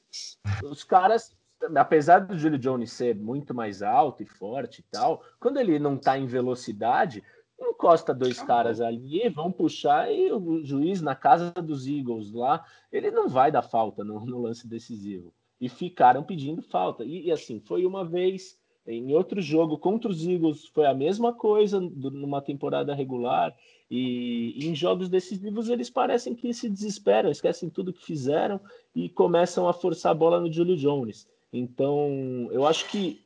os 0.64 0.82
caras 0.82 1.36
apesar 1.74 2.20
do 2.20 2.38
Julio 2.38 2.58
Jones 2.58 2.92
ser 2.92 3.14
muito 3.16 3.54
mais 3.54 3.82
alto 3.82 4.22
e 4.22 4.26
forte 4.26 4.80
e 4.80 4.84
tal, 4.90 5.22
quando 5.40 5.58
ele 5.58 5.78
não 5.78 5.94
está 5.94 6.18
em 6.18 6.26
velocidade, 6.26 7.22
encosta 7.58 8.14
dois 8.14 8.40
caras 8.40 8.80
ali, 8.80 9.28
vão 9.28 9.50
puxar 9.50 10.12
e 10.12 10.30
o 10.32 10.64
juiz 10.64 11.00
na 11.00 11.14
casa 11.14 11.50
dos 11.50 11.86
Eagles 11.86 12.32
lá, 12.32 12.64
ele 12.92 13.10
não 13.10 13.28
vai 13.28 13.50
dar 13.50 13.62
falta 13.62 14.04
no, 14.04 14.24
no 14.24 14.40
lance 14.40 14.68
decisivo. 14.68 15.32
E 15.60 15.68
ficaram 15.68 16.22
pedindo 16.22 16.60
falta. 16.62 17.04
E, 17.04 17.26
e, 17.26 17.32
assim, 17.32 17.60
foi 17.60 17.86
uma 17.86 18.04
vez, 18.04 18.58
em 18.86 19.14
outro 19.14 19.40
jogo 19.40 19.78
contra 19.78 20.10
os 20.10 20.26
Eagles, 20.26 20.66
foi 20.66 20.84
a 20.84 20.94
mesma 20.94 21.32
coisa 21.32 21.80
numa 21.80 22.42
temporada 22.42 22.94
regular. 22.94 23.56
E, 23.90 24.54
e 24.56 24.68
em 24.68 24.74
jogos 24.74 25.08
decisivos 25.08 25.68
eles 25.68 25.88
parecem 25.88 26.34
que 26.34 26.52
se 26.52 26.68
desesperam, 26.68 27.30
esquecem 27.30 27.70
tudo 27.70 27.92
que 27.92 28.04
fizeram 28.04 28.60
e 28.94 29.08
começam 29.08 29.68
a 29.68 29.72
forçar 29.72 30.12
a 30.12 30.14
bola 30.14 30.40
no 30.40 30.52
Julio 30.52 30.76
Jones. 30.76 31.28
Então, 31.52 32.48
eu 32.50 32.66
acho 32.66 32.88
que 32.90 33.20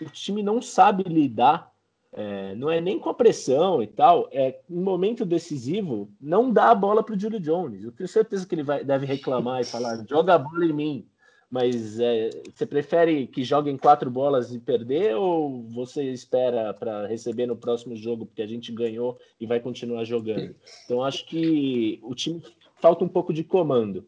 o 0.00 0.06
time 0.06 0.42
não 0.42 0.60
sabe 0.62 1.02
lidar, 1.04 1.72
é, 2.12 2.54
não 2.54 2.70
é 2.70 2.80
nem 2.80 2.98
com 2.98 3.10
a 3.10 3.14
pressão 3.14 3.82
e 3.82 3.86
tal, 3.86 4.28
é 4.32 4.58
em 4.70 4.80
momento 4.80 5.24
decisivo, 5.24 6.10
não 6.20 6.50
dá 6.50 6.70
a 6.70 6.74
bola 6.74 7.02
para 7.02 7.14
o 7.14 7.18
Julio 7.18 7.40
Jones. 7.40 7.84
Eu 7.84 7.92
tenho 7.92 8.08
certeza 8.08 8.46
que 8.46 8.54
ele 8.54 8.62
vai, 8.62 8.82
deve 8.82 9.04
reclamar 9.04 9.60
e 9.60 9.64
falar: 9.64 10.02
joga 10.08 10.34
a 10.34 10.38
bola 10.38 10.64
em 10.64 10.72
mim. 10.72 11.06
Mas 11.50 12.00
é, 12.00 12.30
você 12.52 12.66
prefere 12.66 13.26
que 13.28 13.44
joguem 13.44 13.76
quatro 13.76 14.10
bolas 14.10 14.52
e 14.52 14.58
perder 14.58 15.14
ou 15.14 15.62
você 15.68 16.10
espera 16.12 16.74
para 16.74 17.06
receber 17.06 17.46
no 17.46 17.56
próximo 17.56 17.94
jogo 17.94 18.26
porque 18.26 18.42
a 18.42 18.46
gente 18.46 18.72
ganhou 18.72 19.18
e 19.40 19.46
vai 19.46 19.60
continuar 19.60 20.04
jogando? 20.04 20.56
Então 20.84 21.04
acho 21.04 21.24
que 21.26 22.00
o 22.02 22.14
time 22.14 22.42
falta 22.80 23.04
um 23.04 23.08
pouco 23.08 23.32
de 23.32 23.44
comando. 23.44 24.04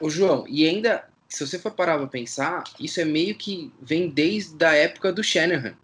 O 0.00 0.10
João, 0.10 0.46
e 0.46 0.68
ainda 0.68 1.08
se 1.32 1.46
você 1.46 1.58
for 1.58 1.72
parar 1.72 1.96
para 1.96 2.06
pensar, 2.06 2.62
isso 2.78 3.00
é 3.00 3.06
meio 3.06 3.34
que 3.34 3.72
vem 3.80 4.10
desde 4.10 4.62
a 4.64 4.74
época 4.74 5.10
do 5.10 5.24
Shanahan. 5.24 5.74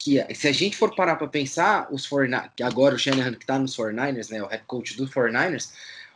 que 0.00 0.22
se 0.32 0.46
a 0.46 0.52
gente 0.52 0.76
for 0.76 0.94
parar 0.94 1.16
para 1.16 1.26
pensar, 1.26 1.88
os 1.92 2.06
49, 2.06 2.50
agora 2.62 2.94
o 2.94 2.98
Shanahan 2.98 3.32
que 3.32 3.42
está 3.42 3.58
nos 3.58 3.76
49ers, 3.76 4.30
né, 4.30 4.40
o 4.40 4.46
head 4.46 4.62
coach 4.64 4.96
do 4.96 5.08
49ers, 5.08 5.72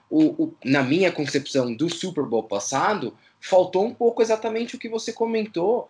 o, 0.09 0.45
o, 0.45 0.57
na 0.65 0.85
minha 0.85 1.11
concepção 1.11 1.75
do 1.75 1.91
Super 1.91 2.25
Bowl 2.25 2.45
passado, 2.45 3.17
faltou 3.43 3.85
um 3.85 3.93
pouco 3.93 4.23
exatamente 4.23 4.77
o 4.77 4.79
que 4.79 4.89
você 4.89 5.13
comentou 5.13 5.89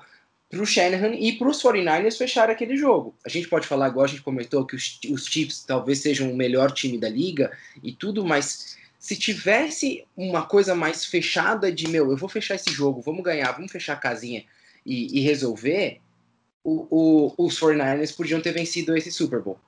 para 0.48 0.62
o 0.62 0.66
Shanahan 0.66 1.14
e 1.14 1.32
para 1.32 1.48
os 1.48 1.62
49ers 1.62 2.16
fechar 2.16 2.50
aquele 2.50 2.76
jogo. 2.76 3.14
A 3.24 3.28
gente 3.28 3.46
pode 3.46 3.66
falar, 3.66 3.88
igual 3.88 4.04
a 4.04 4.08
gente 4.08 4.22
comentou, 4.22 4.66
que 4.66 4.74
os, 4.74 4.98
os 5.10 5.26
Chiefs 5.26 5.62
talvez 5.62 5.98
sejam 5.98 6.32
o 6.32 6.36
melhor 6.36 6.72
time 6.72 6.98
da 6.98 7.08
liga 7.08 7.56
e 7.82 7.92
tudo, 7.92 8.24
mas 8.24 8.76
se 8.98 9.16
tivesse 9.16 10.04
uma 10.16 10.46
coisa 10.46 10.74
mais 10.74 11.04
fechada 11.04 11.70
de, 11.70 11.88
meu, 11.88 12.10
eu 12.10 12.16
vou 12.16 12.28
fechar 12.28 12.54
esse 12.54 12.70
jogo, 12.70 13.02
vamos 13.02 13.22
ganhar, 13.22 13.52
vamos 13.52 13.70
fechar 13.70 13.94
a 13.94 13.96
casinha 13.96 14.44
e, 14.84 15.18
e 15.18 15.20
resolver, 15.20 16.00
o, 16.64 16.86
o, 16.90 17.46
os 17.46 17.58
49ers 17.60 18.16
podiam 18.16 18.40
ter 18.40 18.52
vencido 18.52 18.96
esse 18.96 19.12
Super 19.12 19.40
Bowl. 19.40 19.58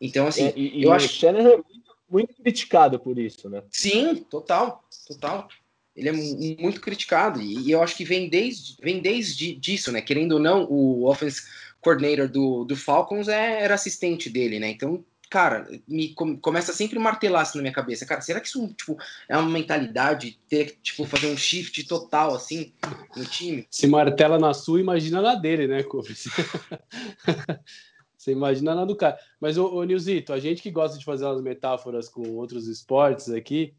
Então, 0.00 0.28
assim, 0.28 0.46
é, 0.46 0.52
e, 0.56 0.82
eu 0.84 0.90
e 0.90 0.92
acho. 0.92 1.06
O 1.06 1.08
Shanahan 1.08 1.50
é 1.50 1.56
muito, 1.56 1.96
muito 2.08 2.34
criticado 2.34 3.00
por 3.00 3.18
isso, 3.18 3.48
né? 3.48 3.62
Sim, 3.70 4.16
total, 4.16 4.84
total. 5.08 5.48
Ele 5.96 6.08
é 6.08 6.12
muito 6.60 6.80
criticado 6.80 7.40
e, 7.40 7.68
e 7.68 7.70
eu 7.70 7.82
acho 7.82 7.96
que 7.96 8.04
vem 8.04 8.28
desde, 8.28 8.76
vem 8.82 9.00
desde 9.00 9.54
disso, 9.54 9.92
né? 9.92 10.00
Querendo 10.00 10.32
ou 10.32 10.40
não, 10.40 10.64
o 10.64 11.08
offense 11.08 11.42
coordinator 11.80 12.28
do, 12.28 12.64
do 12.64 12.74
Falcons 12.74 13.28
é, 13.28 13.62
era 13.62 13.74
assistente 13.74 14.28
dele, 14.28 14.58
né? 14.58 14.70
Então, 14.70 15.04
cara, 15.30 15.68
me 15.86 16.14
começa 16.40 16.72
sempre 16.72 16.98
a 16.98 17.00
martelar 17.00 17.42
isso 17.42 17.56
na 17.56 17.62
minha 17.62 17.74
cabeça. 17.74 18.06
Cara, 18.06 18.20
será 18.20 18.40
que 18.40 18.48
isso 18.48 18.66
tipo, 18.68 18.96
é 19.28 19.36
uma 19.36 19.50
mentalidade 19.50 20.38
ter 20.48 20.78
tipo 20.82 21.04
fazer 21.04 21.26
um 21.26 21.36
shift 21.36 21.86
total 21.86 22.34
assim 22.34 22.72
no 23.16 23.24
time? 23.24 23.66
Se 23.70 23.86
martela 23.86 24.38
na 24.38 24.54
sua, 24.54 24.80
imagina 24.80 25.20
na 25.20 25.34
dele, 25.34 25.66
né, 25.66 25.82
Cofres? 25.82 26.24
Você 28.16 28.32
imagina 28.32 28.74
na 28.74 28.84
do 28.86 28.96
cara. 28.96 29.18
Mas, 29.38 29.58
ô, 29.58 29.74
ô 29.74 29.84
Nilzito, 29.84 30.32
a 30.32 30.40
gente 30.40 30.62
que 30.62 30.70
gosta 30.70 30.98
de 30.98 31.04
fazer 31.04 31.26
umas 31.26 31.42
metáforas 31.42 32.08
com 32.08 32.22
outros 32.36 32.66
esportes 32.66 33.28
aqui, 33.28 33.74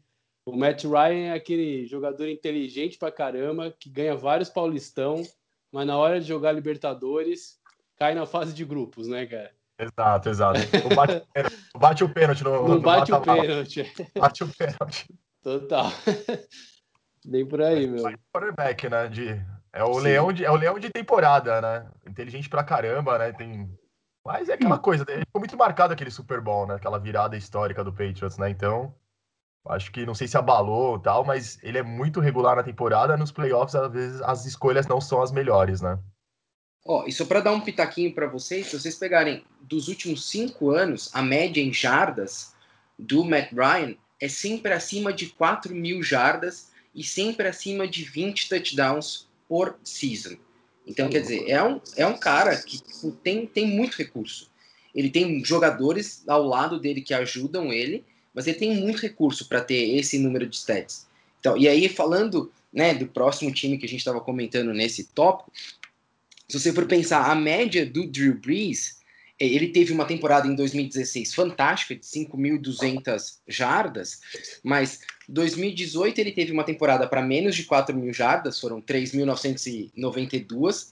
o 0.46 0.56
Matt 0.56 0.84
Ryan 0.84 1.26
é 1.26 1.32
aquele 1.32 1.84
jogador 1.86 2.28
inteligente 2.28 2.96
pra 2.96 3.10
caramba, 3.10 3.74
que 3.78 3.90
ganha 3.90 4.14
vários 4.14 4.48
Paulistão, 4.48 5.22
mas 5.72 5.86
na 5.86 5.98
hora 5.98 6.20
de 6.20 6.28
jogar 6.28 6.52
Libertadores, 6.52 7.58
cai 7.98 8.14
na 8.14 8.24
fase 8.24 8.54
de 8.54 8.64
grupos, 8.64 9.08
né, 9.08 9.26
cara? 9.26 9.50
Exato, 9.78 10.28
exato. 10.30 10.60
Bate, 10.94 11.26
bate, 11.76 12.04
o 12.04 12.08
pênalti 12.08 12.44
no. 12.44 12.66
Não 12.66 12.80
bate 12.80 13.12
o 13.12 13.20
pênalti. 13.20 13.92
Bate 14.16 14.44
o 14.44 14.48
pênalti. 14.48 15.06
Total. 15.42 15.90
Bem 17.26 17.44
por 17.44 17.60
aí, 17.60 17.84
é, 17.84 17.86
meu. 17.88 18.04
Quarterback, 18.32 18.88
né? 18.88 19.08
De, 19.08 19.28
é, 19.72 19.84
o 19.84 19.98
leão 19.98 20.32
de, 20.32 20.44
é 20.44 20.50
o 20.50 20.56
leão 20.56 20.78
de 20.78 20.88
temporada, 20.90 21.60
né? 21.60 21.90
Inteligente 22.08 22.48
pra 22.48 22.62
caramba, 22.62 23.18
né? 23.18 23.32
Tem. 23.32 23.68
Mas 24.24 24.48
é 24.48 24.54
aquela 24.54 24.78
coisa, 24.78 25.04
ficou 25.04 25.40
muito 25.40 25.56
marcado 25.56 25.92
aquele 25.92 26.10
Super 26.10 26.40
Bowl, 26.40 26.66
né? 26.66 26.76
Aquela 26.76 26.98
virada 26.98 27.36
histórica 27.36 27.84
do 27.84 27.92
Patriots, 27.92 28.38
né? 28.38 28.48
Então, 28.48 28.94
acho 29.68 29.90
que 29.92 30.06
não 30.06 30.14
sei 30.14 30.28
se 30.28 30.36
abalou 30.36 30.98
tal, 30.98 31.24
mas 31.24 31.58
ele 31.62 31.78
é 31.78 31.82
muito 31.82 32.20
regular 32.20 32.56
na 32.56 32.62
temporada. 32.62 33.16
Nos 33.16 33.32
playoffs, 33.32 33.74
às 33.74 33.92
vezes, 33.92 34.22
as 34.22 34.44
escolhas 34.46 34.86
não 34.86 35.00
são 35.00 35.22
as 35.22 35.32
melhores, 35.32 35.80
né? 35.80 35.98
Ó, 36.84 37.04
e 37.06 37.12
só 37.12 37.24
para 37.24 37.40
dar 37.40 37.52
um 37.52 37.60
pitaquinho 37.60 38.14
para 38.14 38.28
vocês, 38.28 38.66
se 38.66 38.78
vocês 38.78 38.94
pegarem 38.94 39.44
dos 39.60 39.88
últimos 39.88 40.28
cinco 40.28 40.70
anos, 40.70 41.10
a 41.12 41.20
média 41.20 41.60
em 41.60 41.72
jardas 41.72 42.54
do 42.98 43.24
Matt 43.24 43.52
Ryan 43.52 43.96
é 44.20 44.28
sempre 44.28 44.72
acima 44.72 45.12
de 45.12 45.26
4 45.26 45.74
mil 45.74 46.02
jardas 46.02 46.70
e 46.94 47.02
sempre 47.02 47.48
acima 47.48 47.86
de 47.86 48.04
20 48.04 48.48
touchdowns 48.48 49.28
por 49.48 49.76
season. 49.84 50.36
Então, 50.86 51.08
quer 51.08 51.20
dizer, 51.20 51.48
é 51.48 51.62
um, 51.62 51.80
é 51.96 52.06
um 52.06 52.16
cara 52.16 52.56
que 52.56 52.78
tipo, 52.78 53.10
tem, 53.10 53.46
tem 53.46 53.66
muito 53.66 53.96
recurso. 53.96 54.50
Ele 54.94 55.10
tem 55.10 55.44
jogadores 55.44 56.26
ao 56.26 56.44
lado 56.44 56.80
dele 56.80 57.02
que 57.02 57.12
ajudam 57.12 57.72
ele, 57.72 58.04
mas 58.36 58.46
ele 58.46 58.58
tem 58.58 58.76
muito 58.76 59.00
recurso 59.00 59.48
para 59.48 59.62
ter 59.62 59.96
esse 59.96 60.18
número 60.18 60.46
de 60.46 60.56
stats. 60.56 61.06
Então, 61.40 61.56
e 61.56 61.66
aí, 61.66 61.88
falando 61.88 62.52
né, 62.70 62.92
do 62.92 63.06
próximo 63.06 63.50
time 63.50 63.78
que 63.78 63.86
a 63.86 63.88
gente 63.88 64.00
estava 64.00 64.20
comentando 64.20 64.74
nesse 64.74 65.04
tópico, 65.04 65.50
se 66.46 66.60
você 66.60 66.70
for 66.70 66.84
pensar 66.86 67.30
a 67.30 67.34
média 67.34 67.86
do 67.86 68.06
Drew 68.06 68.34
Brees, 68.34 68.98
é, 69.40 69.46
ele 69.46 69.68
teve 69.68 69.90
uma 69.90 70.04
temporada 70.04 70.46
em 70.46 70.54
2016 70.54 71.34
fantástica, 71.34 71.94
de 71.94 72.02
5.200 72.02 73.38
jardas, 73.48 74.20
mas 74.62 75.00
2018 75.28 76.18
ele 76.18 76.32
teve 76.32 76.52
uma 76.52 76.64
temporada 76.64 77.08
para 77.08 77.22
menos 77.22 77.56
de 77.56 77.64
4 77.64 77.96
mil 77.96 78.12
jardas, 78.12 78.60
foram 78.60 78.82
3.992. 78.82 80.88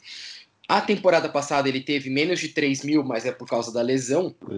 A 0.67 0.81
temporada 0.81 1.29
passada 1.29 1.69
ele 1.69 1.83
teve 1.83 2.09
menos 2.09 2.41
de 2.41 2.49
3 2.49 2.85
mil, 2.85 3.05
mas 3.05 3.27
é 3.27 3.33
por 3.33 3.47
causa 3.47 3.71
da 3.71 3.83
lesão. 3.83 4.35
É. 4.51 4.55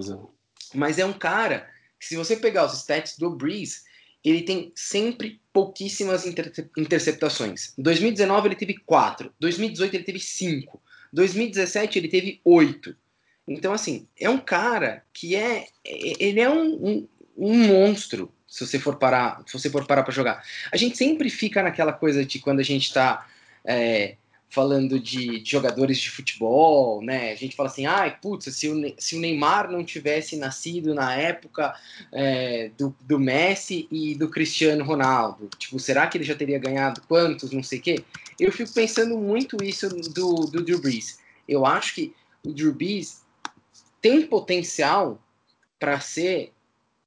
Mas 0.73 0.99
é 0.99 1.05
um 1.05 1.13
cara 1.13 1.69
se 2.01 2.17
você 2.17 2.37
pegar 2.37 2.67
os 2.67 2.75
stats 2.75 3.17
do 3.19 3.31
Breeze, 3.31 3.81
ele 4.25 4.43
tem 4.43 4.73
sempre 4.75 5.41
pouquíssimas 5.53 6.27
inter 6.27 6.53
interceptações. 6.77 7.73
Em 7.79 7.83
2019 7.83 8.49
ele 8.49 8.57
teve 8.57 8.75
4, 8.79 9.33
2018 9.39 9.95
ele 9.95 10.05
teve 10.05 10.21
5, 10.21 10.83
2017 11.13 11.99
ele 11.99 12.09
teve 12.09 12.41
8. 12.45 12.97
Então, 13.49 13.73
assim, 13.73 14.09
é 14.19 14.29
um 14.29 14.39
cara 14.39 15.05
que 15.13 15.37
é. 15.37 15.67
Ele 15.85 16.41
é 16.41 16.51
um, 16.51 16.75
um, 16.75 17.09
um 17.37 17.55
monstro, 17.69 18.33
se 18.49 18.67
você 18.67 18.79
for 18.79 18.97
parar, 18.97 19.43
se 19.47 19.53
você 19.53 19.71
for 19.71 19.87
parar 19.87 20.03
para 20.03 20.13
jogar. 20.13 20.43
A 20.73 20.77
gente 20.77 20.97
sempre 20.97 21.31
fica 21.31 21.63
naquela 21.63 21.93
coisa 21.93 22.25
de 22.25 22.41
quando 22.41 22.59
a 22.59 22.65
gente 22.65 22.87
está 22.87 23.29
é, 23.65 24.17
falando 24.49 24.99
de, 24.99 25.41
de, 25.41 25.51
jogadores 25.51 25.99
de 25.99 26.11
futebol, 26.11 27.03
né? 27.03 27.33
A 27.33 27.35
gente 27.35 27.57
fala 27.57 27.69
assim, 27.69 27.87
ai, 27.87 28.09
ah, 28.09 28.19
putz, 28.21 28.55
se 28.55 28.69
o, 28.69 28.95
se 28.99 29.17
o 29.17 29.21
Neymar 29.21 29.71
não 29.71 29.85
tivesse 29.85 30.37
nascido 30.37 30.95
na 30.95 31.15
época 31.15 31.75
é, 32.13 32.71
do, 32.79 32.95
do 33.03 33.19
Messi 33.19 33.87
e 33.91 34.15
do 34.15 34.31
Cristiano 34.31 34.85
Ronaldo, 34.85 35.49
tipo, 35.59 35.79
será 35.79 36.07
que 36.07 36.17
ele 36.17 36.25
já 36.25 36.35
teria 36.35 36.59
ganhado 36.59 37.03
quantos, 37.09 37.51
não 37.51 37.63
sei 37.63 37.79
o 37.79 37.83
quê? 37.83 38.05
Eu 38.39 38.53
fico 38.53 38.73
pensando 38.73 39.19
muito 39.19 39.63
isso 39.63 39.89
do, 39.89 40.47
do 40.47 40.63
Drew 40.63 40.81
Brees. 40.81 41.19
Eu 41.49 41.67
acho 41.67 41.95
que 41.95 42.15
o 42.45 42.53
Drew 42.53 42.73
Brees 42.73 43.23
tem 44.01 44.27
potencial 44.27 45.21
para 45.79 46.01
ser 46.01 46.53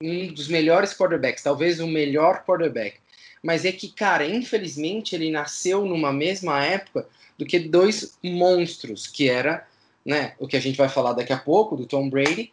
um 0.01 0.33
dos 0.33 0.47
melhores 0.47 0.93
quarterbacks, 0.93 1.43
talvez 1.43 1.79
o 1.79 1.87
melhor 1.87 2.43
quarterback. 2.45 2.99
Mas 3.43 3.65
é 3.65 3.71
que, 3.71 3.89
cara, 3.89 4.25
infelizmente 4.25 5.15
ele 5.15 5.31
nasceu 5.31 5.85
numa 5.85 6.11
mesma 6.11 6.63
época 6.63 7.07
do 7.37 7.45
que 7.45 7.59
dois 7.59 8.17
monstros, 8.23 9.07
que 9.07 9.29
era 9.29 9.65
né, 10.05 10.33
o 10.39 10.47
que 10.47 10.57
a 10.57 10.59
gente 10.59 10.77
vai 10.77 10.89
falar 10.89 11.13
daqui 11.13 11.31
a 11.31 11.37
pouco, 11.37 11.75
do 11.75 11.85
Tom 11.85 12.09
Brady, 12.09 12.51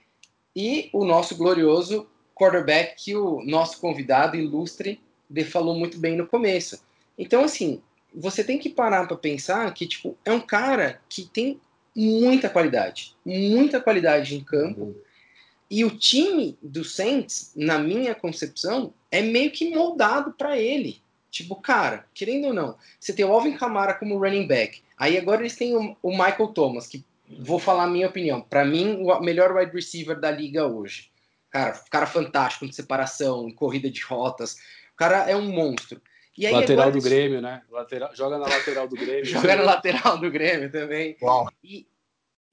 e 0.55 0.89
o 0.93 1.05
nosso 1.05 1.37
glorioso 1.37 2.07
quarterback 2.35 3.05
que 3.05 3.17
o 3.17 3.43
nosso 3.45 3.81
convidado 3.81 4.37
ilustre 4.37 5.01
falou 5.51 5.75
muito 5.75 5.99
bem 5.99 6.17
no 6.17 6.27
começo. 6.27 6.81
Então, 7.19 7.45
assim, 7.45 7.83
você 8.15 8.45
tem 8.45 8.59
que 8.59 8.69
parar 8.69 9.07
para 9.07 9.17
pensar 9.17 9.73
que, 9.75 9.87
tipo, 9.87 10.17
é 10.25 10.33
um 10.33 10.41
cara 10.41 11.01
que 11.09 11.25
tem 11.25 11.61
muita 11.95 12.49
qualidade, 12.49 13.15
muita 13.25 13.81
qualidade 13.81 14.37
em 14.37 14.45
campo, 14.45 14.83
uhum. 14.83 14.95
E 15.71 15.85
o 15.85 15.91
time 15.91 16.57
do 16.63 16.85
Saints, 16.85 17.53
na 17.57 17.79
minha 17.79 18.15
concepção, 18.15 18.93
é 19.11 19.21
meio 19.21 19.51
que 19.51 19.75
moldado 19.75 20.33
para 20.33 20.59
ele. 20.59 21.01
Tipo, 21.31 21.57
cara, 21.57 22.07
querendo 22.15 22.49
ou 22.49 22.55
não, 22.55 22.77
você 22.99 23.13
tem 23.13 23.25
o 23.25 23.33
Alvin 23.33 23.57
Kamara 23.57 23.95
como 23.95 24.19
running 24.19 24.47
back. 24.47 24.81
Aí 24.97 25.19
agora 25.19 25.43
eles 25.43 25.57
têm 25.57 25.77
o, 25.77 25.97
o 26.03 26.11
Michael 26.11 26.49
Thomas, 26.49 26.87
que 26.87 27.05
vou 27.41 27.59
falar 27.59 27.85
a 27.85 27.89
minha 27.89 28.07
opinião. 28.07 28.41
Para 28.41 28.65
mim, 28.65 29.03
o 29.03 29.21
melhor 29.21 29.55
wide 29.55 29.73
receiver 29.73 30.19
da 30.19 30.31
liga 30.31 30.67
hoje. 30.67 31.11
Cara, 31.51 31.73
cara 31.91 32.07
fantástico 32.07 32.67
de 32.67 32.75
separação, 32.75 33.51
corrida 33.51 33.91
de 33.91 34.03
rotas. 34.03 34.55
O 34.95 34.97
cara 34.97 35.29
é 35.29 35.37
um 35.37 35.51
monstro. 35.51 36.01
Aí, 36.39 36.51
lateral 36.51 36.93
do 36.93 37.01
Grêmio, 37.01 37.41
né? 37.41 37.63
Lateral, 37.71 38.15
joga 38.15 38.39
na 38.39 38.47
lateral 38.47 38.87
do 38.87 38.95
Grêmio. 38.97 39.25
joga 39.25 39.57
na 39.57 39.63
lateral 39.63 40.19
do 40.19 40.31
Grêmio 40.31 40.71
também. 40.71 41.17
Uau. 41.23 41.51
E, 41.65 41.87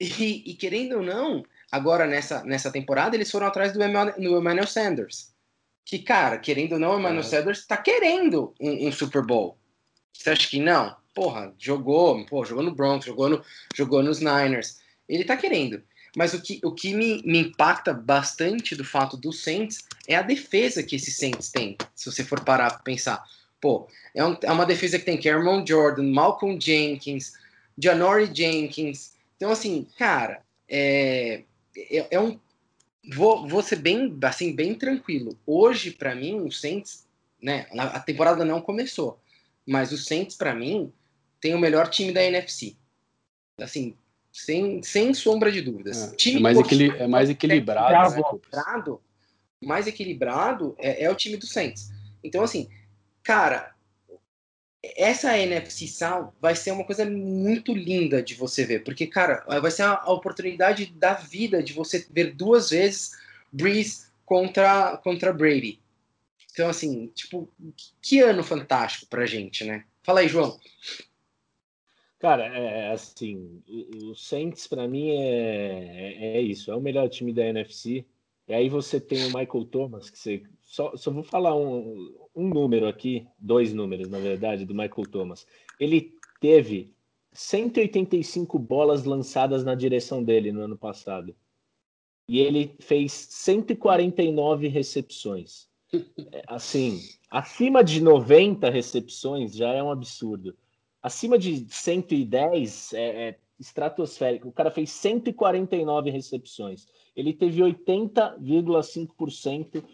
e, 0.00 0.50
e, 0.50 0.54
querendo 0.54 0.96
ou 0.96 1.02
não, 1.02 1.44
agora 1.74 2.06
nessa, 2.06 2.44
nessa 2.44 2.70
temporada 2.70 3.16
eles 3.16 3.30
foram 3.30 3.46
atrás 3.46 3.72
do 3.72 3.82
Emmanuel 3.82 4.66
Sanders 4.66 5.34
que, 5.84 5.98
cara, 5.98 6.38
querendo 6.38 6.72
ou 6.72 6.78
não, 6.78 6.96
o 6.96 6.98
Emmanuel 6.98 7.20
é. 7.20 7.24
Sanders 7.24 7.66
tá 7.66 7.76
querendo 7.76 8.54
um, 8.60 8.88
um, 8.88 8.92
Super 8.92 9.22
Bowl. 9.22 9.58
Você 10.12 10.30
acha 10.30 10.48
que 10.48 10.58
não? 10.58 10.96
Porra, 11.14 11.52
jogou, 11.58 12.24
pô, 12.26 12.44
jogou 12.44 12.64
no 12.64 12.74
Broncos, 12.74 13.06
jogou, 13.06 13.28
no, 13.28 13.44
jogou 13.74 14.02
nos 14.02 14.20
Niners. 14.20 14.80
Ele 15.08 15.24
tá 15.24 15.36
querendo. 15.36 15.82
Mas 16.16 16.32
o 16.32 16.40
que, 16.40 16.60
o 16.64 16.72
que 16.72 16.94
me, 16.94 17.22
me 17.24 17.38
impacta 17.38 17.92
bastante 17.92 18.74
do 18.74 18.84
fato 18.84 19.16
do 19.16 19.32
Saints 19.32 19.84
é 20.08 20.16
a 20.16 20.22
defesa 20.22 20.82
que 20.82 20.96
esse 20.96 21.10
Saints 21.10 21.50
tem, 21.50 21.76
se 21.94 22.10
você 22.10 22.24
for 22.24 22.40
parar 22.40 22.70
pra 22.70 22.82
pensar. 22.82 23.22
Pô, 23.60 23.88
é, 24.14 24.24
um, 24.24 24.36
é 24.42 24.52
uma 24.52 24.66
defesa 24.66 24.98
que 24.98 25.04
tem 25.04 25.20
Cameron 25.20 25.64
Jordan, 25.66 26.04
Malcolm 26.04 26.58
Jenkins, 26.60 27.32
Janory 27.76 28.30
Jenkins. 28.32 29.14
Então, 29.36 29.50
assim, 29.50 29.86
cara, 29.98 30.42
é, 30.68 31.42
é, 31.76 32.06
é 32.10 32.20
um 32.20 32.38
vou, 33.12 33.46
vou 33.46 33.62
ser 33.62 33.76
bem, 33.76 34.16
assim, 34.22 34.54
bem 34.54 34.74
tranquilo. 34.74 35.38
Hoje, 35.46 35.90
para 35.90 36.14
mim, 36.14 36.40
o 36.40 36.50
Saints, 36.50 37.06
né, 37.40 37.66
a 37.72 38.00
temporada 38.00 38.44
não 38.44 38.60
começou, 38.60 39.20
mas 39.66 39.92
o 39.92 39.98
Saints, 39.98 40.36
para 40.36 40.54
mim, 40.54 40.92
tem 41.40 41.54
o 41.54 41.58
melhor 41.58 41.88
time 41.88 42.12
da 42.12 42.22
NFC. 42.22 42.76
Assim, 43.58 43.96
Sem, 44.32 44.82
sem 44.82 45.14
sombra 45.14 45.52
de 45.52 45.60
dúvidas. 45.60 46.12
É, 46.12 46.16
time 46.16 46.38
é 46.38 46.42
mais, 46.42 46.58
equili 46.58 46.90
é 46.90 47.06
mais 47.06 47.30
equilibrado. 47.30 47.92
Né, 47.92 48.98
mais 49.62 49.86
equilibrado 49.86 50.74
é, 50.78 51.04
é 51.04 51.10
o 51.10 51.14
time 51.14 51.36
do 51.36 51.46
Saints. 51.46 51.90
Então, 52.22 52.42
assim, 52.42 52.68
cara, 53.22 53.73
essa 54.96 55.38
NFC 55.38 55.86
South 55.86 56.32
vai 56.40 56.54
ser 56.54 56.72
uma 56.72 56.84
coisa 56.84 57.04
muito 57.04 57.72
linda 57.72 58.22
de 58.22 58.34
você 58.34 58.64
ver, 58.64 58.84
porque, 58.84 59.06
cara, 59.06 59.44
vai 59.60 59.70
ser 59.70 59.82
a, 59.82 60.10
oportunidade 60.10 60.86
da 60.86 61.14
vida 61.14 61.62
de 61.62 61.72
você 61.72 62.06
ver 62.10 62.34
duas 62.34 62.70
vezes 62.70 63.12
Breeze 63.52 64.06
contra, 64.24 64.96
contra 64.98 65.32
Brady. 65.32 65.80
Então, 66.52 66.68
assim, 66.68 67.08
tipo, 67.14 67.48
que 68.00 68.20
ano 68.20 68.42
fantástico 68.42 69.06
pra 69.06 69.26
gente, 69.26 69.64
né? 69.64 69.84
Fala 70.02 70.20
aí, 70.20 70.28
João. 70.28 70.58
Cara, 72.18 72.46
é 72.46 72.92
assim, 72.92 73.62
o 73.68 74.14
Saints 74.14 74.66
para 74.66 74.88
mim 74.88 75.10
é, 75.10 76.36
é, 76.36 76.36
é 76.38 76.40
isso, 76.40 76.70
é 76.70 76.74
o 76.74 76.80
melhor 76.80 77.08
time 77.08 77.32
da 77.32 77.44
NFC. 77.44 78.04
E 78.48 78.54
aí 78.54 78.68
você 78.68 79.00
tem 79.00 79.24
o 79.24 79.26
Michael 79.26 79.64
Thomas, 79.70 80.10
que 80.10 80.18
você 80.18 80.42
só, 80.62 80.96
só 80.96 81.10
vou 81.10 81.22
falar 81.22 81.54
um, 81.54 82.14
um 82.34 82.48
número 82.48 82.88
aqui, 82.88 83.26
dois 83.38 83.72
números, 83.72 84.08
na 84.08 84.18
verdade, 84.18 84.64
do 84.64 84.74
Michael 84.74 85.06
Thomas. 85.10 85.46
Ele 85.78 86.12
teve 86.40 86.92
185 87.32 88.58
bolas 88.58 89.04
lançadas 89.04 89.64
na 89.64 89.74
direção 89.74 90.22
dele 90.22 90.52
no 90.52 90.62
ano 90.62 90.76
passado. 90.76 91.34
E 92.28 92.38
ele 92.38 92.74
fez 92.80 93.12
149 93.12 94.68
recepções. 94.68 95.68
É, 96.32 96.42
assim, 96.48 96.98
acima 97.30 97.84
de 97.84 98.00
90 98.00 98.70
recepções 98.70 99.54
já 99.54 99.72
é 99.72 99.82
um 99.82 99.90
absurdo. 99.90 100.56
Acima 101.02 101.38
de 101.38 101.66
110 101.68 102.94
é, 102.94 103.28
é 103.28 103.38
estratosférico. 103.60 104.48
O 104.48 104.52
cara 104.52 104.70
fez 104.70 104.90
149 104.90 106.10
recepções. 106.10 106.86
Ele 107.14 107.32
teve 107.32 107.62
80,5% 107.62 109.84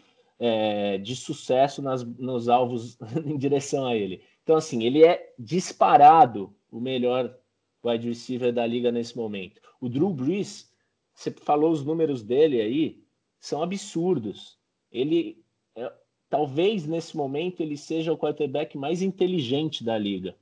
é, 0.43 0.97
de 0.97 1.15
sucesso 1.15 1.83
nas, 1.83 2.03
nos 2.03 2.49
alvos 2.49 2.97
em 3.23 3.37
direção 3.37 3.85
a 3.85 3.95
ele. 3.95 4.23
Então, 4.41 4.55
assim, 4.55 4.83
ele 4.83 5.05
é 5.05 5.33
disparado 5.37 6.51
o 6.71 6.79
melhor 6.79 7.37
wide 7.85 8.07
receiver 8.07 8.51
da 8.51 8.65
liga 8.65 8.91
nesse 8.91 9.15
momento. 9.15 9.61
O 9.79 9.87
Drew 9.87 10.11
Brees, 10.11 10.73
você 11.13 11.29
falou 11.29 11.71
os 11.71 11.85
números 11.85 12.23
dele 12.23 12.59
aí, 12.59 13.03
são 13.39 13.61
absurdos. 13.61 14.57
Ele, 14.91 15.43
é, 15.75 15.93
talvez 16.27 16.87
nesse 16.87 17.15
momento, 17.15 17.61
ele 17.61 17.77
seja 17.77 18.11
o 18.11 18.17
quarterback 18.17 18.75
mais 18.75 19.03
inteligente 19.03 19.83
da 19.83 19.95
liga. 19.95 20.35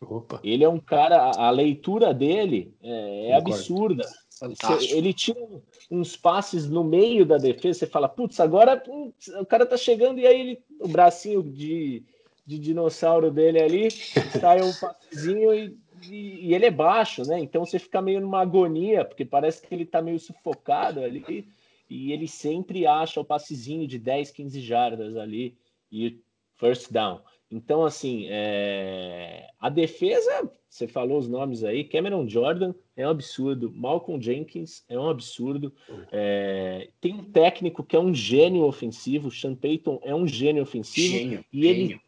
Opa. 0.00 0.40
Ele 0.44 0.62
é 0.62 0.68
um 0.68 0.78
cara, 0.78 1.16
a, 1.16 1.48
a 1.48 1.50
leitura 1.50 2.14
dele 2.14 2.76
é, 2.80 3.30
é 3.30 3.34
absurda. 3.34 4.04
Fantástico. 4.42 4.94
Ele 4.94 5.12
tira 5.12 5.40
uns 5.88 6.16
passes 6.16 6.68
no 6.68 6.82
meio 6.82 7.24
da 7.24 7.38
defesa, 7.38 7.78
você 7.78 7.86
fala, 7.86 8.08
putz, 8.08 8.40
agora 8.40 8.76
putz, 8.76 9.28
o 9.28 9.46
cara 9.46 9.64
tá 9.64 9.76
chegando 9.76 10.18
e 10.18 10.26
aí 10.26 10.40
ele, 10.40 10.58
o 10.80 10.88
bracinho 10.88 11.42
de, 11.44 12.02
de 12.44 12.58
dinossauro 12.58 13.30
dele 13.30 13.62
ali, 13.62 13.90
sai 14.40 14.60
um 14.60 14.72
passezinho 14.72 15.54
e, 15.54 15.78
e, 16.10 16.48
e, 16.48 16.54
ele 16.54 16.66
é 16.66 16.70
baixo, 16.70 17.22
né? 17.22 17.38
Então 17.38 17.64
você 17.64 17.78
fica 17.78 18.02
meio 18.02 18.20
numa 18.20 18.40
agonia, 18.40 19.04
porque 19.04 19.24
parece 19.24 19.62
que 19.62 19.72
ele 19.72 19.86
tá 19.86 20.02
meio 20.02 20.18
sufocado 20.18 21.00
ali, 21.00 21.46
e 21.88 22.10
ele 22.12 22.26
sempre 22.26 22.84
acha 22.84 23.20
o 23.20 23.24
passezinho 23.24 23.86
de 23.86 23.98
10, 23.98 24.32
15 24.32 24.60
jardas 24.60 25.16
ali 25.16 25.56
e 25.90 26.18
first 26.56 26.90
down. 26.90 27.20
Então, 27.52 27.84
assim, 27.84 28.26
é... 28.30 29.46
a 29.60 29.68
defesa, 29.68 30.50
você 30.68 30.88
falou 30.88 31.18
os 31.18 31.28
nomes 31.28 31.62
aí, 31.62 31.84
Cameron 31.84 32.26
Jordan 32.26 32.72
é 32.96 33.06
um 33.06 33.10
absurdo, 33.10 33.70
Malcolm 33.70 34.20
Jenkins 34.20 34.82
é 34.88 34.98
um 34.98 35.10
absurdo, 35.10 35.70
é... 36.10 36.88
tem 36.98 37.12
um 37.14 37.24
técnico 37.24 37.84
que 37.84 37.94
é 37.94 38.00
um 38.00 38.14
gênio 38.14 38.64
ofensivo, 38.64 39.30
Sean 39.30 39.54
Payton 39.54 40.00
é 40.02 40.14
um 40.14 40.26
gênio 40.26 40.62
ofensivo, 40.62 41.18
gênio, 41.18 41.44
e 41.52 41.66
ele 41.66 41.88
tem, 41.88 42.00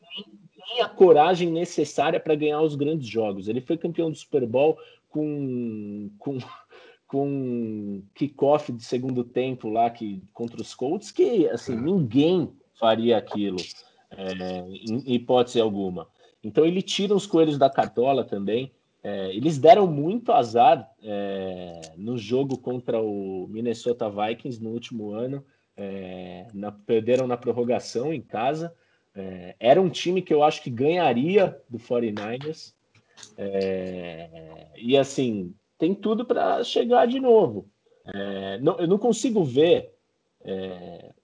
tem 0.67 0.81
a 0.81 0.89
coragem 0.89 1.51
necessária 1.51 2.19
para 2.19 2.35
ganhar 2.35 2.63
os 2.63 2.75
grandes 2.75 3.07
jogos. 3.07 3.47
Ele 3.47 3.61
foi 3.61 3.77
campeão 3.77 4.11
do 4.11 4.17
Super 4.17 4.47
Bowl 4.47 4.79
com, 5.11 6.11
com, 6.19 6.39
com 7.07 8.03
kickoff 8.15 8.73
de 8.73 8.83
segundo 8.83 9.23
tempo 9.23 9.69
lá 9.69 9.91
que, 9.91 10.23
contra 10.33 10.63
os 10.63 10.75
Colts, 10.75 11.11
que, 11.11 11.47
assim, 11.51 11.77
ninguém 11.77 12.51
faria 12.79 13.19
aquilo 13.19 13.59
é, 14.11 14.59
em 14.89 15.15
hipótese 15.15 15.61
alguma. 15.61 16.09
Então 16.43 16.65
ele 16.67 16.83
tira 16.83 17.15
os 17.15 17.27
coelhos 17.27 17.57
da 17.57 17.71
cartola 17.71 18.23
também. 18.23 18.71
É, 19.03 19.35
eles 19.35 19.59
deram 19.59 19.87
muito 19.87 20.33
azar 20.33 20.91
é, 21.03 21.93
no 21.97 22.17
jogo 22.17 22.57
contra 22.57 23.01
o 23.01 23.47
Minnesota 23.49 24.09
Vikings 24.09 24.63
no 24.63 24.71
último 24.71 25.13
ano. 25.13 25.45
É, 25.77 26.47
na, 26.55 26.71
perderam 26.71 27.27
na 27.27 27.37
prorrogação 27.37 28.13
em 28.13 28.21
casa. 28.21 28.75
É, 29.15 29.55
era 29.59 29.81
um 29.81 29.89
time 29.89 30.23
que 30.23 30.33
eu 30.33 30.43
acho 30.43 30.63
que 30.63 30.71
ganharia 30.71 31.59
do 31.69 31.79
49ers. 31.79 32.73
É, 33.39 34.69
e 34.77 34.97
assim, 34.97 35.55
tem 35.79 35.95
tudo 35.95 36.25
para 36.25 36.63
chegar 36.65 37.07
de 37.07 37.21
novo. 37.21 37.69
Não, 38.61 38.79
eu 38.79 38.87
não 38.87 38.99
consigo 38.99 39.43
ver 39.43 39.95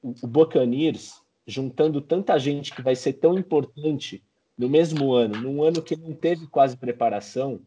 o, 0.02 0.14
o 0.22 0.26
Buccaneers 0.26 1.20
juntando 1.50 2.00
tanta 2.00 2.38
gente 2.38 2.74
que 2.74 2.82
vai 2.82 2.94
ser 2.94 3.14
tão 3.14 3.38
importante 3.38 4.22
no 4.56 4.68
mesmo 4.68 5.12
ano, 5.12 5.40
num 5.40 5.62
ano 5.62 5.82
que 5.82 5.96
não 5.96 6.14
teve 6.14 6.46
quase 6.46 6.76
preparação, 6.76 7.60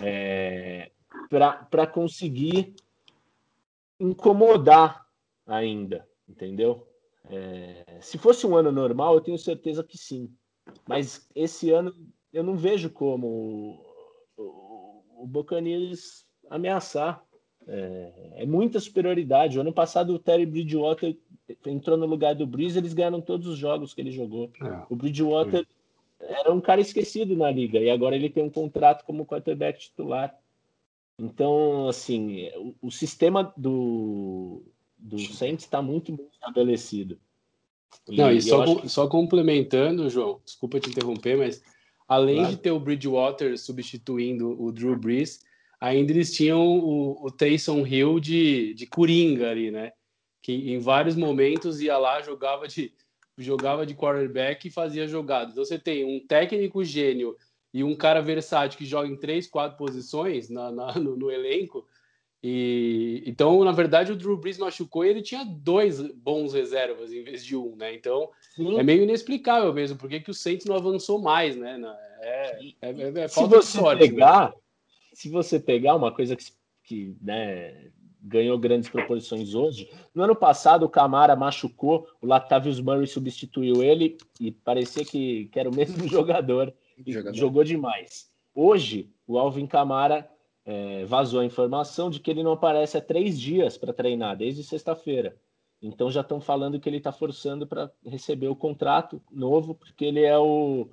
é, 0.00 0.90
para 1.28 1.86
conseguir 1.86 2.74
incomodar 3.98 5.06
ainda, 5.46 6.06
entendeu? 6.28 6.86
É, 7.28 7.98
se 8.00 8.18
fosse 8.18 8.46
um 8.46 8.54
ano 8.54 8.70
normal, 8.70 9.14
eu 9.14 9.20
tenho 9.20 9.38
certeza 9.38 9.82
que 9.82 9.98
sim. 9.98 10.32
Mas 10.86 11.28
esse 11.34 11.70
ano 11.70 11.94
eu 12.32 12.42
não 12.42 12.56
vejo 12.56 12.90
como 12.90 13.26
o, 14.36 14.42
o, 14.42 15.24
o 15.24 15.26
ameaçar. 16.50 17.24
É, 17.68 18.12
é, 18.36 18.46
muita 18.46 18.78
superioridade. 18.78 19.58
O 19.58 19.60
ano 19.60 19.72
passado 19.72 20.14
o 20.14 20.18
Terry 20.18 20.46
Bridgewater 20.46 21.16
entrou 21.66 21.96
no 21.96 22.06
lugar 22.06 22.34
do 22.34 22.46
Breeze, 22.46 22.78
eles 22.78 22.94
ganharam 22.94 23.20
todos 23.20 23.46
os 23.46 23.58
jogos 23.58 23.92
que 23.92 24.00
ele 24.00 24.12
jogou. 24.12 24.50
É, 24.62 24.86
o 24.88 24.94
Bridgewater 24.94 25.66
era 26.20 26.52
um 26.52 26.60
cara 26.60 26.80
esquecido 26.80 27.36
na 27.36 27.50
liga 27.50 27.78
e 27.78 27.90
agora 27.90 28.14
ele 28.14 28.30
tem 28.30 28.42
um 28.42 28.50
contrato 28.50 29.04
como 29.04 29.26
quarterback 29.26 29.80
titular. 29.80 30.34
Então, 31.18 31.88
assim, 31.88 32.48
o, 32.56 32.74
o 32.82 32.90
sistema 32.90 33.52
do, 33.56 34.62
do 34.98 35.18
Saints 35.18 35.64
está 35.64 35.80
muito 35.82 36.12
bem 36.12 36.28
estabelecido. 36.32 37.18
E, 38.08 38.16
Não, 38.16 38.30
e 38.30 38.40
só, 38.40 38.76
que... 38.76 38.88
só 38.88 39.08
complementando, 39.08 40.10
João, 40.10 40.40
desculpa 40.44 40.78
te 40.78 40.90
interromper, 40.90 41.36
mas 41.36 41.62
além 42.06 42.36
claro. 42.36 42.50
de 42.50 42.56
ter 42.58 42.70
o 42.70 42.80
Bridgewater 42.80 43.58
substituindo 43.58 44.60
o 44.62 44.70
Drew 44.70 44.96
Brees, 44.96 45.44
ainda 45.80 46.12
eles 46.12 46.34
tinham 46.34 46.60
o, 46.60 47.26
o 47.26 47.30
Taysom 47.30 47.86
Hill 47.86 48.20
de, 48.20 48.74
de 48.74 48.86
Coringa 48.86 49.50
ali, 49.50 49.70
né? 49.70 49.92
que 50.46 50.52
em 50.52 50.78
vários 50.78 51.16
momentos 51.16 51.80
ia 51.80 51.98
lá, 51.98 52.22
jogava 52.22 52.68
de, 52.68 52.92
jogava 53.36 53.84
de 53.84 53.96
quarterback 53.96 54.68
e 54.68 54.70
fazia 54.70 55.08
jogadas. 55.08 55.50
Então 55.50 55.64
você 55.64 55.76
tem 55.76 56.04
um 56.04 56.24
técnico 56.24 56.84
gênio 56.84 57.36
e 57.74 57.82
um 57.82 57.96
cara 57.96 58.22
versátil 58.22 58.78
que 58.78 58.84
joga 58.84 59.08
em 59.08 59.16
três, 59.16 59.48
quatro 59.48 59.76
posições 59.76 60.48
na, 60.48 60.70
na 60.70 60.94
no, 61.00 61.16
no, 61.16 61.32
elenco. 61.32 61.84
E 62.40 63.24
então, 63.26 63.64
na 63.64 63.72
verdade, 63.72 64.12
o 64.12 64.16
Drew 64.16 64.36
Brees 64.36 64.56
machucou 64.56 65.04
e 65.04 65.08
ele 65.08 65.20
tinha 65.20 65.44
dois 65.44 66.00
bons 66.00 66.54
reservas 66.54 67.12
em 67.12 67.24
vez 67.24 67.44
de 67.44 67.56
um, 67.56 67.74
né? 67.74 67.92
Então 67.92 68.30
Sim. 68.54 68.78
é 68.78 68.84
meio 68.84 69.02
inexplicável 69.02 69.74
mesmo 69.74 69.98
porque 69.98 70.20
que 70.20 70.30
o 70.30 70.34
Saints 70.34 70.64
não 70.64 70.76
avançou 70.76 71.20
mais, 71.20 71.56
né? 71.56 71.76
É, 72.20 72.60
é, 72.82 72.90
é, 72.92 73.18
é 73.18 73.26
se 73.26 73.44
você 73.46 73.78
sorte, 73.78 73.98
pegar, 73.98 74.54
se 75.16 75.30
você 75.30 75.58
pegar 75.58 75.94
uma 75.94 76.12
coisa 76.12 76.36
que, 76.36 76.44
que 76.84 77.16
né, 77.22 77.90
ganhou 78.20 78.58
grandes 78.58 78.90
proporções 78.90 79.54
hoje. 79.54 79.90
No 80.14 80.22
ano 80.22 80.36
passado, 80.36 80.84
o 80.84 80.90
Camara 80.90 81.34
machucou, 81.34 82.06
o 82.20 82.26
Latavius 82.26 82.78
Murray 82.80 83.06
substituiu 83.06 83.82
ele 83.82 84.18
e 84.38 84.52
parecia 84.52 85.06
que, 85.06 85.46
que 85.46 85.58
era 85.58 85.70
o 85.70 85.74
mesmo 85.74 86.04
jogador 86.06 86.70
jogador. 87.06 87.34
jogou 87.34 87.64
demais. 87.64 88.30
Hoje, 88.54 89.10
o 89.26 89.38
Alvin 89.38 89.66
Camara 89.66 90.30
é, 90.66 91.06
vazou 91.06 91.40
a 91.40 91.46
informação 91.46 92.10
de 92.10 92.20
que 92.20 92.30
ele 92.30 92.42
não 92.42 92.52
aparece 92.52 92.98
há 92.98 93.00
três 93.00 93.40
dias 93.40 93.78
para 93.78 93.94
treinar, 93.94 94.36
desde 94.36 94.62
sexta-feira. 94.62 95.34
Então 95.80 96.10
já 96.10 96.20
estão 96.20 96.42
falando 96.42 96.78
que 96.78 96.90
ele 96.90 96.98
está 96.98 97.10
forçando 97.10 97.66
para 97.66 97.90
receber 98.04 98.48
o 98.48 98.56
contrato 98.56 99.22
novo, 99.32 99.74
porque 99.74 100.04
ele 100.04 100.20
é 100.20 100.38
o, 100.38 100.90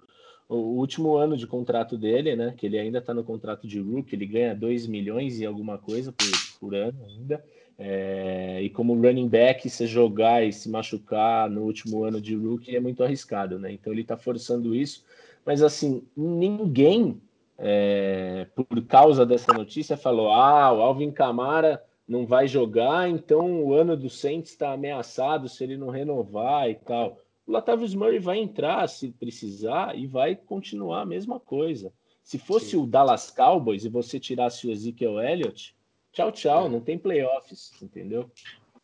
o 0.55 0.77
último 0.77 1.15
ano 1.15 1.35
de 1.35 1.47
contrato 1.47 1.97
dele, 1.97 2.35
né? 2.35 2.53
Que 2.57 2.65
ele 2.65 2.79
ainda 2.79 2.99
está 2.99 3.13
no 3.13 3.23
contrato 3.23 3.67
de 3.67 3.79
rookie, 3.79 4.15
ele 4.15 4.25
ganha 4.25 4.55
2 4.55 4.87
milhões 4.87 5.39
e 5.39 5.45
alguma 5.45 5.77
coisa 5.77 6.11
por, 6.11 6.27
por 6.59 6.75
ano 6.75 7.03
ainda. 7.05 7.43
É, 7.77 8.61
e 8.61 8.69
como 8.69 8.93
running 8.93 9.27
back, 9.27 9.69
se 9.69 9.87
jogar 9.87 10.43
e 10.43 10.53
se 10.53 10.69
machucar 10.69 11.49
no 11.49 11.63
último 11.63 12.03
ano 12.03 12.21
de 12.21 12.35
rookie 12.35 12.75
é 12.75 12.79
muito 12.79 13.03
arriscado, 13.03 13.57
né? 13.59 13.71
Então 13.71 13.91
ele 13.91 14.01
está 14.01 14.15
forçando 14.15 14.75
isso. 14.75 15.03
Mas 15.45 15.61
assim, 15.61 16.03
ninguém 16.15 17.19
é, 17.57 18.47
por 18.55 18.81
causa 18.85 19.25
dessa 19.25 19.53
notícia, 19.53 19.95
falou: 19.95 20.31
ah, 20.31 20.71
o 20.73 20.81
Alvin 20.81 21.11
Camara 21.11 21.83
não 22.07 22.25
vai 22.25 22.47
jogar, 22.47 23.09
então 23.09 23.63
o 23.63 23.73
ano 23.73 23.95
do 23.95 24.09
Saints 24.09 24.51
está 24.51 24.73
ameaçado 24.73 25.47
se 25.47 25.63
ele 25.63 25.77
não 25.77 25.89
renovar 25.89 26.69
e 26.69 26.75
tal. 26.75 27.17
O 27.45 27.51
Latavius 27.51 27.93
Murray 27.93 28.19
vai 28.19 28.37
entrar 28.39 28.87
se 28.87 29.11
precisar 29.11 29.97
e 29.97 30.07
vai 30.07 30.35
continuar 30.35 31.01
a 31.01 31.05
mesma 31.05 31.39
coisa. 31.39 31.91
Se 32.23 32.39
fosse 32.39 32.71
Sim. 32.71 32.77
o 32.77 32.87
Dallas 32.87 33.29
Cowboys 33.29 33.83
e 33.83 33.89
você 33.89 34.19
tirasse 34.19 34.65
o 34.65 34.71
Ezekiel 34.71 35.19
Elliott, 35.19 35.75
tchau, 36.11 36.31
tchau, 36.31 36.65
é. 36.67 36.69
não 36.69 36.79
tem 36.79 36.97
playoffs, 36.97 37.71
entendeu? 37.81 38.31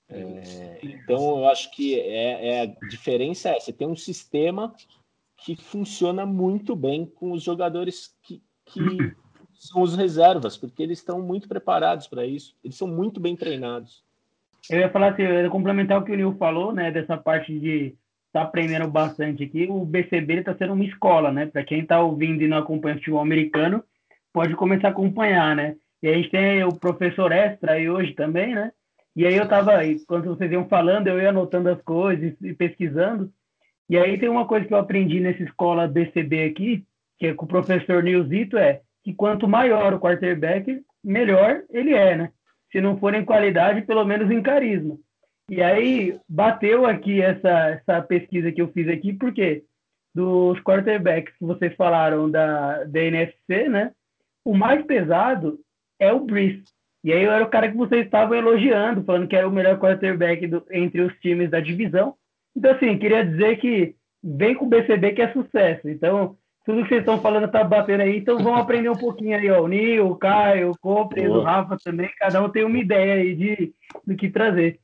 É, 0.10 0.80
então 0.82 1.38
eu 1.38 1.46
acho 1.48 1.72
que 1.72 2.00
é, 2.00 2.48
é, 2.48 2.62
a 2.64 2.88
diferença 2.88 3.50
é 3.50 3.60
você 3.60 3.72
tem 3.72 3.88
um 3.88 3.96
sistema 3.96 4.74
que 5.38 5.56
funciona 5.56 6.26
muito 6.26 6.76
bem 6.76 7.06
com 7.06 7.32
os 7.32 7.44
jogadores 7.44 8.18
que, 8.24 8.42
que 8.66 8.80
são 9.54 9.82
os 9.82 9.96
reservas, 9.96 10.58
porque 10.58 10.82
eles 10.82 10.98
estão 10.98 11.22
muito 11.22 11.48
preparados 11.48 12.08
para 12.08 12.26
isso, 12.26 12.58
eles 12.64 12.76
são 12.76 12.88
muito 12.88 13.20
bem 13.20 13.36
treinados. 13.36 14.04
Eu 14.70 14.80
ia 14.80 14.90
falar 14.90 15.14
assim, 15.14 15.22
eu 15.22 15.44
ia 15.44 15.50
complementar 15.50 16.02
o 16.02 16.04
que 16.04 16.12
o 16.12 16.16
Nil 16.16 16.36
falou, 16.38 16.74
né, 16.74 16.92
dessa 16.92 17.16
parte 17.16 17.58
de 17.58 17.96
estar 18.30 18.42
tá 18.42 18.42
aprendendo 18.42 18.88
bastante 18.88 19.44
aqui. 19.44 19.68
O 19.70 19.86
BCB 19.86 20.36
está 20.36 20.56
sendo 20.56 20.74
uma 20.74 20.86
escola, 20.86 21.32
né? 21.32 21.48
Para 21.48 21.64
quem 21.64 21.82
está 21.82 22.02
ouvindo 22.02 22.42
e 22.42 22.48
não 22.48 22.58
acompanha 22.58 22.96
o 22.96 23.00
futebol 23.00 23.22
americano, 23.22 23.84
pode 24.32 24.56
começar 24.56 24.90
a 24.90 24.92
acompanhar, 24.92 25.56
né? 25.56 25.76
E 26.02 26.08
a 26.08 26.14
gente 26.14 26.30
tem 26.30 26.64
o 26.64 26.74
professor 26.74 27.32
Extra 27.32 27.74
aí 27.74 27.90
hoje 27.90 28.14
também, 28.14 28.56
né? 28.56 28.72
E 29.16 29.26
aí 29.26 29.36
eu 29.36 29.44
estava, 29.44 29.80
quando 30.08 30.26
vocês 30.26 30.52
iam 30.52 30.68
falando, 30.68 31.08
eu 31.08 31.20
ia 31.20 31.30
anotando 31.30 31.70
as 31.70 31.82
coisas 31.82 32.34
e 32.42 32.54
pesquisando. 32.54 33.32
E 33.90 33.98
aí 33.98 34.18
tem 34.18 34.30
uma 34.30 34.48
coisa 34.48 34.66
que 34.66 34.74
eu 34.74 34.78
aprendi 34.78 35.20
nessa 35.20 35.44
escola 35.44 35.88
BCB 35.88 36.44
aqui, 36.44 36.86
que 37.18 37.28
é 37.28 37.34
com 37.34 37.46
o 37.46 37.48
professor 37.48 38.04
Nilzito, 38.04 38.58
é 38.58 38.82
que 39.04 39.14
quanto 39.14 39.48
maior 39.48 39.94
o 39.94 40.00
quarterback, 40.00 40.82
melhor 41.04 41.64
ele 41.70 41.94
é, 41.94 42.16
né? 42.16 42.32
Se 42.72 42.80
não 42.80 42.98
for 42.98 43.14
em 43.16 43.26
qualidade, 43.26 43.82
pelo 43.82 44.06
menos 44.06 44.30
em 44.30 44.42
carisma. 44.42 44.98
E 45.50 45.62
aí 45.62 46.20
bateu 46.28 46.86
aqui 46.86 47.22
essa, 47.22 47.70
essa 47.70 48.02
pesquisa 48.02 48.52
que 48.52 48.62
eu 48.62 48.72
fiz 48.72 48.88
aqui, 48.88 49.14
porque 49.14 49.64
dos 50.14 50.60
quarterbacks 50.62 51.34
que 51.38 51.46
vocês 51.46 51.74
falaram 51.76 52.30
da, 52.30 52.84
da 52.84 53.00
NFC, 53.00 53.70
né? 53.70 53.92
O 54.44 54.56
mais 54.56 54.86
pesado 54.86 55.60
é 56.00 56.12
o 56.12 56.20
Breeze. 56.20 56.64
E 57.04 57.14
aí 57.14 57.24
eu 57.24 57.32
era 57.32 57.44
o 57.44 57.50
cara 57.50 57.70
que 57.70 57.78
vocês 57.78 58.06
estavam 58.06 58.36
elogiando, 58.36 59.04
falando 59.04 59.28
que 59.28 59.36
era 59.36 59.48
o 59.48 59.52
melhor 59.52 59.80
quarterback 59.80 60.46
do, 60.48 60.64
entre 60.72 61.02
os 61.02 61.14
times 61.20 61.50
da 61.50 61.60
divisão. 61.60 62.16
Então, 62.56 62.72
assim, 62.72 62.98
queria 62.98 63.26
dizer 63.26 63.58
que 63.58 63.96
vem 64.24 64.56
com 64.56 64.66
o 64.66 64.70
BCB 64.70 65.14
que 65.14 65.22
é 65.22 65.32
sucesso. 65.32 65.88
Então, 65.88 66.36
tudo 66.66 66.84
que 66.84 66.90
vocês 66.90 67.00
estão 67.00 67.22
falando 67.22 67.50
tá 67.50 67.64
batendo 67.64 68.02
aí, 68.02 68.18
então 68.18 68.38
vamos 68.38 68.60
aprender 68.60 68.90
um 68.90 68.98
pouquinho 68.98 69.38
aí, 69.38 69.50
ó. 69.50 69.62
O 69.64 69.68
Nil, 69.68 70.08
o 70.08 70.16
Caio, 70.16 70.72
o 70.72 70.78
Copres, 70.78 71.30
o 71.30 71.42
Rafa 71.42 71.78
também, 71.84 72.10
cada 72.18 72.44
um 72.44 72.50
tem 72.50 72.66
uma 72.66 72.78
ideia 72.78 73.16
aí 73.16 73.36
de, 73.36 73.74
do 74.06 74.16
que 74.16 74.30
trazer. 74.30 74.80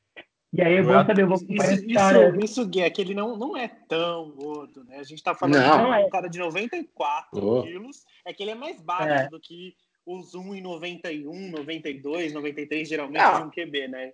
E 0.54 0.62
aí 0.62 0.78
eu 0.78 0.84
vou 0.84 0.94
saber, 0.94 1.22
eu 1.24 1.28
vou 1.28 1.38
isso, 1.38 1.86
isso, 1.86 2.36
isso, 2.42 2.68
Gui, 2.68 2.82
é 2.82 2.90
que 2.90 3.02
ele 3.02 3.14
não, 3.14 3.36
não 3.38 3.58
é 3.58 3.68
tão 3.68 4.32
gordo, 4.32 4.84
né? 4.86 5.00
A 5.00 5.04
gente 5.04 5.22
tá 5.22 5.36
falando 5.36 5.56
não. 5.56 6.00
de 6.00 6.06
um 6.06 6.10
cara 6.10 6.30
de 6.30 6.40
94 6.40 7.46
oh. 7.46 7.64
quilos, 7.64 8.06
é 8.26 8.34
que 8.34 8.42
ele 8.42 8.52
é 8.52 8.56
mais 8.56 8.80
baixo 8.82 9.26
é. 9.26 9.30
do 9.30 9.40
que 9.40 9.76
os 10.06 10.34
1,91, 10.34 11.52
92, 11.52 12.34
93, 12.34 12.88
geralmente, 12.88 13.22
não. 13.22 13.40
de 13.40 13.48
um 13.48 13.50
QB, 13.50 13.88
né? 13.88 14.14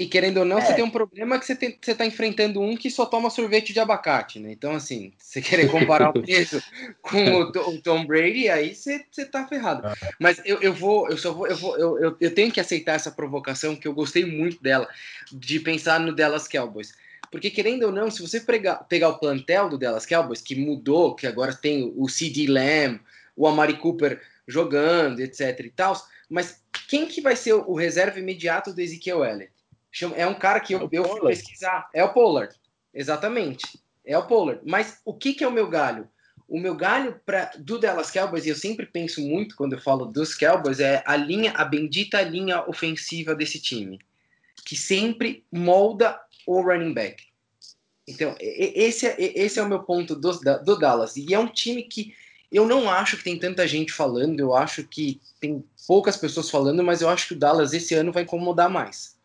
E 0.00 0.06
querendo 0.06 0.38
ou 0.38 0.46
não, 0.46 0.56
é. 0.56 0.62
você 0.62 0.72
tem 0.72 0.82
um 0.82 0.88
problema 0.88 1.38
que 1.38 1.44
você, 1.44 1.54
tem, 1.54 1.76
você 1.78 1.94
tá 1.94 2.06
enfrentando 2.06 2.58
um 2.58 2.74
que 2.74 2.90
só 2.90 3.04
toma 3.04 3.28
sorvete 3.28 3.74
de 3.74 3.80
abacate, 3.80 4.40
né? 4.40 4.50
Então, 4.50 4.72
assim, 4.72 5.12
você 5.18 5.42
querer 5.42 5.70
comparar 5.70 6.08
o 6.08 6.12
peso 6.24 6.58
com 7.02 7.22
o, 7.22 7.42
o, 7.50 7.82
Tom 7.82 8.06
Brady, 8.06 8.48
aí 8.48 8.74
você, 8.74 9.04
você 9.10 9.26
tá 9.26 9.46
ferrado. 9.46 9.86
É. 9.86 9.94
Mas 10.18 10.40
eu, 10.42 10.58
eu 10.62 10.72
vou, 10.72 11.06
eu 11.10 11.18
só 11.18 11.34
vou, 11.34 11.46
eu 11.46 11.54
vou, 11.54 11.76
eu, 11.76 11.98
eu, 11.98 12.16
eu 12.18 12.34
tenho 12.34 12.50
que 12.50 12.58
aceitar 12.58 12.94
essa 12.94 13.10
provocação, 13.10 13.76
que 13.76 13.86
eu 13.86 13.92
gostei 13.92 14.24
muito 14.24 14.62
dela, 14.62 14.88
de 15.30 15.60
pensar 15.60 16.00
no 16.00 16.16
Dallas 16.16 16.48
Cowboys. 16.48 16.94
Porque, 17.30 17.50
querendo 17.50 17.82
ou 17.82 17.92
não, 17.92 18.10
se 18.10 18.22
você 18.22 18.40
pegar, 18.40 18.76
pegar 18.76 19.10
o 19.10 19.18
plantel 19.18 19.68
do 19.68 19.76
Dallas 19.76 20.06
Cowboys, 20.06 20.40
que 20.40 20.54
mudou, 20.54 21.14
que 21.14 21.26
agora 21.26 21.52
tem 21.52 21.92
o 21.94 22.08
C.D. 22.08 22.46
Lamb, 22.46 23.02
o 23.36 23.46
Amari 23.46 23.76
Cooper 23.76 24.18
jogando, 24.48 25.20
etc 25.20 25.60
e 25.60 25.68
tal, 25.68 25.94
mas 26.26 26.62
quem 26.88 27.06
que 27.06 27.20
vai 27.20 27.36
ser 27.36 27.52
o 27.52 27.74
reserva 27.74 28.18
imediato 28.18 28.72
do 28.72 28.80
Ezekiel 28.80 29.22
Elliott? 29.22 29.59
É 30.14 30.26
um 30.26 30.34
cara 30.34 30.60
que 30.60 30.72
eu, 30.72 30.82
é 30.82 30.88
eu 30.92 31.04
fui 31.04 31.20
pesquisar. 31.20 31.88
É 31.92 32.04
o 32.04 32.12
Pollard. 32.12 32.54
Exatamente. 32.94 33.66
É 34.04 34.16
o 34.16 34.26
Pollard. 34.26 34.60
Mas 34.64 35.00
o 35.04 35.12
que, 35.12 35.34
que 35.34 35.44
é 35.44 35.48
o 35.48 35.52
meu 35.52 35.68
galho? 35.68 36.08
O 36.48 36.58
meu 36.58 36.74
galho 36.74 37.20
pra, 37.24 37.50
do 37.58 37.78
Dallas 37.78 38.10
Cowboys, 38.10 38.44
e 38.44 38.48
eu 38.48 38.56
sempre 38.56 38.86
penso 38.86 39.20
muito 39.20 39.56
quando 39.56 39.74
eu 39.74 39.80
falo 39.80 40.06
dos 40.06 40.34
Cowboys, 40.34 40.80
é 40.80 41.02
a 41.06 41.16
linha, 41.16 41.52
a 41.52 41.64
bendita 41.64 42.20
linha 42.22 42.68
ofensiva 42.68 43.34
desse 43.34 43.60
time. 43.60 43.98
Que 44.64 44.76
sempre 44.76 45.44
molda 45.50 46.20
o 46.46 46.60
running 46.60 46.94
back. 46.94 47.22
Então, 48.06 48.34
esse 48.40 49.06
é, 49.06 49.16
esse 49.18 49.58
é 49.58 49.62
o 49.62 49.68
meu 49.68 49.82
ponto 49.82 50.16
do, 50.16 50.32
do 50.64 50.78
Dallas. 50.78 51.16
E 51.16 51.32
é 51.32 51.38
um 51.38 51.46
time 51.46 51.82
que 51.84 52.14
eu 52.50 52.66
não 52.66 52.90
acho 52.90 53.16
que 53.16 53.24
tem 53.24 53.38
tanta 53.38 53.66
gente 53.66 53.92
falando, 53.92 54.40
eu 54.40 54.54
acho 54.56 54.82
que 54.82 55.20
tem 55.40 55.64
poucas 55.86 56.16
pessoas 56.16 56.50
falando, 56.50 56.82
mas 56.82 57.00
eu 57.00 57.08
acho 57.08 57.28
que 57.28 57.34
o 57.34 57.38
Dallas 57.38 57.72
esse 57.72 57.94
ano 57.94 58.12
vai 58.12 58.24
incomodar 58.24 58.68
mais 58.68 59.19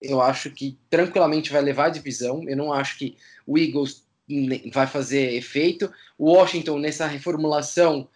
eu 0.00 0.20
acho 0.20 0.50
que 0.50 0.78
tranquilamente 0.90 1.52
vai 1.52 1.62
levar 1.62 1.86
a 1.86 1.90
divisão. 1.90 2.48
Eu 2.48 2.56
não 2.56 2.72
acho 2.72 2.98
que 2.98 3.16
o 3.46 3.58
Eagles 3.58 4.04
vai 4.72 4.86
fazer 4.86 5.34
efeito. 5.34 5.90
O 6.18 6.32
Washington, 6.32 6.78
nessa 6.78 7.06
reformulação, 7.06 8.08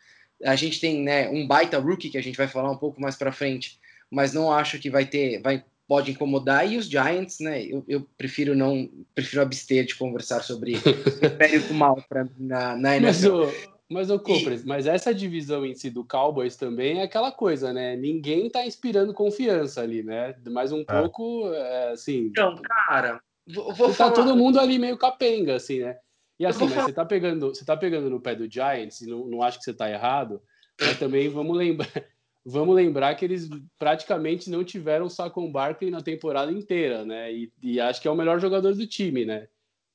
a 0.45 0.57
gente 0.57 0.81
tem 0.81 1.03
né, 1.03 1.29
um 1.29 1.47
baita 1.47 1.79
rookie 1.79 2.11
que 2.11 2.19
a 2.19 2.23
gente 2.23 2.37
vai 2.37 2.49
falar 2.49 2.71
um 2.71 2.77
pouco 2.77 3.01
mais 3.01 3.17
para 3.17 3.33
frente, 3.33 3.79
mas 4.11 4.33
não 4.33 4.53
acho 4.53 4.79
que 4.79 4.91
vai 4.91 5.05
ter, 5.07 5.41
vai 5.41 5.65
pode 5.91 6.13
incomodar. 6.13 6.71
E 6.71 6.77
os 6.77 6.87
Giants, 6.87 7.41
né? 7.41 7.65
Eu, 7.65 7.85
eu 7.89 8.07
prefiro 8.17 8.55
não, 8.55 8.89
prefiro 9.13 9.43
abster 9.43 9.85
de 9.85 9.97
conversar 9.97 10.41
sobre 10.41 10.75
o 10.87 11.27
Império 11.27 11.67
do 11.67 11.75
Mal 11.75 12.01
pra, 12.09 12.29
na, 12.39 12.77
na 12.77 12.97
NFL. 12.97 13.07
Mas 13.07 13.25
o, 13.25 13.53
mas, 13.91 14.09
o 14.09 14.21
Cooper, 14.21 14.53
e... 14.53 14.67
mas 14.67 14.87
essa 14.87 15.13
divisão 15.13 15.67
em 15.67 15.75
si 15.75 15.91
do 15.91 16.05
Cowboys 16.05 16.55
também 16.55 17.01
é 17.01 17.03
aquela 17.03 17.33
coisa, 17.33 17.73
né? 17.73 17.97
Ninguém 17.97 18.49
tá 18.49 18.65
inspirando 18.65 19.13
confiança 19.13 19.81
ali, 19.81 20.03
né? 20.03 20.37
Mais 20.47 20.71
um 20.71 20.83
é. 20.83 20.85
pouco, 20.85 21.53
é, 21.53 21.91
assim... 21.91 22.27
Então, 22.27 22.55
cara, 22.63 23.21
vou, 23.53 23.75
vou 23.75 23.89
tá 23.89 23.95
falar... 23.95 24.11
Tá 24.11 24.17
todo 24.23 24.37
mundo 24.37 24.61
ali 24.61 24.79
meio 24.79 24.97
capenga, 24.97 25.57
assim, 25.57 25.81
né? 25.81 25.99
E 26.39 26.47
assim, 26.47 26.67
mas 26.67 26.85
você 26.85 26.93
tá, 26.93 27.05
pegando, 27.05 27.49
você 27.49 27.65
tá 27.65 27.77
pegando 27.77 28.09
no 28.09 28.21
pé 28.21 28.37
do 28.37 28.49
Giants, 28.49 29.01
e 29.01 29.11
não, 29.11 29.27
não 29.27 29.43
acho 29.43 29.59
que 29.59 29.65
você 29.65 29.75
tá 29.75 29.91
errado, 29.91 30.41
mas 30.81 30.99
também 30.99 31.29
vamos 31.29 31.57
lembrar... 31.57 31.89
Vamos 32.43 32.75
lembrar 32.75 33.15
que 33.17 33.25
eles 33.27 33.51
praticamente 33.79 34.49
não 34.49 34.65
tiveram 34.65 35.05
o 35.05 35.11
Saquon 35.11 35.53
Barkley 35.53 35.91
na 35.91 36.01
temporada 36.01 36.51
inteira, 36.51 37.05
né? 37.05 37.31
E, 37.31 37.53
e 37.63 37.79
acho 37.79 38.01
que 38.01 38.09
é 38.09 38.11
o 38.11 38.17
melhor 38.17 38.41
jogador 38.41 38.75
do 38.75 38.87
time, 38.87 39.27
né? 39.27 39.47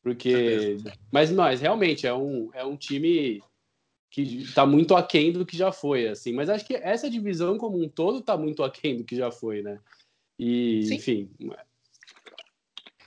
Porque... 0.03 0.77
Mas, 1.11 1.31
mas 1.31 1.59
realmente, 1.59 2.05
é 2.05 2.13
um, 2.13 2.51
é 2.53 2.63
um 2.63 2.77
time 2.77 3.41
que 4.15 4.21
está 4.21 4.65
muito 4.65 4.95
aquém 4.95 5.33
do 5.33 5.45
que 5.45 5.57
já 5.57 5.73
foi, 5.73 6.07
assim. 6.07 6.31
Mas 6.31 6.49
acho 6.49 6.65
que 6.65 6.73
essa 6.73 7.09
divisão 7.09 7.57
como 7.57 7.83
um 7.83 7.89
todo 7.89 8.19
está 8.19 8.37
muito 8.37 8.63
aquém 8.63 8.95
do 8.95 9.03
que 9.03 9.13
já 9.13 9.29
foi, 9.29 9.61
né? 9.61 9.77
E, 10.39 10.83
Sim. 10.85 10.95
enfim. 10.95 11.29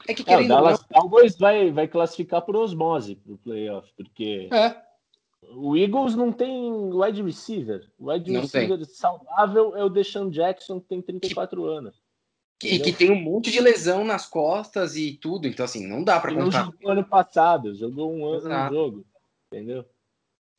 É 0.07 0.13
que 0.13 0.23
querendo 0.23 0.43
é, 0.43 0.45
o 0.45 0.49
Dallas 0.49 0.81
não... 0.81 1.01
Cowboys 1.01 1.39
vai, 1.39 1.73
vai 1.73 1.89
classificar 1.89 2.43
por 2.43 2.57
osmose 2.57 3.15
para 3.15 3.33
o 3.33 3.39
playoff, 3.39 3.91
porque 3.97 4.51
é. 4.53 4.77
o 5.55 5.75
Eagles 5.79 6.15
não 6.15 6.31
tem 6.31 6.71
wide 6.93 7.23
receiver. 7.23 7.91
O 7.99 8.11
wide 8.13 8.31
não 8.31 8.43
receiver 8.43 8.77
tem. 8.77 8.85
saudável 8.85 9.75
é 9.79 9.83
o 9.83 9.89
Deshaun 9.89 10.29
Jackson, 10.29 10.79
que 10.79 10.89
tem 10.89 11.01
34 11.01 11.63
que... 11.63 11.69
anos. 11.69 12.03
E 12.63 12.79
que 12.81 12.93
tem 12.93 13.11
um 13.11 13.19
monte 13.19 13.51
de 13.51 13.61
lesão 13.61 14.05
nas 14.05 14.27
costas 14.27 14.95
e 14.95 15.13
tudo, 15.13 15.49
então 15.49 15.65
assim, 15.65 15.87
não 15.87 16.05
dá 16.05 16.21
para 16.21 16.35
contar. 16.35 16.65
Não 16.67 16.73
jogou 16.73 16.91
ano 16.91 17.05
passado, 17.05 17.75
jogou 17.75 18.13
um 18.13 18.27
ano 18.27 18.47
no 18.47 18.69
jogo, 18.69 19.07
entendeu? 19.47 19.87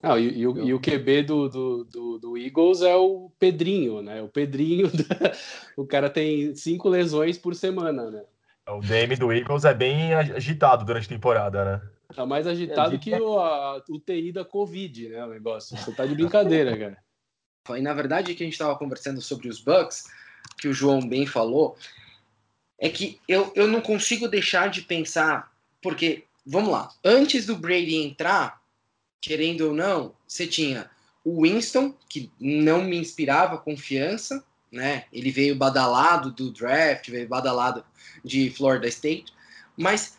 Não, 0.01 0.17
e, 0.17 0.39
e, 0.39 0.47
o, 0.47 0.65
e, 0.65 0.73
o, 0.73 0.79
QB 0.79 1.23
do, 1.23 1.49
do, 1.49 1.83
do, 1.83 2.19
do, 2.19 2.37
Eagles 2.37 2.81
é 2.81 2.95
o 2.95 3.29
Pedrinho, 3.37 4.01
né? 4.01 4.21
O 4.21 4.29
Pedrinho, 4.29 4.87
da... 4.95 5.33
o 5.75 5.85
cara 5.85 6.09
tem 6.09 6.55
cinco 6.55 6.87
lesões 6.87 7.37
por 7.37 7.53
semana, 7.53 8.09
né? 8.09 8.23
O 8.69 8.79
DM 8.79 9.15
do 9.17 9.33
Eagles 9.33 9.65
é 9.65 9.73
bem 9.73 10.13
agitado 10.13 10.85
durante 10.85 11.05
a 11.05 11.09
temporada, 11.09 11.65
né? 11.65 11.81
Tá 12.15 12.25
mais 12.25 12.47
agitado 12.47 12.97
que 12.97 13.13
o, 13.13 13.39
a, 13.39 13.83
o 13.89 13.99
TI 13.99 14.31
da 14.31 14.45
Covid, 14.45 15.09
né? 15.09 15.25
O 15.25 15.29
negócio. 15.29 15.77
Você 15.77 15.91
tá 15.91 16.05
de 16.05 16.15
brincadeira, 16.15 16.77
cara. 16.77 17.77
E 17.77 17.81
na 17.81 17.93
verdade, 17.93 18.33
que 18.33 18.43
a 18.43 18.45
gente 18.45 18.53
estava 18.53 18.77
conversando 18.77 19.21
sobre 19.21 19.47
os 19.49 19.59
Bucks, 19.59 20.05
que 20.57 20.67
o 20.67 20.73
João 20.73 21.01
bem 21.01 21.25
falou, 21.25 21.77
é 22.79 22.89
que 22.89 23.19
eu, 23.27 23.51
eu 23.55 23.67
não 23.67 23.81
consigo 23.81 24.27
deixar 24.27 24.69
de 24.69 24.81
pensar, 24.81 25.51
porque, 25.81 26.23
vamos 26.45 26.71
lá, 26.71 26.89
antes 27.03 27.45
do 27.45 27.55
Brady 27.55 27.95
entrar, 27.95 28.58
querendo 29.21 29.67
ou 29.67 29.73
não, 29.73 30.13
você 30.27 30.47
tinha 30.47 30.89
o 31.23 31.43
Winston, 31.43 31.93
que 32.07 32.31
não 32.39 32.83
me 32.83 32.97
inspirava 32.97 33.57
confiança, 33.57 34.43
né? 34.71 35.05
Ele 35.11 35.31
veio 35.31 35.55
badalado 35.55 36.31
do 36.31 36.51
draft, 36.51 37.09
veio 37.09 37.27
badalado 37.27 37.83
de 38.23 38.49
Florida 38.49 38.87
State, 38.87 39.33
mas 39.77 40.17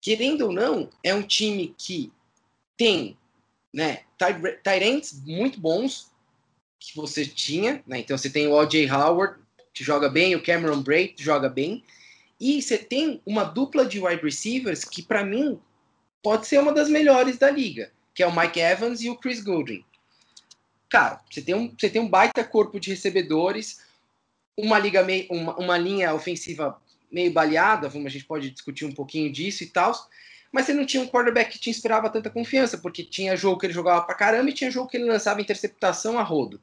querendo 0.00 0.46
ou 0.46 0.52
não, 0.52 0.90
é 1.02 1.14
um 1.14 1.22
time 1.22 1.74
que 1.78 2.12
tem, 2.76 3.16
né, 3.72 4.00
Tyrants 4.62 5.22
muito 5.24 5.60
bons, 5.60 6.10
que 6.78 6.96
você 6.96 7.24
tinha, 7.24 7.82
né? 7.86 8.00
Então 8.00 8.18
você 8.18 8.28
tem 8.28 8.48
o 8.48 8.52
O.J. 8.52 8.90
Howard, 8.90 9.38
que 9.72 9.84
joga 9.84 10.08
bem, 10.08 10.34
o 10.34 10.42
Cameron 10.42 10.82
Braid 10.82 11.14
joga 11.22 11.48
bem, 11.48 11.84
e 12.40 12.60
você 12.60 12.76
tem 12.76 13.22
uma 13.24 13.44
dupla 13.44 13.86
de 13.86 14.00
wide 14.00 14.22
receivers 14.22 14.84
que, 14.84 15.00
para 15.00 15.24
mim, 15.24 15.60
pode 16.22 16.46
ser 16.48 16.58
uma 16.58 16.72
das 16.72 16.88
melhores 16.88 17.38
da 17.38 17.48
liga, 17.48 17.92
que 18.14 18.22
é 18.22 18.26
o 18.26 18.34
Mike 18.34 18.60
Evans 18.60 19.00
e 19.02 19.10
o 19.10 19.16
Chris 19.16 19.42
Goodwin. 19.42 19.84
Cara, 20.88 21.20
você 21.30 21.40
tem 21.40 21.54
um, 21.54 21.74
você 21.78 21.88
tem 21.88 22.02
um 22.02 22.08
baita 22.08 22.44
corpo 22.44 22.78
de 22.78 22.90
recebedores, 22.90 23.80
uma, 24.56 24.78
liga 24.78 25.02
meio, 25.02 25.26
uma, 25.30 25.56
uma 25.56 25.78
linha 25.78 26.14
ofensiva 26.14 26.80
meio 27.10 27.32
baleada, 27.32 27.86
a 27.86 28.08
gente 28.08 28.24
pode 28.24 28.50
discutir 28.50 28.84
um 28.84 28.92
pouquinho 28.92 29.30
disso 29.30 29.62
e 29.62 29.66
tal, 29.66 29.94
mas 30.50 30.66
você 30.66 30.74
não 30.74 30.84
tinha 30.84 31.02
um 31.02 31.08
quarterback 31.08 31.52
que 31.52 31.58
te 31.58 31.70
inspirava 31.70 32.10
tanta 32.10 32.30
confiança, 32.30 32.76
porque 32.78 33.02
tinha 33.02 33.36
jogo 33.36 33.58
que 33.58 33.66
ele 33.66 33.72
jogava 33.72 34.02
pra 34.02 34.14
caramba 34.14 34.50
e 34.50 34.54
tinha 34.54 34.70
jogo 34.70 34.88
que 34.88 34.96
ele 34.96 35.04
lançava 35.04 35.40
interceptação 35.40 36.18
a 36.18 36.22
rodo. 36.22 36.60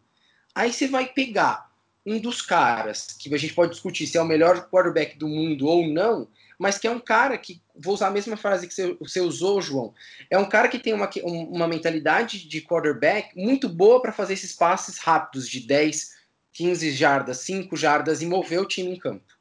Aí 0.53 0.71
você 0.71 0.87
vai 0.87 1.07
pegar 1.07 1.69
um 2.05 2.19
dos 2.19 2.41
caras 2.41 3.07
que 3.19 3.33
a 3.33 3.37
gente 3.37 3.53
pode 3.53 3.71
discutir 3.71 4.07
se 4.07 4.17
é 4.17 4.21
o 4.21 4.25
melhor 4.25 4.69
quarterback 4.69 5.17
do 5.17 5.27
mundo 5.27 5.67
ou 5.67 5.87
não, 5.87 6.27
mas 6.59 6.77
que 6.77 6.85
é 6.85 6.91
um 6.91 6.99
cara 6.99 7.37
que, 7.37 7.61
vou 7.73 7.93
usar 7.93 8.07
a 8.07 8.11
mesma 8.11 8.35
frase 8.35 8.67
que 8.67 8.73
você, 8.73 9.21
usou, 9.21 9.61
João, 9.61 9.93
é 10.29 10.37
um 10.37 10.49
cara 10.49 10.67
que 10.67 10.77
tem 10.77 10.93
uma, 10.93 11.09
uma 11.23 11.69
mentalidade 11.69 12.45
de 12.45 12.61
quarterback 12.61 13.33
muito 13.33 13.69
boa 13.69 14.01
para 14.01 14.11
fazer 14.11 14.33
esses 14.33 14.51
passes 14.51 14.97
rápidos 14.97 15.47
de 15.47 15.61
10, 15.61 16.17
15 16.51 16.91
jardas, 16.91 17.37
5 17.37 17.77
jardas 17.77 18.21
e 18.21 18.25
mover 18.25 18.59
o 18.59 18.67
time 18.67 18.91
em 18.91 18.99
campo. 18.99 19.33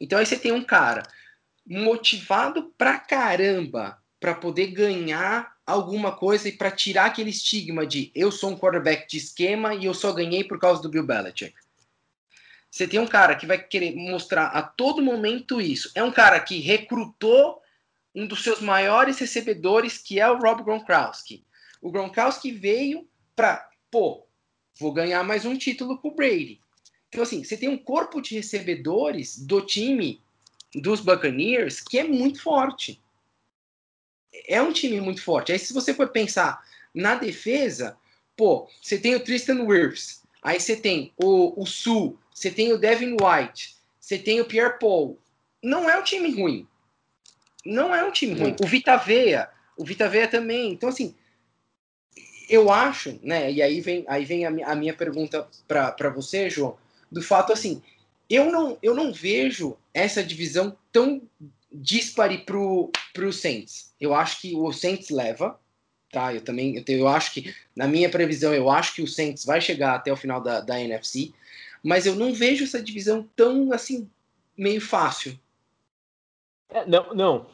Então 0.00 0.18
aí 0.18 0.26
você 0.26 0.36
tem 0.36 0.50
um 0.50 0.64
cara 0.64 1.04
motivado 1.64 2.74
pra 2.76 2.98
caramba 2.98 3.96
para 4.18 4.34
poder 4.34 4.68
ganhar 4.68 5.52
alguma 5.64 6.16
coisa 6.16 6.48
e 6.48 6.52
para 6.52 6.72
tirar 6.72 7.06
aquele 7.06 7.30
estigma 7.30 7.86
de 7.86 8.10
eu 8.16 8.32
sou 8.32 8.50
um 8.50 8.58
quarterback 8.58 9.06
de 9.08 9.18
esquema 9.18 9.74
e 9.76 9.84
eu 9.84 9.94
só 9.94 10.12
ganhei 10.12 10.42
por 10.42 10.58
causa 10.58 10.82
do 10.82 10.88
Bill 10.88 11.06
Belichick. 11.06 11.54
Você 12.70 12.86
tem 12.86 13.00
um 13.00 13.06
cara 13.06 13.34
que 13.34 13.46
vai 13.46 13.58
querer 13.58 13.94
mostrar 13.96 14.46
a 14.48 14.62
todo 14.62 15.02
momento 15.02 15.60
isso. 15.60 15.90
É 15.94 16.02
um 16.02 16.12
cara 16.12 16.38
que 16.40 16.60
recrutou 16.60 17.62
um 18.14 18.26
dos 18.26 18.42
seus 18.42 18.60
maiores 18.60 19.18
recebedores, 19.18 19.98
que 19.98 20.20
é 20.20 20.28
o 20.28 20.38
Rob 20.38 20.62
Gronkowski. 20.62 21.44
O 21.80 21.90
Gronkowski 21.90 22.50
veio 22.50 23.08
para, 23.34 23.68
pô, 23.90 24.26
vou 24.78 24.92
ganhar 24.92 25.22
mais 25.22 25.44
um 25.44 25.56
título 25.56 25.98
com 25.98 26.08
o 26.08 26.14
Brady. 26.14 26.60
Então, 27.08 27.22
assim, 27.22 27.42
você 27.42 27.56
tem 27.56 27.68
um 27.68 27.78
corpo 27.78 28.20
de 28.20 28.34
recebedores 28.34 29.38
do 29.38 29.60
time 29.62 30.20
dos 30.74 31.00
Buccaneers 31.00 31.80
que 31.80 31.98
é 31.98 32.04
muito 32.04 32.42
forte. 32.42 33.00
É 34.46 34.60
um 34.60 34.72
time 34.72 35.00
muito 35.00 35.22
forte. 35.22 35.52
Aí, 35.52 35.58
se 35.58 35.72
você 35.72 35.94
for 35.94 36.08
pensar 36.08 36.62
na 36.94 37.14
defesa, 37.14 37.96
pô, 38.36 38.68
você 38.82 38.98
tem 38.98 39.14
o 39.14 39.20
Tristan 39.20 39.62
Wirfs, 39.62 40.22
aí 40.42 40.60
você 40.60 40.76
tem 40.76 41.12
o, 41.16 41.60
o 41.60 41.66
Sul, 41.66 42.18
você 42.38 42.52
tem 42.52 42.72
o 42.72 42.78
Devin 42.78 43.16
White, 43.20 43.74
você 43.98 44.16
tem 44.16 44.40
o 44.40 44.44
Pierre 44.44 44.78
Paul. 44.78 45.18
Não 45.60 45.90
é 45.90 45.98
um 45.98 46.04
time 46.04 46.32
ruim. 46.32 46.68
Não 47.66 47.92
é 47.92 48.04
um 48.04 48.12
time 48.12 48.38
ruim. 48.38 48.54
O 48.62 48.66
Vita 48.66 48.96
Veia, 48.96 49.50
o 49.76 49.84
Vita 49.84 50.08
Veia 50.08 50.28
também. 50.28 50.72
Então, 50.72 50.88
assim, 50.88 51.16
eu 52.48 52.70
acho, 52.70 53.18
né? 53.24 53.50
E 53.50 53.60
aí 53.60 53.80
vem, 53.80 54.04
aí 54.06 54.24
vem 54.24 54.46
a, 54.46 54.70
a 54.70 54.74
minha 54.76 54.94
pergunta 54.94 55.48
para 55.66 56.10
você, 56.10 56.48
João, 56.48 56.78
do 57.10 57.20
fato 57.20 57.52
assim, 57.52 57.82
eu 58.30 58.52
não, 58.52 58.78
eu 58.80 58.94
não 58.94 59.12
vejo 59.12 59.76
essa 59.92 60.22
divisão 60.22 60.76
tão 60.92 61.20
dispare 61.72 62.38
pro, 62.38 62.92
pro 63.12 63.32
Saints. 63.32 63.92
Eu 64.00 64.14
acho 64.14 64.40
que 64.40 64.54
o 64.54 64.72
Saints 64.72 65.10
leva, 65.10 65.58
tá? 66.12 66.32
Eu 66.32 66.40
também, 66.40 66.76
eu, 66.76 66.84
eu 66.86 67.08
acho 67.08 67.32
que, 67.32 67.52
na 67.74 67.88
minha 67.88 68.08
previsão, 68.08 68.54
eu 68.54 68.70
acho 68.70 68.94
que 68.94 69.02
o 69.02 69.08
Saints 69.08 69.44
vai 69.44 69.60
chegar 69.60 69.96
até 69.96 70.12
o 70.12 70.16
final 70.16 70.40
da, 70.40 70.60
da 70.60 70.80
NFC, 70.80 71.34
mas 71.82 72.06
eu 72.06 72.14
não 72.14 72.32
vejo 72.32 72.64
essa 72.64 72.82
divisão 72.82 73.28
tão, 73.34 73.72
assim, 73.72 74.08
meio 74.56 74.80
fácil. 74.80 75.38
É, 76.68 76.86
não, 76.86 77.14
não. 77.14 77.46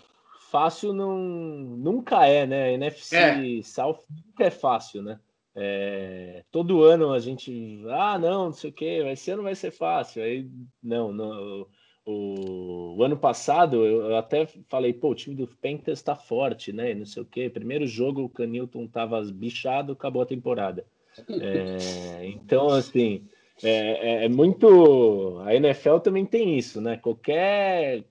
Fácil 0.51 0.93
não, 0.93 1.19
nunca 1.19 2.27
é, 2.27 2.47
né? 2.47 2.75
NFC 2.75 3.17
é. 3.17 3.63
South 3.63 4.01
nunca 4.09 4.45
é 4.45 4.51
fácil, 4.51 5.03
né? 5.03 5.19
É, 5.57 6.45
todo 6.51 6.83
ano 6.83 7.13
a 7.13 7.19
gente, 7.21 7.85
ah, 7.91 8.19
não, 8.19 8.47
não 8.47 8.53
sei 8.53 8.71
o 8.71 8.73
que, 8.73 8.85
esse 8.85 9.31
ano 9.31 9.43
vai 9.43 9.55
ser 9.55 9.71
fácil. 9.71 10.23
Aí, 10.23 10.49
não, 10.83 11.13
não 11.13 11.67
o, 12.07 12.97
o, 12.97 13.03
ano 13.03 13.17
passado 13.17 13.85
eu 13.85 14.17
até 14.17 14.47
falei, 14.69 14.93
pô, 14.93 15.11
o 15.11 15.15
time 15.15 15.35
do 15.35 15.47
Panthers 15.47 16.03
tá 16.03 16.15
forte, 16.15 16.73
né? 16.73 16.95
Não 16.95 17.07
sei 17.07 17.23
o 17.23 17.27
quê. 17.27 17.49
Primeiro 17.49 17.87
jogo 17.87 18.23
o 18.23 18.29
Canilton 18.29 18.87
tava 18.87 19.23
bichado, 19.23 19.93
acabou 19.93 20.23
a 20.23 20.27
temporada. 20.27 20.85
É, 21.41 22.27
então, 22.27 22.71
assim, 22.71 23.25
é, 23.63 23.71
é, 23.71 24.25
é, 24.25 24.29
muito. 24.29 25.41
A 25.45 25.55
NFL 25.55 25.99
também 25.99 26.27
tem 26.27 26.59
isso, 26.59 26.81
né? 26.81 26.97
Qualquer 26.97 28.05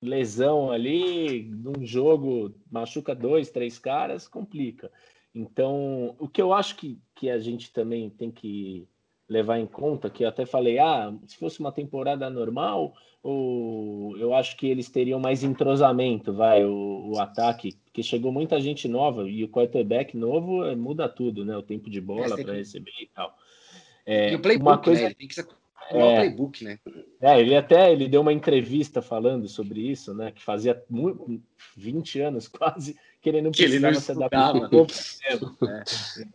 lesão 0.00 0.70
ali 0.70 1.44
num 1.44 1.84
jogo 1.84 2.54
machuca 2.70 3.14
dois, 3.14 3.50
três 3.50 3.78
caras, 3.78 4.26
complica. 4.26 4.90
Então, 5.34 6.16
o 6.18 6.28
que 6.28 6.42
eu 6.42 6.52
acho 6.52 6.76
que, 6.76 6.98
que 7.14 7.30
a 7.30 7.38
gente 7.38 7.72
também 7.72 8.10
tem 8.10 8.30
que 8.30 8.88
levar 9.28 9.58
em 9.58 9.66
conta, 9.66 10.08
que 10.08 10.24
eu 10.24 10.28
até 10.28 10.46
falei, 10.46 10.78
ah, 10.78 11.14
se 11.26 11.36
fosse 11.36 11.60
uma 11.60 11.70
temporada 11.70 12.30
normal, 12.30 12.94
ou 13.22 14.16
eu 14.16 14.32
acho 14.32 14.56
que 14.56 14.66
eles 14.66 14.88
teriam 14.88 15.20
mais 15.20 15.44
entrosamento, 15.44 16.32
vai, 16.32 16.64
o, 16.64 17.12
o 17.12 17.20
ataque, 17.20 17.76
porque 17.84 18.02
chegou 18.02 18.32
muita 18.32 18.58
gente 18.58 18.88
nova 18.88 19.28
e 19.28 19.44
o 19.44 19.48
quarterback 19.48 20.16
novo 20.16 20.64
é, 20.64 20.74
muda 20.74 21.08
tudo, 21.08 21.44
né? 21.44 21.56
O 21.56 21.62
tempo 21.62 21.90
de 21.90 22.00
bola 22.00 22.36
para 22.36 22.54
receber 22.54 22.90
e 23.00 23.06
tal. 23.06 23.36
É, 24.10 24.32
e 24.32 24.36
o 24.36 24.40
playbook, 24.40 24.66
uma 24.66 24.78
coisa... 24.78 25.02
né? 25.02 25.14
Tem 25.14 25.28
que 25.28 25.34
ser 25.34 25.46
é, 25.90 25.96
o 25.96 26.16
playbook, 26.16 26.64
né? 26.64 26.78
É, 27.20 27.38
ele 27.38 27.54
até 27.54 27.92
ele 27.92 28.08
deu 28.08 28.22
uma 28.22 28.32
entrevista 28.32 29.02
falando 29.02 29.46
sobre 29.46 29.80
isso, 29.80 30.14
né? 30.14 30.32
Que 30.32 30.42
fazia 30.42 30.82
20 31.76 32.20
anos 32.20 32.48
quase 32.48 32.98
que 33.20 33.28
ele 33.28 33.42
não 33.42 33.50
que 33.50 33.64
precisava 33.64 33.86
ele 33.86 33.94
não 33.94 34.00
se 34.00 34.12
adaptar 34.12 34.54
é. 35.68 35.84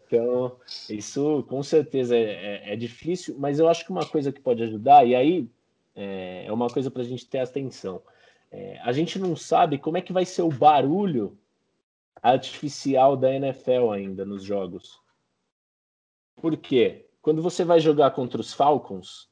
Então, 0.06 0.56
isso 0.88 1.44
com 1.50 1.64
certeza 1.64 2.16
é, 2.16 2.22
é, 2.22 2.74
é, 2.74 2.76
difícil, 2.76 3.36
mas 3.40 3.58
eu 3.58 3.68
acho 3.68 3.84
que 3.84 3.92
uma 3.92 4.06
coisa 4.06 4.32
que 4.32 4.40
pode 4.40 4.62
ajudar, 4.62 5.08
e 5.08 5.16
aí 5.16 5.50
é, 5.96 6.46
é 6.46 6.54
uma 6.54 6.70
coisa 6.70 6.92
para 6.92 7.02
a 7.02 7.06
gente 7.06 7.26
ter 7.26 7.40
atenção. 7.40 8.04
É, 8.52 8.80
a 8.84 8.92
gente 8.92 9.18
não 9.18 9.36
sabe 9.36 9.80
como 9.80 9.98
é 9.98 10.02
que 10.02 10.14
vai 10.14 10.26
ser 10.26 10.44
o 10.44 10.50
barulho 10.50 11.36
artificial 12.22 13.18
da 13.18 13.34
NFL 13.34 13.90
ainda 13.92 14.24
nos 14.24 14.44
jogos. 14.44 15.02
Por 16.36 16.56
quê? 16.56 17.08
Quando 17.24 17.42
você 17.42 17.64
vai 17.64 17.80
jogar 17.80 18.12
contra 18.12 18.42
os 18.42 18.52
Falcons 18.52 19.30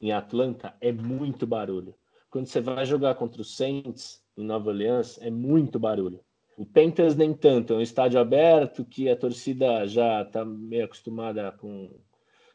em 0.00 0.12
Atlanta, 0.12 0.74
é 0.80 0.90
muito 0.90 1.46
barulho. 1.46 1.94
Quando 2.30 2.46
você 2.46 2.58
vai 2.58 2.86
jogar 2.86 3.16
contra 3.16 3.42
os 3.42 3.54
Saints 3.54 4.22
em 4.34 4.42
Nova 4.42 4.70
Orleans, 4.70 5.18
é 5.20 5.30
muito 5.30 5.78
barulho. 5.78 6.24
O 6.56 6.64
Panthers 6.64 7.14
nem 7.14 7.34
tanto, 7.34 7.74
é 7.74 7.76
um 7.76 7.82
estádio 7.82 8.18
aberto 8.18 8.82
que 8.82 9.10
a 9.10 9.16
torcida 9.16 9.86
já 9.86 10.22
está 10.22 10.42
meio 10.42 10.86
acostumada 10.86 11.52
com, 11.52 11.90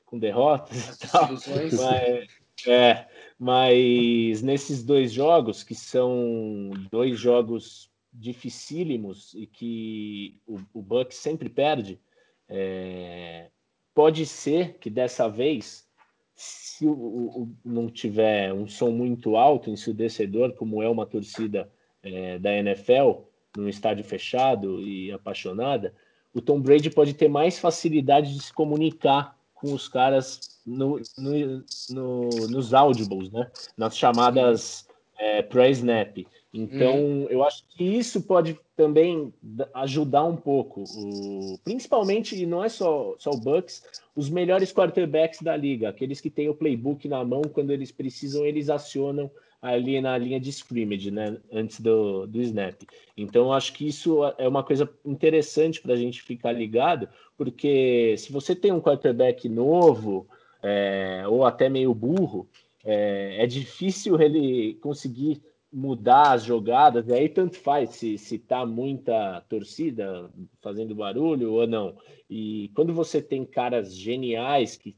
com 0.08 0.18
derrotas 0.18 0.96
e 0.96 1.08
tal. 1.08 1.30
Mas, 1.30 2.68
é, 2.68 3.08
mas 3.38 4.42
nesses 4.42 4.84
dois 4.84 5.12
jogos, 5.14 5.62
que 5.62 5.76
são 5.76 6.72
dois 6.90 7.20
jogos 7.20 7.92
dificílimos 8.12 9.36
e 9.36 9.46
que 9.46 10.42
o, 10.48 10.60
o 10.74 10.82
Bucks 10.82 11.18
sempre 11.18 11.48
perde, 11.48 12.02
é, 12.50 13.52
pode 13.94 14.26
ser 14.26 14.78
que 14.80 14.90
dessa 14.90 15.28
vez, 15.28 15.88
se 16.36 16.86
o, 16.86 16.92
o, 16.92 17.56
não 17.64 17.90
tiver 17.90 18.54
um 18.54 18.68
som 18.68 18.92
muito 18.92 19.36
alto, 19.36 19.70
ensurdecedor, 19.70 20.54
como 20.54 20.82
é 20.82 20.90
uma 20.90 21.06
torcida 21.06 21.72
é, 22.02 22.40
da 22.40 22.54
NFL, 22.54 23.22
num 23.56 23.70
estádio 23.70 24.04
fechado 24.04 24.82
e 24.82 25.12
apaixonada, 25.12 25.94
o 26.34 26.42
Tom 26.42 26.60
Brady 26.60 26.90
pode 26.90 27.14
ter 27.14 27.28
mais 27.28 27.60
facilidade 27.60 28.34
de 28.34 28.42
se 28.42 28.52
comunicar 28.52 29.38
com 29.54 29.74
os 29.74 29.88
caras 29.88 30.60
no, 30.66 31.00
no, 31.18 31.64
no, 31.92 32.30
nos 32.50 32.74
audibles, 32.74 33.32
né? 33.32 33.50
nas 33.78 33.98
chamadas 33.98 34.88
é, 35.18 35.42
pré-snap. 35.42 36.26
Então, 36.54 36.96
hum. 36.96 37.28
eu 37.30 37.44
acho 37.44 37.64
que 37.68 37.84
isso 37.84 38.22
pode 38.22 38.60
também 38.76 39.34
ajudar 39.74 40.24
um 40.24 40.36
pouco, 40.36 40.84
o, 40.84 41.58
principalmente, 41.64 42.40
e 42.40 42.46
não 42.46 42.64
é 42.64 42.70
só, 42.70 43.16
só 43.18 43.32
o 43.32 43.40
Bucks, 43.40 43.84
os 44.16 44.30
melhores 44.30 44.72
quarterbacks 44.72 45.42
da 45.42 45.58
liga, 45.58 45.90
aqueles 45.90 46.22
que 46.22 46.30
têm 46.30 46.50
o 46.50 46.54
playbook 46.54 47.08
na 47.08 47.26
mão, 47.26 47.42
quando 47.42 47.72
eles 47.72 47.92
precisam, 47.92 48.46
eles 48.46 48.70
acionam 48.70 49.32
ali 49.60 50.00
na 50.00 50.16
linha 50.18 50.40
de 50.40 50.50
scrimmage, 50.50 51.10
né, 51.10 51.38
antes 51.52 51.80
do, 51.80 52.28
do 52.28 52.42
snap. 52.42 52.76
Então, 53.18 53.52
acho 53.52 53.74
que 53.74 53.88
isso 53.88 54.20
é 54.38 54.48
uma 54.48 54.62
coisa 54.62 54.88
interessante 55.04 55.82
para 55.82 55.94
a 55.94 55.98
gente 55.98 56.22
ficar 56.22 56.52
ligado, 56.52 57.08
porque 57.36 58.14
se 58.18 58.32
você 58.32 58.56
tem 58.56 58.72
um 58.72 58.82
quarterback 58.82 59.50
novo, 59.50 60.28
é, 60.62 61.24
ou 61.28 61.46
até 61.46 61.68
meio 61.68 61.94
burro, 61.94 62.48
é, 62.84 63.38
é, 63.40 63.48
difícil 63.48 64.20
ele 64.20 64.76
conseguir 64.76 65.42
mudar 65.74 66.34
as 66.34 66.44
jogadas, 66.44 67.08
e 67.08 67.14
aí 67.14 67.28
tanto 67.28 67.58
faz 67.58 67.90
se, 67.90 68.18
se 68.18 68.38
tá 68.38 68.64
muita 68.64 69.42
torcida 69.50 70.30
fazendo 70.62 70.94
barulho 70.94 71.54
ou 71.54 71.66
não. 71.66 71.98
E 72.30 72.70
quando 72.76 72.94
você 72.94 73.22
tem 73.22 73.44
caras 73.44 73.96
geniais 73.96 74.78
que 74.78 74.96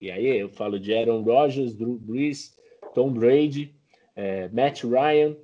E 0.00 0.10
aí 0.10 0.26
eu 0.26 0.48
falo 0.48 0.78
de 0.78 0.92
Aaron 0.92 1.22
Rodgers, 1.22 1.74
Drew 1.74 1.98
Brees, 1.98 2.56
Tom 2.94 3.12
Brady, 3.12 3.74
é, 4.16 4.48
Matt 4.48 4.82
Ryan, 4.82 5.36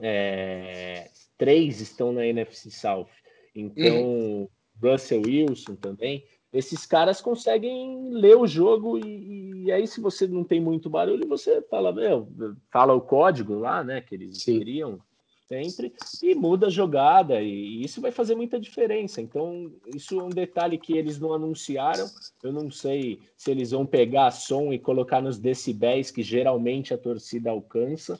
é, 0.00 1.08
três 1.36 1.80
estão 1.80 2.12
na 2.12 2.26
NFC 2.26 2.70
South. 2.70 3.08
Então, 3.54 4.02
uhum. 4.02 4.48
Russell 4.82 5.22
Wilson 5.22 5.74
também. 5.76 6.24
Esses 6.52 6.86
caras 6.86 7.20
conseguem 7.20 8.10
ler 8.10 8.36
o 8.36 8.46
jogo 8.46 8.98
e, 8.98 9.64
e, 9.64 9.72
aí, 9.72 9.86
se 9.86 10.00
você 10.00 10.26
não 10.26 10.44
tem 10.44 10.60
muito 10.60 10.88
barulho, 10.88 11.28
você 11.28 11.60
fala, 11.62 11.92
meu, 11.92 12.28
fala 12.70 12.94
o 12.94 13.00
código 13.00 13.54
lá, 13.54 13.82
né? 13.82 14.00
Que 14.00 14.14
eles 14.14 14.42
Sim. 14.42 14.58
queriam 14.58 15.00
sempre 15.48 15.92
e 16.22 16.34
muda 16.34 16.66
a 16.66 16.70
jogada 16.70 17.40
e 17.40 17.82
isso 17.82 18.00
vai 18.00 18.10
fazer 18.10 18.34
muita 18.34 18.58
diferença. 18.58 19.20
Então, 19.20 19.72
isso 19.94 20.20
é 20.20 20.22
um 20.22 20.28
detalhe 20.28 20.78
que 20.78 20.96
eles 20.96 21.18
não 21.18 21.32
anunciaram. 21.32 22.06
Eu 22.42 22.52
não 22.52 22.70
sei 22.70 23.20
se 23.36 23.50
eles 23.50 23.70
vão 23.70 23.86
pegar 23.86 24.30
som 24.30 24.72
e 24.72 24.78
colocar 24.78 25.22
nos 25.22 25.38
decibéis 25.38 26.10
que 26.10 26.22
geralmente 26.22 26.92
a 26.92 26.98
torcida 26.98 27.50
alcança. 27.50 28.18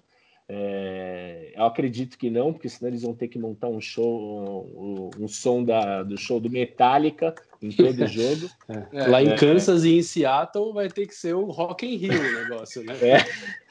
É, 0.48 1.52
eu 1.56 1.64
acredito 1.64 2.16
que 2.16 2.30
não, 2.30 2.52
porque 2.52 2.68
senão 2.68 2.88
eles 2.88 3.02
vão 3.02 3.14
ter 3.14 3.26
que 3.26 3.38
montar 3.38 3.66
um 3.66 3.80
show, 3.80 4.70
um, 4.76 5.24
um 5.24 5.28
som 5.28 5.64
da, 5.64 6.04
do 6.04 6.16
show 6.16 6.38
do 6.38 6.48
Metallica 6.48 7.34
em 7.66 7.72
todo 7.72 8.02
o 8.02 8.06
jogo. 8.08 8.50
É. 8.92 9.06
Lá 9.06 9.22
em 9.22 9.30
é. 9.30 9.36
Kansas 9.36 9.84
e 9.84 9.98
em 9.98 10.02
Seattle 10.02 10.72
vai 10.72 10.88
ter 10.88 11.06
que 11.06 11.14
ser 11.14 11.34
o 11.34 11.44
Rock 11.44 11.86
in 11.86 11.96
Rio 11.96 12.18
o 12.18 12.42
negócio, 12.44 12.82
né? 12.82 12.94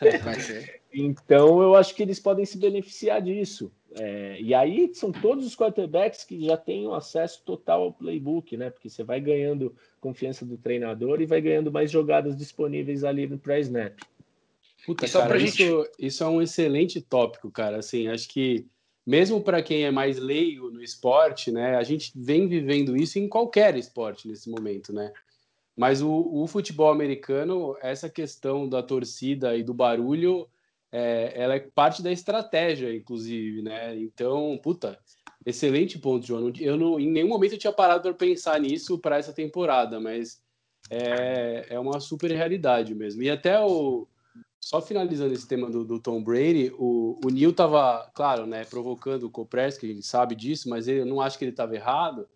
É. 0.01 0.17
Vai 0.19 0.39
ser. 0.39 0.81
Então 0.93 1.61
eu 1.61 1.75
acho 1.75 1.93
que 1.93 2.03
eles 2.03 2.19
podem 2.19 2.45
se 2.45 2.57
beneficiar 2.57 3.21
disso. 3.21 3.71
É, 3.97 4.37
e 4.41 4.53
aí 4.53 4.93
são 4.93 5.11
todos 5.11 5.45
os 5.45 5.55
quarterbacks 5.55 6.25
que 6.25 6.45
já 6.45 6.57
têm 6.57 6.85
um 6.85 6.93
acesso 6.93 7.41
total 7.45 7.83
ao 7.83 7.93
playbook, 7.93 8.57
né? 8.57 8.69
Porque 8.69 8.89
você 8.89 9.03
vai 9.03 9.21
ganhando 9.21 9.73
confiança 10.01 10.45
do 10.45 10.57
treinador 10.57 11.21
e 11.21 11.25
vai 11.25 11.39
ganhando 11.39 11.71
mais 11.71 11.89
jogadas 11.89 12.35
disponíveis 12.35 13.05
ali 13.05 13.25
no 13.25 13.37
pré-snap. 13.37 13.97
Puta, 14.85 15.07
só 15.07 15.21
cara, 15.21 15.39
gente... 15.39 15.63
isso, 15.63 15.89
isso 15.97 16.23
é 16.23 16.27
um 16.27 16.41
excelente 16.41 17.01
tópico, 17.01 17.49
cara. 17.49 17.77
Assim, 17.77 18.07
acho 18.07 18.27
que 18.27 18.67
mesmo 19.05 19.41
para 19.41 19.61
quem 19.61 19.83
é 19.83 19.91
mais 19.91 20.17
leigo 20.17 20.71
no 20.71 20.81
esporte, 20.81 21.51
né, 21.51 21.75
a 21.75 21.83
gente 21.83 22.11
vem 22.15 22.47
vivendo 22.47 22.97
isso 22.97 23.19
em 23.19 23.29
qualquer 23.29 23.77
esporte 23.77 24.27
nesse 24.27 24.49
momento, 24.49 24.91
né? 24.91 25.13
Mas 25.75 26.01
o, 26.01 26.09
o 26.09 26.47
futebol 26.47 26.89
americano, 26.89 27.75
essa 27.81 28.09
questão 28.09 28.67
da 28.67 28.81
torcida 28.81 29.55
e 29.57 29.63
do 29.63 29.73
barulho, 29.73 30.47
é, 30.91 31.33
ela 31.35 31.55
é 31.55 31.59
parte 31.59 32.01
da 32.01 32.11
estratégia, 32.11 32.95
inclusive, 32.95 33.61
né? 33.61 33.95
Então, 33.97 34.57
puta, 34.63 34.97
excelente 35.45 35.99
ponto, 35.99 36.25
João. 36.25 36.51
Eu 36.59 36.77
não, 36.77 36.99
em 36.99 37.11
nenhum 37.11 37.27
momento 37.27 37.53
eu 37.53 37.59
tinha 37.59 37.73
parado 37.73 38.01
para 38.03 38.13
pensar 38.13 38.59
nisso 38.59 38.97
para 38.97 39.17
essa 39.17 39.33
temporada, 39.33 39.99
mas 39.99 40.41
é, 40.89 41.65
é 41.69 41.79
uma 41.79 41.99
super 41.99 42.31
realidade 42.31 42.95
mesmo. 42.95 43.21
E 43.21 43.29
até 43.29 43.59
o 43.59 44.07
só 44.65 44.81
finalizando 44.81 45.31
esse 45.31 45.47
tema 45.47 45.69
do, 45.69 45.85
do 45.85 45.99
Tom 45.99 46.23
Brady, 46.23 46.73
o, 46.79 47.19
o 47.23 47.29
Neil 47.29 47.51
estava, 47.51 48.11
claro, 48.15 48.47
né, 48.47 48.65
provocando 48.65 49.25
o 49.25 49.29
Kopreski, 49.29 49.85
a 49.85 49.93
gente 49.93 50.07
sabe 50.07 50.33
disso, 50.33 50.67
mas 50.67 50.87
ele, 50.87 51.01
eu 51.01 51.05
não 51.05 51.21
acho 51.21 51.37
que 51.37 51.45
ele 51.45 51.51
estava 51.51 51.75
errado. 51.75 52.27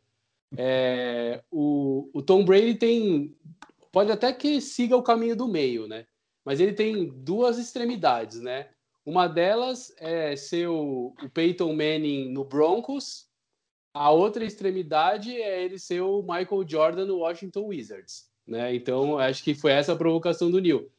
É, 0.56 1.42
o, 1.50 2.08
o 2.14 2.22
Tom 2.22 2.46
Brady 2.46 2.76
tem. 2.76 3.36
Pode 3.92 4.12
até 4.12 4.32
que 4.32 4.62
siga 4.62 4.96
o 4.96 5.02
caminho 5.02 5.36
do 5.36 5.48
meio, 5.48 5.88
né? 5.88 6.06
Mas 6.46 6.60
ele 6.60 6.74
tem 6.74 7.10
duas 7.10 7.58
extremidades, 7.58 8.40
né? 8.40 8.70
Uma 9.04 9.26
delas 9.26 9.92
é 9.98 10.36
ser 10.36 10.70
o, 10.70 11.16
o 11.24 11.30
Peyton 11.34 11.74
Manning 11.74 12.32
no 12.32 12.44
Broncos, 12.44 13.28
a 13.92 14.12
outra 14.12 14.46
extremidade 14.46 15.36
é 15.36 15.64
ele 15.64 15.80
ser 15.80 16.02
o 16.02 16.22
Michael 16.22 16.64
Jordan 16.68 17.06
no 17.08 17.18
Washington 17.18 17.66
Wizards, 17.66 18.30
né? 18.46 18.76
Então, 18.76 19.18
acho 19.18 19.44
que 19.44 19.56
foi 19.56 19.72
essa 19.72 19.94
a 19.94 19.98
provocação 19.98 20.52
do 20.52 20.62
Neil. 20.62 20.92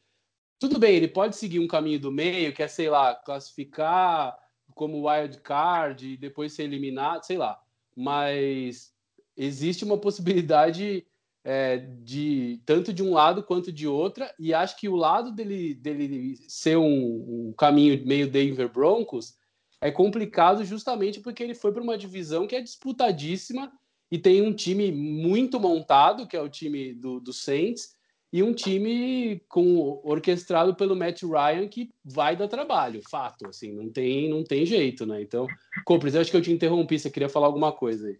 Tudo 0.61 0.77
bem, 0.77 0.95
ele 0.95 1.07
pode 1.07 1.35
seguir 1.35 1.57
um 1.57 1.65
caminho 1.67 1.99
do 1.99 2.11
meio, 2.11 2.53
que 2.53 2.61
é, 2.61 2.67
sei 2.67 2.87
lá, 2.87 3.15
classificar 3.15 4.37
como 4.75 5.09
wild 5.09 5.39
card 5.39 6.07
e 6.07 6.15
depois 6.15 6.53
ser 6.53 6.65
eliminado, 6.65 7.23
sei 7.23 7.35
lá. 7.35 7.59
Mas 7.97 8.93
existe 9.35 9.83
uma 9.83 9.97
possibilidade 9.97 11.03
é, 11.43 11.77
de 11.77 12.61
tanto 12.63 12.93
de 12.93 13.01
um 13.01 13.11
lado 13.11 13.41
quanto 13.41 13.71
de 13.71 13.87
outra, 13.87 14.31
e 14.37 14.53
acho 14.53 14.77
que 14.77 14.87
o 14.87 14.95
lado 14.95 15.31
dele, 15.31 15.73
dele 15.73 16.37
ser 16.47 16.77
um, 16.77 17.47
um 17.49 17.53
caminho 17.57 17.99
meio 18.05 18.29
Denver 18.29 18.71
Broncos 18.71 19.33
é 19.81 19.89
complicado 19.89 20.63
justamente 20.63 21.21
porque 21.21 21.41
ele 21.41 21.55
foi 21.55 21.71
para 21.71 21.81
uma 21.81 21.97
divisão 21.97 22.45
que 22.45 22.55
é 22.55 22.61
disputadíssima 22.61 23.73
e 24.11 24.19
tem 24.19 24.43
um 24.43 24.53
time 24.53 24.91
muito 24.91 25.59
montado, 25.59 26.27
que 26.27 26.37
é 26.37 26.41
o 26.41 26.49
time 26.49 26.93
do, 26.93 27.19
do 27.19 27.33
Saints, 27.33 27.99
e 28.31 28.41
um 28.41 28.53
time 28.53 29.41
com 29.49 29.99
orquestrado 30.03 30.73
pelo 30.73 30.95
Matt 30.95 31.23
Ryan 31.23 31.67
que 31.67 31.89
vai 32.03 32.35
dar 32.35 32.47
trabalho, 32.47 33.01
fato, 33.09 33.47
assim, 33.47 33.73
não 33.73 33.89
tem, 33.89 34.29
não 34.29 34.43
tem 34.43 34.65
jeito, 34.65 35.05
né? 35.05 35.21
Então, 35.21 35.47
Copres, 35.83 36.15
acho 36.15 36.31
que 36.31 36.37
eu 36.37 36.41
te 36.41 36.51
interrompi, 36.51 36.97
você 36.97 37.09
queria 37.09 37.27
falar 37.27 37.47
alguma 37.47 37.71
coisa 37.71 38.07
aí. 38.07 38.17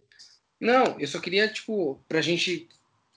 Não, 0.60 0.98
eu 1.00 1.06
só 1.06 1.18
queria, 1.18 1.48
tipo, 1.48 1.98
pra 2.08 2.20
gente 2.20 2.68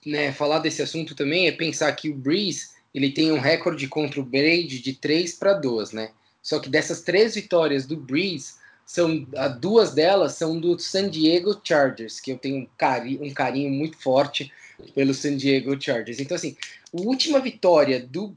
né, 0.04 0.32
falar 0.32 0.60
desse 0.60 0.80
assunto 0.80 1.14
também, 1.14 1.46
é 1.46 1.52
pensar 1.52 1.92
que 1.92 2.08
o 2.08 2.16
Breeze, 2.16 2.70
ele 2.94 3.10
tem 3.10 3.30
um 3.30 3.38
recorde 3.38 3.86
contra 3.88 4.20
o 4.20 4.24
Brady 4.24 4.80
de 4.80 4.94
3 4.94 5.34
para 5.34 5.52
2, 5.52 5.92
né? 5.92 6.12
Só 6.42 6.58
que 6.60 6.68
dessas 6.68 7.02
três 7.02 7.34
vitórias 7.34 7.86
do 7.86 7.96
Breeze, 7.96 8.54
são 8.86 9.26
duas 9.60 9.92
delas 9.92 10.34
são 10.34 10.60
do 10.60 10.78
San 10.78 11.10
Diego 11.10 11.60
Chargers, 11.62 12.20
que 12.20 12.30
eu 12.30 12.38
tenho 12.38 12.58
um 12.58 12.68
carinho, 12.78 13.24
um 13.24 13.34
carinho 13.34 13.68
muito 13.68 13.98
forte 13.98 14.52
pelo 14.94 15.14
San 15.14 15.36
Diego 15.36 15.80
Chargers. 15.80 16.20
Então, 16.20 16.34
assim, 16.34 16.56
a 16.92 17.00
última 17.00 17.40
vitória 17.40 18.00
do, 18.00 18.36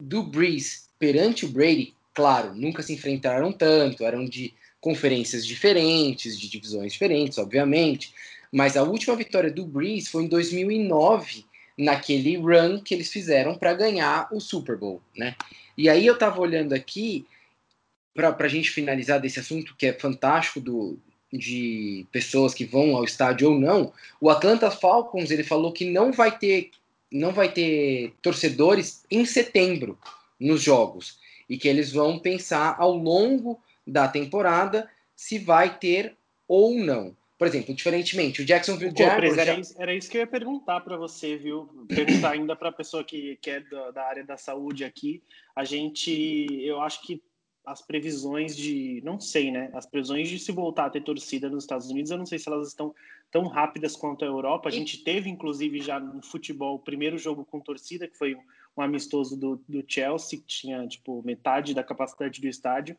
do 0.00 0.22
Breeze 0.22 0.82
perante 0.98 1.44
o 1.44 1.48
Brady, 1.48 1.94
claro, 2.14 2.54
nunca 2.54 2.82
se 2.82 2.92
enfrentaram 2.92 3.52
tanto, 3.52 4.04
eram 4.04 4.24
de 4.24 4.54
conferências 4.80 5.46
diferentes, 5.46 6.38
de 6.38 6.48
divisões 6.48 6.92
diferentes, 6.92 7.38
obviamente, 7.38 8.12
mas 8.52 8.76
a 8.76 8.82
última 8.82 9.16
vitória 9.16 9.50
do 9.50 9.64
Breeze 9.64 10.08
foi 10.08 10.24
em 10.24 10.28
2009, 10.28 11.44
naquele 11.78 12.36
run 12.36 12.80
que 12.80 12.94
eles 12.94 13.10
fizeram 13.10 13.56
para 13.56 13.74
ganhar 13.74 14.28
o 14.30 14.40
Super 14.40 14.76
Bowl, 14.76 15.00
né? 15.16 15.34
E 15.76 15.88
aí 15.88 16.06
eu 16.06 16.18
tava 16.18 16.40
olhando 16.40 16.74
aqui, 16.74 17.26
para 18.14 18.36
a 18.38 18.48
gente 18.48 18.70
finalizar 18.70 19.20
desse 19.20 19.40
assunto 19.40 19.74
que 19.76 19.86
é 19.86 19.92
fantástico 19.92 20.60
do, 20.60 20.98
de 21.32 22.06
pessoas 22.12 22.52
que 22.52 22.64
vão 22.64 22.94
ao 22.94 23.04
estádio 23.04 23.52
ou 23.52 23.58
não, 23.58 23.92
o 24.20 24.28
Atlanta 24.28 24.70
Falcons 24.70 25.30
ele 25.30 25.42
falou 25.42 25.72
que 25.72 25.90
não 25.90 26.12
vai 26.12 26.36
ter 26.36 26.70
não 27.10 27.32
vai 27.32 27.52
ter 27.52 28.14
torcedores 28.22 29.04
em 29.10 29.24
setembro 29.26 29.98
nos 30.40 30.62
jogos 30.62 31.18
e 31.48 31.58
que 31.58 31.68
eles 31.68 31.92
vão 31.92 32.18
pensar 32.18 32.76
ao 32.78 32.96
longo 32.96 33.60
da 33.86 34.08
temporada 34.08 34.88
se 35.14 35.38
vai 35.38 35.78
ter 35.78 36.16
ou 36.48 36.74
não. 36.78 37.14
Por 37.38 37.46
exemplo, 37.46 37.74
diferentemente, 37.74 38.40
o 38.40 38.44
Jacksonville 38.44 38.94
Jaguars... 38.96 39.36
Era, 39.36 39.58
isso, 39.58 39.74
era 39.76 39.94
isso 39.94 40.08
que 40.08 40.16
eu 40.16 40.20
ia 40.20 40.26
perguntar 40.26 40.80
para 40.80 40.96
você, 40.96 41.36
viu? 41.36 41.68
Perguntar 41.88 42.30
ainda 42.30 42.54
para 42.54 42.68
a 42.68 42.72
pessoa 42.72 43.02
que, 43.02 43.36
que 43.42 43.50
é 43.50 43.60
da, 43.60 43.90
da 43.90 44.02
área 44.04 44.24
da 44.24 44.36
saúde 44.36 44.84
aqui. 44.84 45.22
A 45.54 45.64
gente, 45.64 46.46
eu 46.64 46.80
acho 46.80 47.02
que 47.02 47.20
as 47.64 47.80
previsões 47.80 48.56
de, 48.56 49.00
não 49.04 49.20
sei, 49.20 49.50
né? 49.50 49.70
As 49.72 49.86
previsões 49.86 50.28
de 50.28 50.38
se 50.38 50.50
voltar 50.50 50.86
a 50.86 50.90
ter 50.90 51.02
torcida 51.02 51.48
nos 51.48 51.64
Estados 51.64 51.88
Unidos, 51.88 52.10
eu 52.10 52.18
não 52.18 52.26
sei 52.26 52.38
se 52.38 52.48
elas 52.48 52.68
estão 52.68 52.94
tão 53.30 53.46
rápidas 53.46 53.96
quanto 53.96 54.24
a 54.24 54.28
Europa. 54.28 54.68
A 54.68 54.72
gente 54.72 55.02
teve, 55.04 55.30
inclusive, 55.30 55.80
já 55.80 56.00
no 56.00 56.22
futebol, 56.22 56.76
o 56.76 56.80
primeiro 56.80 57.16
jogo 57.16 57.44
com 57.44 57.60
torcida, 57.60 58.08
que 58.08 58.18
foi 58.18 58.36
um 58.76 58.82
amistoso 58.82 59.38
do, 59.38 59.62
do 59.68 59.84
Chelsea, 59.86 60.38
que 60.38 60.46
tinha, 60.46 60.86
tipo, 60.86 61.22
metade 61.24 61.74
da 61.74 61.84
capacidade 61.84 62.40
do 62.40 62.48
estádio. 62.48 62.96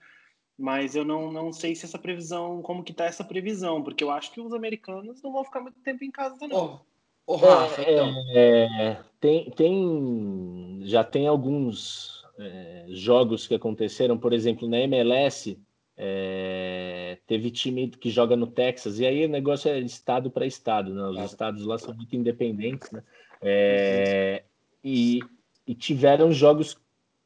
Mas 0.57 0.95
eu 0.95 1.03
não, 1.03 1.31
não 1.31 1.51
sei 1.51 1.75
se 1.75 1.85
essa 1.85 1.99
previsão, 1.99 2.61
como 2.61 2.83
que 2.83 2.93
tá 2.93 3.05
essa 3.05 3.23
previsão, 3.23 3.83
porque 3.83 4.03
eu 4.03 4.11
acho 4.11 4.31
que 4.31 4.39
os 4.39 4.53
americanos 4.53 5.21
não 5.21 5.31
vão 5.31 5.43
ficar 5.43 5.61
muito 5.61 5.79
tempo 5.81 6.03
em 6.03 6.11
casa, 6.11 6.47
não. 6.47 6.81
Oh, 7.25 7.33
oh 7.33 7.35
Rafa, 7.35 7.81
é, 7.81 7.93
então. 7.93 8.13
É, 8.29 9.03
tem, 9.19 9.51
tem, 9.51 10.79
já 10.83 11.03
tem 11.03 11.27
alguns 11.27 12.22
é, 12.37 12.85
jogos 12.89 13.47
que 13.47 13.55
aconteceram, 13.55 14.17
por 14.17 14.33
exemplo, 14.33 14.67
na 14.67 14.79
MLS, 14.79 15.57
é, 15.95 17.17
teve 17.27 17.51
time 17.51 17.89
que 17.89 18.09
joga 18.09 18.35
no 18.35 18.47
Texas, 18.47 18.99
e 18.99 19.05
aí 19.05 19.25
o 19.25 19.29
negócio 19.29 19.69
é 19.69 19.79
estado 19.79 20.31
para 20.31 20.45
estado, 20.45 20.93
né? 20.93 21.03
Os 21.03 21.31
estados 21.31 21.65
lá 21.65 21.77
são 21.77 21.93
muito 21.93 22.15
independentes, 22.15 22.91
né? 22.91 23.03
É, 23.41 24.43
e, 24.83 25.19
e, 25.67 25.75
tiveram 25.75 26.31
jogos 26.31 26.77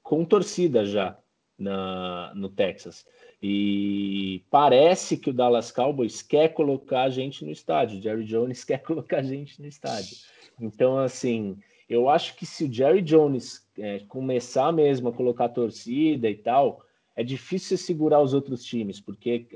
com 0.02 0.26
torcida 0.26 0.86
já 0.86 1.18
na, 1.58 2.34
no 2.36 2.50
Texas. 2.50 3.06
E 3.42 4.44
parece 4.50 5.16
que 5.16 5.30
o 5.30 5.34
Dallas 5.34 5.72
Cowboys 5.72 6.24
quer 6.24 6.50
colocar 6.50 7.04
a 7.04 7.10
gente 7.10 7.46
no 7.46 7.52
estádio, 7.52 8.02
Jerry 8.02 8.26
Jones 8.26 8.64
quer 8.66 8.80
colocar 8.80 9.18
a 9.20 9.24
gente 9.24 9.62
no 9.62 9.68
estádio. 9.68 10.18
Então, 10.60 10.98
assim, 10.98 11.58
eu 11.88 12.10
acho 12.10 12.36
que 12.36 12.46
se 12.46 12.66
o 12.66 12.74
Jerry 12.74 13.02
Jones 13.02 13.67
é, 13.78 14.00
começar 14.08 14.72
mesmo 14.72 15.10
a 15.10 15.14
colocar 15.14 15.50
torcida 15.50 16.30
e 16.30 16.36
tal, 16.36 16.84
é 17.16 17.24
difícil 17.24 17.78
segurar 17.78 18.22
os 18.22 18.34
outros 18.34 18.64
times, 18.64 19.00
porque 19.00 19.48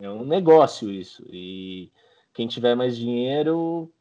é 0.00 0.10
um 0.10 0.24
negócio 0.24 0.90
isso. 0.90 1.24
E 1.28 1.90
quem 2.32 2.46
tiver 2.46 2.74
mais 2.74 2.96
dinheiro 2.96 3.92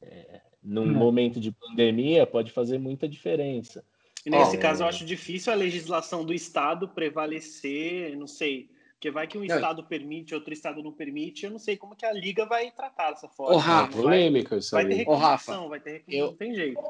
é, 0.00 0.40
Num 0.62 0.82
hum. 0.82 0.92
momento 0.92 1.40
de 1.40 1.50
pandemia, 1.50 2.26
pode 2.26 2.52
fazer 2.52 2.78
muita 2.78 3.08
diferença. 3.08 3.84
E 4.24 4.30
nesse 4.30 4.56
caso, 4.56 4.84
eu 4.84 4.86
acho 4.86 5.04
difícil 5.04 5.52
a 5.52 5.56
legislação 5.56 6.24
do 6.24 6.32
Estado 6.32 6.86
prevalecer, 6.86 8.16
não 8.16 8.28
sei, 8.28 8.70
porque 8.92 9.10
vai 9.10 9.26
que 9.26 9.36
um 9.36 9.44
não, 9.44 9.56
estado 9.56 9.82
permite, 9.82 10.32
outro 10.32 10.52
estado 10.52 10.80
não 10.80 10.92
permite, 10.92 11.44
eu 11.44 11.50
não 11.50 11.58
sei 11.58 11.76
como 11.76 11.96
que 11.96 12.06
a 12.06 12.12
liga 12.12 12.46
vai 12.46 12.70
tratar 12.70 13.10
dessa 13.10 13.28
forma. 13.28 13.56
Ô, 13.56 13.58
Rafa, 13.58 14.00
polêmica 14.00 14.56
isso 14.56 14.70
vai, 14.70 14.84
vai 14.84 14.92
ter 14.92 14.98
reclamação, 14.98 15.68
vai 15.68 15.80
ter 15.80 15.90
reclamação, 15.90 16.30
não 16.30 16.36
tem 16.36 16.54
jeito. 16.54 16.80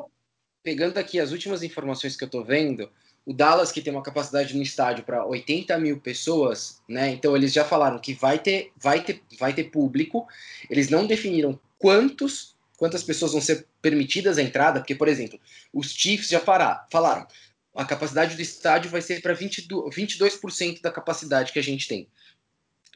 Pegando 0.62 0.98
aqui 0.98 1.18
as 1.18 1.32
últimas 1.32 1.62
informações 1.62 2.16
que 2.16 2.24
eu 2.24 2.28
tô 2.28 2.44
vendo, 2.44 2.90
o 3.24 3.32
Dallas, 3.32 3.72
que 3.72 3.80
tem 3.80 3.92
uma 3.92 4.02
capacidade 4.02 4.56
no 4.56 4.62
estádio 4.62 5.04
para 5.04 5.24
80 5.26 5.76
mil 5.78 6.00
pessoas, 6.00 6.80
né? 6.88 7.10
Então 7.10 7.36
eles 7.36 7.52
já 7.52 7.64
falaram 7.64 7.98
que 7.98 8.14
vai 8.14 8.38
ter, 8.38 8.70
vai 8.76 9.02
ter, 9.02 9.22
vai 9.38 9.52
ter 9.52 9.64
público. 9.64 10.26
Eles 10.70 10.88
não 10.88 11.06
definiram 11.06 11.58
quantos, 11.78 12.56
quantas 12.76 13.02
pessoas 13.02 13.32
vão 13.32 13.40
ser 13.40 13.66
permitidas 13.80 14.38
a 14.38 14.42
entrada, 14.42 14.80
porque, 14.80 14.94
por 14.94 15.08
exemplo, 15.08 15.38
os 15.72 15.92
Chiefs 15.92 16.28
já 16.28 16.40
fará, 16.40 16.86
falaram 16.90 17.26
a 17.74 17.84
capacidade 17.84 18.36
do 18.36 18.42
estádio 18.42 18.90
vai 18.90 19.00
ser 19.00 19.22
para 19.22 19.34
22% 19.34 20.80
da 20.82 20.90
capacidade 20.90 21.52
que 21.52 21.58
a 21.58 21.62
gente 21.62 21.88
tem. 21.88 22.06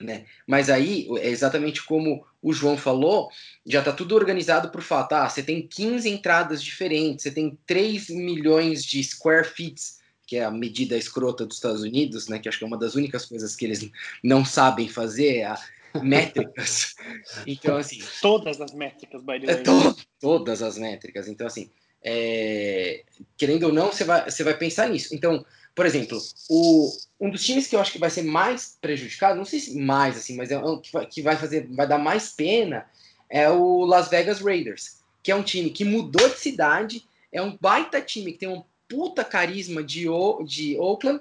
Né? 0.00 0.26
Mas 0.46 0.68
aí, 0.68 1.08
é 1.18 1.28
exatamente 1.28 1.82
como 1.82 2.26
o 2.42 2.52
João 2.52 2.76
falou, 2.76 3.30
já 3.64 3.78
está 3.78 3.92
tudo 3.92 4.14
organizado 4.14 4.68
por 4.70 4.82
fato. 4.82 5.14
Ah, 5.14 5.28
você 5.28 5.42
tem 5.42 5.66
15 5.66 6.08
entradas 6.08 6.62
diferentes, 6.62 7.22
você 7.22 7.30
tem 7.30 7.58
3 7.66 8.10
milhões 8.10 8.84
de 8.84 9.02
square 9.02 9.46
feet, 9.46 9.80
que 10.26 10.36
é 10.36 10.44
a 10.44 10.50
medida 10.50 10.98
escrota 10.98 11.46
dos 11.46 11.56
Estados 11.56 11.82
Unidos, 11.82 12.28
né? 12.28 12.38
que 12.38 12.48
acho 12.48 12.58
que 12.58 12.64
é 12.64 12.66
uma 12.66 12.78
das 12.78 12.94
únicas 12.94 13.24
coisas 13.24 13.56
que 13.56 13.64
eles 13.64 13.90
não 14.22 14.44
sabem 14.44 14.88
fazer, 14.88 15.38
é 15.38 15.44
a 15.44 15.58
métricas. 16.02 16.94
Então, 17.46 17.76
assim. 17.76 18.00
Todas 18.20 18.60
as 18.60 18.72
métricas, 18.72 19.22
by 19.22 19.40
the 19.40 19.46
way. 19.46 19.54
É, 19.54 19.62
to 19.62 19.96
todas 20.20 20.62
as 20.62 20.76
métricas. 20.76 21.28
Então, 21.28 21.46
assim, 21.46 21.70
é, 22.02 23.04
querendo 23.36 23.64
ou 23.64 23.72
não, 23.72 23.92
você 23.92 24.04
vai, 24.04 24.30
você 24.30 24.44
vai 24.44 24.56
pensar 24.56 24.88
nisso. 24.88 25.14
Então, 25.14 25.44
por 25.76 25.84
exemplo, 25.84 26.18
o, 26.48 26.90
um 27.20 27.30
dos 27.30 27.44
times 27.44 27.66
que 27.66 27.76
eu 27.76 27.80
acho 27.80 27.92
que 27.92 27.98
vai 27.98 28.10
ser 28.10 28.22
mais 28.22 28.76
prejudicado, 28.80 29.36
não 29.36 29.44
sei 29.44 29.60
se 29.60 29.78
mais 29.78 30.16
assim, 30.16 30.34
mas 30.34 30.50
é 30.50 30.58
um 30.58 30.80
que 30.80 30.90
vai, 30.90 31.06
vai 31.22 31.36
fazer, 31.36 31.68
vai 31.68 31.86
dar 31.86 31.98
mais 31.98 32.30
pena 32.30 32.86
é 33.28 33.50
o 33.50 33.84
Las 33.84 34.08
Vegas 34.08 34.40
Raiders, 34.40 34.98
que 35.22 35.30
é 35.30 35.36
um 35.36 35.42
time 35.42 35.70
que 35.70 35.84
mudou 35.84 36.28
de 36.28 36.38
cidade, 36.38 37.04
é 37.30 37.42
um 37.42 37.56
baita 37.60 38.00
time 38.00 38.32
que 38.32 38.38
tem 38.38 38.48
um 38.48 38.62
puta 38.88 39.24
carisma 39.24 39.82
de, 39.82 40.08
o, 40.08 40.42
de 40.44 40.78
Oakland, 40.78 41.20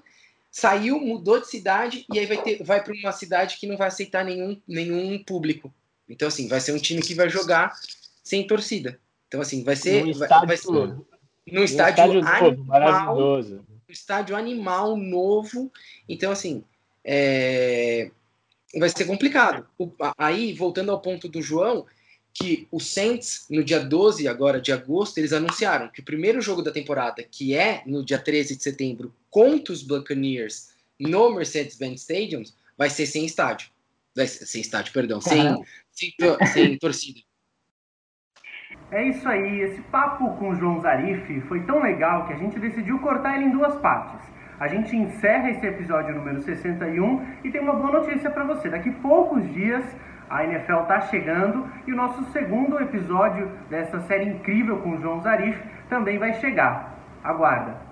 saiu, 0.51 0.99
mudou 0.99 1.41
de 1.41 1.49
cidade 1.49 2.05
e 2.13 2.17
aí 2.17 2.25
vai 2.25 2.41
ter, 2.41 2.63
vai 2.63 2.83
para 2.83 2.93
uma 2.93 3.11
cidade 3.11 3.57
que 3.57 3.67
não 3.67 3.75
vai 3.75 3.87
aceitar 3.89 4.23
nenhum, 4.23 4.61
nenhum 4.67 5.21
público. 5.23 5.73
Então 6.07 6.27
assim, 6.27 6.47
vai 6.47 6.61
ser 6.61 6.71
um 6.71 6.79
time 6.79 7.01
que 7.01 7.13
vai 7.13 7.29
jogar 7.29 7.75
sem 8.23 8.45
torcida. 8.47 8.99
Então, 9.27 9.41
assim, 9.41 9.63
vai 9.63 9.75
ser. 9.75 10.03
No 10.03 10.11
estádio, 10.11 10.47
vai 10.47 10.57
ser, 10.57 10.71
no 10.71 11.63
estádio, 11.63 11.63
estádio 11.65 12.03
animal, 12.03 12.41
novo, 12.51 12.63
maravilhoso. 12.63 13.65
Estádio 13.89 14.35
animal 14.35 14.97
novo. 14.97 15.71
Então, 16.07 16.31
assim, 16.31 16.63
é, 17.03 18.09
vai 18.77 18.89
ser 18.89 19.05
complicado. 19.05 19.67
O, 19.77 19.91
aí, 20.17 20.53
voltando 20.53 20.91
ao 20.91 21.01
ponto 21.01 21.27
do 21.27 21.41
João, 21.41 21.85
que 22.33 22.67
o 22.69 22.79
Saints, 22.79 23.45
no 23.49 23.63
dia 23.63 23.79
12 23.79 24.27
agora 24.27 24.59
de 24.59 24.71
agosto, 24.71 25.17
eles 25.17 25.31
anunciaram 25.31 25.87
que 25.87 26.01
o 26.01 26.05
primeiro 26.05 26.41
jogo 26.41 26.61
da 26.61 26.71
temporada, 26.71 27.23
que 27.23 27.55
é 27.55 27.81
no 27.85 28.03
dia 28.03 28.19
13 28.19 28.57
de 28.57 28.63
setembro, 28.63 29.13
contra 29.29 29.73
os 29.73 29.81
Buccaneers 29.81 30.69
no 30.99 31.33
Mercedes-Benz 31.33 32.01
Stadium, 32.01 32.43
vai 32.77 32.89
ser 32.89 33.05
sem 33.05 33.25
estádio. 33.25 33.69
Vai 34.13 34.27
ser, 34.27 34.45
sem 34.45 34.61
estádio, 34.61 34.93
perdão, 34.93 35.21
sem, 35.21 35.41
sem, 35.91 36.13
sem 36.53 36.77
torcida. 36.77 37.21
É 38.91 39.03
isso 39.03 39.27
aí, 39.27 39.61
esse 39.61 39.81
papo 39.83 40.35
com 40.35 40.49
o 40.49 40.55
João 40.55 40.79
Zarif 40.79 41.41
foi 41.41 41.61
tão 41.61 41.81
legal 41.81 42.27
que 42.27 42.33
a 42.33 42.37
gente 42.37 42.59
decidiu 42.59 42.99
cortar 42.99 43.35
ele 43.35 43.45
em 43.45 43.51
duas 43.51 43.75
partes. 43.77 44.31
A 44.59 44.67
gente 44.67 44.95
encerra 44.95 45.49
esse 45.49 45.65
episódio 45.65 46.15
número 46.15 46.39
61 46.41 47.25
e 47.43 47.51
tem 47.51 47.61
uma 47.61 47.73
boa 47.73 47.99
notícia 47.99 48.29
para 48.29 48.43
você. 48.43 48.69
Daqui 48.69 48.91
poucos 48.91 49.43
dias 49.53 49.83
a 50.29 50.43
NFL 50.43 50.81
está 50.81 51.01
chegando 51.01 51.67
e 51.85 51.93
o 51.93 51.95
nosso 51.95 52.23
segundo 52.25 52.79
episódio 52.79 53.51
dessa 53.69 53.99
série 54.01 54.25
incrível 54.25 54.77
com 54.77 54.91
o 54.91 55.01
João 55.01 55.19
Zarif 55.19 55.61
também 55.89 56.17
vai 56.17 56.33
chegar. 56.33 56.95
Aguarda! 57.23 57.84